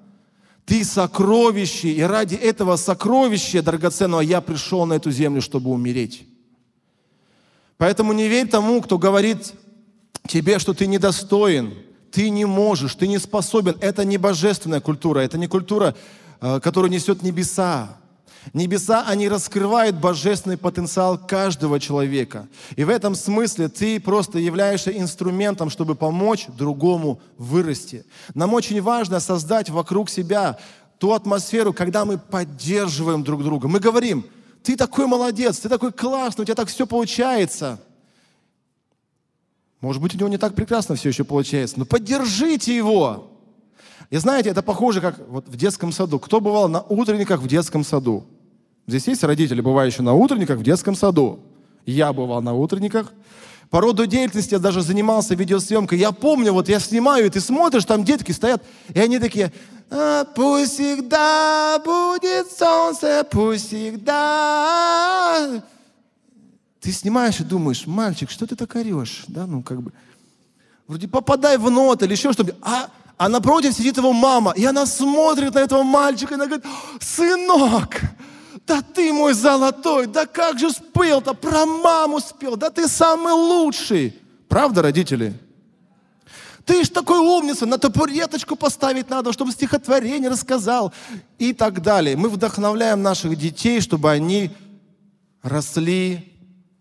Ты 0.65 0.83
сокровище, 0.83 1.89
и 1.89 2.01
ради 2.01 2.33
этого 2.33 2.75
сокровища 2.77 3.61
драгоценного 3.61 4.21
я 4.21 4.41
пришел 4.41 4.87
на 4.87 4.93
эту 4.93 5.11
землю, 5.11 5.43
чтобы 5.43 5.69
умереть. 5.69 6.25
Поэтому 7.77 8.13
не 8.13 8.27
верь 8.27 8.47
тому, 8.47 8.81
кто 8.81 8.97
говорит 8.97 9.53
тебе, 10.27 10.57
что 10.57 10.73
ты 10.73 10.87
недостоин, 10.87 11.75
ты 12.13 12.29
не 12.29 12.45
можешь, 12.45 12.95
ты 12.95 13.07
не 13.07 13.17
способен. 13.17 13.75
Это 13.81 14.05
не 14.05 14.17
божественная 14.17 14.79
культура, 14.79 15.19
это 15.21 15.37
не 15.37 15.47
культура, 15.47 15.95
э, 16.39 16.59
которую 16.61 16.91
несет 16.91 17.23
небеса. 17.23 17.97
Небеса, 18.53 19.05
они 19.07 19.29
раскрывают 19.29 19.95
божественный 19.95 20.57
потенциал 20.57 21.17
каждого 21.17 21.79
человека. 21.79 22.47
И 22.75 22.83
в 22.83 22.89
этом 22.89 23.15
смысле 23.15 23.67
ты 23.67 23.99
просто 23.99 24.37
являешься 24.37 24.91
инструментом, 24.91 25.69
чтобы 25.69 25.95
помочь 25.95 26.47
другому 26.47 27.19
вырасти. 27.37 28.05
Нам 28.35 28.53
очень 28.53 28.81
важно 28.81 29.19
создать 29.19 29.69
вокруг 29.69 30.09
себя 30.09 30.59
ту 30.99 31.13
атмосферу, 31.13 31.73
когда 31.73 32.05
мы 32.05 32.17
поддерживаем 32.17 33.23
друг 33.23 33.43
друга. 33.43 33.67
Мы 33.67 33.79
говорим, 33.79 34.25
ты 34.61 34.75
такой 34.75 35.07
молодец, 35.07 35.59
ты 35.59 35.69
такой 35.69 35.91
классный, 35.91 36.43
у 36.43 36.45
тебя 36.45 36.55
так 36.55 36.67
все 36.67 36.85
получается. 36.85 37.79
Может 39.83 40.01
быть, 40.01 40.15
у 40.15 40.17
него 40.17 40.29
не 40.29 40.37
так 40.37 40.55
прекрасно 40.55 40.95
все 40.95 41.09
еще 41.09 41.25
получается, 41.25 41.77
но 41.77 41.83
поддержите 41.83 42.73
его. 42.73 43.27
И 44.09 44.15
знаете, 44.15 44.49
это 44.49 44.61
похоже, 44.61 45.01
как 45.01 45.19
вот 45.27 45.49
в 45.49 45.57
детском 45.57 45.91
саду. 45.91 46.19
Кто 46.19 46.39
бывал 46.39 46.69
на 46.69 46.81
утренниках 46.81 47.41
в 47.41 47.47
детском 47.47 47.83
саду? 47.83 48.23
Здесь 48.87 49.09
есть 49.09 49.25
родители, 49.25 49.59
бывающие 49.59 50.01
на 50.01 50.13
утренниках 50.13 50.59
в 50.59 50.63
детском 50.63 50.95
саду. 50.95 51.41
Я 51.85 52.13
бывал 52.13 52.41
на 52.41 52.53
утренниках. 52.53 53.11
По 53.69 53.81
роду 53.81 54.05
деятельности 54.05 54.53
я 54.53 54.59
даже 54.59 54.81
занимался 54.81 55.35
видеосъемкой. 55.35 55.99
Я 55.99 56.13
помню, 56.13 56.53
вот 56.53 56.69
я 56.69 56.79
снимаю, 56.79 57.25
и 57.25 57.29
ты 57.29 57.41
смотришь, 57.41 57.83
там 57.83 58.05
детки 58.05 58.31
стоят, 58.31 58.63
и 58.93 59.01
они 59.01 59.19
такие, 59.19 59.51
а, 59.91 60.23
пусть 60.23 60.75
всегда 60.75 61.77
будет 61.79 62.49
солнце, 62.57 63.27
пусть 63.29 63.67
всегда. 63.67 65.61
Ты 66.83 66.91
снимаешь 66.91 67.39
и 67.39 67.45
думаешь, 67.45 67.87
мальчик, 67.87 68.29
что 68.29 68.45
ты 68.45 68.57
так 68.57 68.75
орешь? 68.75 69.23
Да, 69.29 69.47
ну 69.47 69.63
как 69.63 69.81
бы, 69.81 69.93
вроде 70.85 71.07
попадай 71.07 71.57
в 71.57 71.71
нот 71.71 72.03
или 72.03 72.11
еще 72.11 72.33
что-нибудь. 72.33 72.57
А, 72.61 72.89
а 73.17 73.29
напротив 73.29 73.73
сидит 73.73 73.95
его 73.95 74.11
мама, 74.11 74.51
и 74.51 74.65
она 74.65 74.85
смотрит 74.85 75.53
на 75.53 75.59
этого 75.59 75.83
мальчика, 75.83 76.33
и 76.33 76.35
она 76.35 76.45
говорит, 76.45 76.65
сынок, 76.99 78.01
да 78.67 78.81
ты 78.81 79.13
мой 79.13 79.33
золотой, 79.33 80.07
да 80.07 80.25
как 80.25 80.59
же 80.59 80.71
спел-то, 80.71 81.33
про 81.33 81.65
маму 81.65 82.19
спел, 82.19 82.57
да 82.57 82.69
ты 82.69 82.89
самый 82.89 83.31
лучший. 83.31 84.19
Правда, 84.49 84.81
родители? 84.81 85.39
Ты 86.65 86.83
ж 86.83 86.89
такой 86.89 87.19
умница, 87.19 87.65
на 87.65 87.77
табуреточку 87.77 88.57
поставить 88.57 89.09
надо, 89.09 89.31
чтобы 89.31 89.53
стихотворение 89.53 90.29
рассказал 90.29 90.91
и 91.39 91.53
так 91.53 91.81
далее. 91.81 92.17
Мы 92.17 92.27
вдохновляем 92.27 93.01
наших 93.01 93.37
детей, 93.37 93.79
чтобы 93.79 94.11
они 94.11 94.51
росли, 95.41 96.32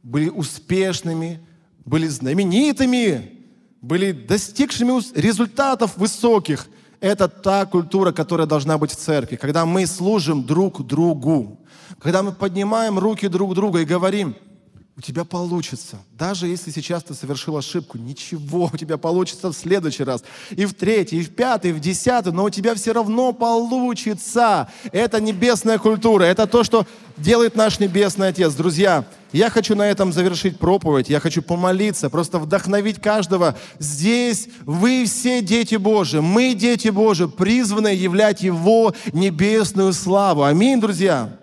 были 0.03 0.29
успешными, 0.29 1.41
были 1.85 2.07
знаменитыми, 2.07 3.39
были 3.81 4.13
достигшими 4.13 5.19
результатов 5.19 5.97
высоких. 5.97 6.69
Это 7.01 7.29
та 7.29 7.67
культура, 7.67 8.13
которая 8.13 8.47
должна 8.47 8.79
быть 8.79 8.93
в 8.93 8.97
церкви, 8.97 9.37
когда 9.37 9.67
мы 9.67 9.87
служим 9.87 10.45
друг 10.45 10.87
другу. 10.87 11.59
Когда 11.99 12.23
мы 12.23 12.33
поднимаем 12.33 12.99
руки 12.99 13.29
друг 13.29 13.55
друга 13.55 13.81
и 13.81 13.85
говорим, 13.85 14.37
у 14.95 15.01
тебя 15.01 15.25
получится. 15.25 15.97
Даже 16.19 16.47
если 16.47 16.71
сейчас 16.71 17.03
ты 17.03 17.15
совершил 17.15 17.57
ошибку, 17.57 17.97
ничего, 17.97 18.69
у 18.73 18.77
тебя 18.77 18.99
получится 18.99 19.49
в 19.49 19.55
следующий 19.55 20.05
раз. 20.05 20.23
И 20.51 20.67
в 20.67 20.75
третий, 20.75 21.21
и 21.21 21.23
в 21.23 21.35
пятый, 21.35 21.71
и 21.71 21.73
в 21.73 21.81
десятый, 21.81 22.33
но 22.33 22.45
у 22.45 22.51
тебя 22.51 22.75
все 22.75 22.93
равно 22.93 23.33
получится. 23.33 24.71
Это 24.93 25.21
небесная 25.21 25.79
культура, 25.79 26.25
это 26.25 26.47
то, 26.47 26.63
что 26.63 26.87
делает 27.17 27.57
наш 27.57 27.81
Небесный 27.81 28.29
Отец. 28.29 28.55
Друзья, 28.55 29.05
я 29.33 29.49
хочу 29.49 29.75
на 29.75 29.89
этом 29.89 30.13
завершить 30.13 30.59
проповедь, 30.59 31.09
я 31.09 31.21
хочу 31.21 31.41
помолиться, 31.41 32.11
просто 32.11 32.39
вдохновить 32.39 33.01
каждого. 33.01 33.57
Здесь 33.79 34.49
вы 34.67 35.05
все 35.07 35.41
дети 35.41 35.77
Божии, 35.77 36.19
мы 36.19 36.55
дети 36.55 36.89
Божии, 36.89 37.29
призваны 37.29 37.89
являть 37.89 38.43
Его 38.43 38.95
небесную 39.13 39.95
славу. 39.95 40.43
Аминь, 40.45 40.81
друзья. 40.81 41.39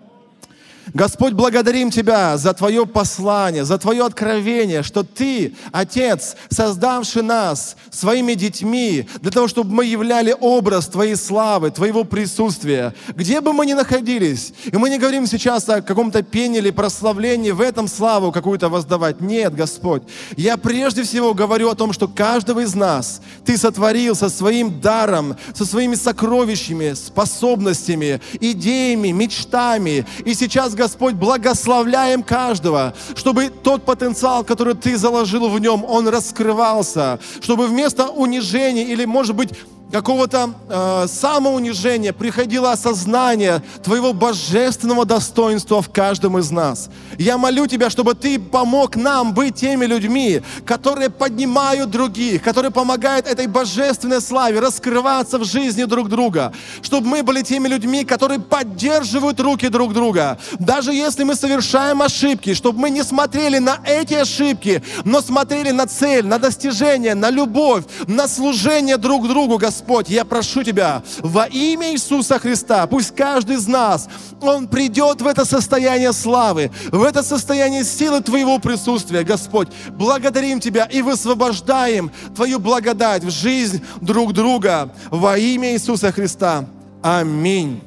Господь, 0.94 1.34
благодарим 1.34 1.90
Тебя 1.90 2.36
за 2.36 2.52
Твое 2.52 2.86
послание, 2.86 3.64
за 3.64 3.78
Твое 3.78 4.04
откровение, 4.04 4.82
что 4.82 5.02
Ты, 5.02 5.54
Отец, 5.72 6.36
создавший 6.48 7.22
нас 7.22 7.76
своими 7.90 8.34
детьми, 8.34 9.08
для 9.20 9.30
того, 9.30 9.48
чтобы 9.48 9.72
мы 9.72 9.84
являли 9.84 10.34
образ 10.38 10.88
Твоей 10.88 11.16
славы, 11.16 11.70
Твоего 11.70 12.04
присутствия, 12.04 12.94
где 13.14 13.40
бы 13.40 13.52
мы 13.52 13.66
ни 13.66 13.72
находились. 13.72 14.52
И 14.64 14.76
мы 14.76 14.90
не 14.90 14.98
говорим 14.98 15.26
сейчас 15.26 15.68
о 15.68 15.82
каком-то 15.82 16.22
пении 16.22 16.58
или 16.58 16.70
прославлении, 16.70 17.50
в 17.52 17.60
этом 17.60 17.86
славу 17.86 18.32
какую-то 18.32 18.68
воздавать. 18.68 19.20
Нет, 19.20 19.54
Господь. 19.54 20.02
Я 20.36 20.56
прежде 20.56 21.04
всего 21.04 21.34
говорю 21.34 21.70
о 21.70 21.74
том, 21.74 21.92
что 21.92 22.08
каждого 22.08 22.60
из 22.60 22.74
нас 22.74 23.20
Ты 23.44 23.56
сотворил 23.56 24.14
со 24.14 24.28
своим 24.28 24.80
даром, 24.80 25.36
со 25.54 25.64
своими 25.64 25.94
сокровищами, 25.94 26.94
способностями, 26.94 28.20
идеями, 28.40 29.08
мечтами. 29.08 30.06
И 30.24 30.34
сейчас 30.34 30.74
Господь, 30.80 31.14
благословляем 31.14 32.22
каждого, 32.22 32.94
чтобы 33.14 33.50
тот 33.50 33.84
потенциал, 33.84 34.44
который 34.44 34.72
Ты 34.72 34.96
заложил 34.96 35.50
в 35.50 35.60
нем, 35.60 35.84
он 35.84 36.08
раскрывался, 36.08 37.20
чтобы 37.42 37.66
вместо 37.66 38.08
унижения 38.08 38.84
или, 38.84 39.04
может 39.04 39.36
быть, 39.36 39.50
какого-то 39.90 40.54
э, 40.68 41.06
самоунижения 41.08 42.12
приходило 42.12 42.72
осознание 42.72 43.62
Твоего 43.82 44.12
божественного 44.12 45.04
достоинства 45.04 45.82
в 45.82 45.90
каждом 45.90 46.38
из 46.38 46.50
нас. 46.50 46.90
Я 47.18 47.38
молю 47.38 47.66
Тебя, 47.66 47.90
чтобы 47.90 48.14
Ты 48.14 48.38
помог 48.38 48.96
нам 48.96 49.34
быть 49.34 49.56
теми 49.56 49.86
людьми, 49.86 50.42
которые 50.64 51.10
поднимают 51.10 51.90
других, 51.90 52.42
которые 52.42 52.70
помогают 52.70 53.26
этой 53.26 53.46
божественной 53.46 54.20
славе 54.20 54.60
раскрываться 54.60 55.38
в 55.38 55.44
жизни 55.44 55.84
друг 55.84 56.08
друга, 56.08 56.52
чтобы 56.82 57.08
мы 57.08 57.22
были 57.22 57.42
теми 57.42 57.68
людьми, 57.68 58.04
которые 58.04 58.40
поддерживают 58.40 59.40
руки 59.40 59.68
друг 59.68 59.92
друга. 59.92 60.38
Даже 60.58 60.92
если 60.92 61.24
мы 61.24 61.34
совершаем 61.34 62.02
ошибки, 62.02 62.54
чтобы 62.54 62.78
мы 62.78 62.90
не 62.90 63.02
смотрели 63.02 63.58
на 63.58 63.78
эти 63.84 64.14
ошибки, 64.14 64.82
но 65.04 65.20
смотрели 65.20 65.70
на 65.70 65.86
цель, 65.86 66.26
на 66.26 66.38
достижение, 66.38 67.14
на 67.14 67.30
любовь, 67.30 67.84
на 68.06 68.28
служение 68.28 68.96
друг 68.96 69.28
другу, 69.28 69.58
Господь 69.58 69.79
Господь, 69.80 70.10
я 70.10 70.26
прошу 70.26 70.62
Тебя 70.62 71.02
во 71.20 71.46
имя 71.46 71.92
Иисуса 71.92 72.38
Христа, 72.38 72.86
пусть 72.86 73.14
каждый 73.14 73.56
из 73.56 73.66
нас, 73.66 74.10
он 74.42 74.68
придет 74.68 75.22
в 75.22 75.26
это 75.26 75.46
состояние 75.46 76.12
славы, 76.12 76.70
в 76.92 77.02
это 77.02 77.22
состояние 77.22 77.82
силы 77.84 78.20
Твоего 78.20 78.58
присутствия, 78.58 79.24
Господь. 79.24 79.68
Благодарим 79.92 80.60
Тебя 80.60 80.84
и 80.84 81.00
высвобождаем 81.00 82.10
Твою 82.36 82.58
благодать 82.58 83.24
в 83.24 83.30
жизнь 83.30 83.82
друг 84.02 84.34
друга 84.34 84.92
во 85.10 85.38
имя 85.38 85.72
Иисуса 85.72 86.12
Христа. 86.12 86.66
Аминь. 87.02 87.80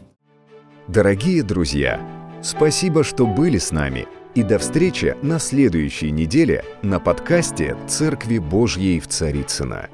Дорогие 0.88 1.44
друзья, 1.44 2.02
спасибо, 2.42 3.04
что 3.04 3.28
были 3.28 3.60
с 3.60 3.72
нами. 3.72 4.08
И 4.34 4.42
до 4.42 4.58
встречи 4.58 5.16
на 5.22 5.38
следующей 5.38 6.10
неделе 6.10 6.66
на 6.82 7.00
подкасте 7.00 7.78
«Церкви 7.88 8.40
Божьей 8.40 9.00
в 9.00 9.08
Царицына. 9.08 9.90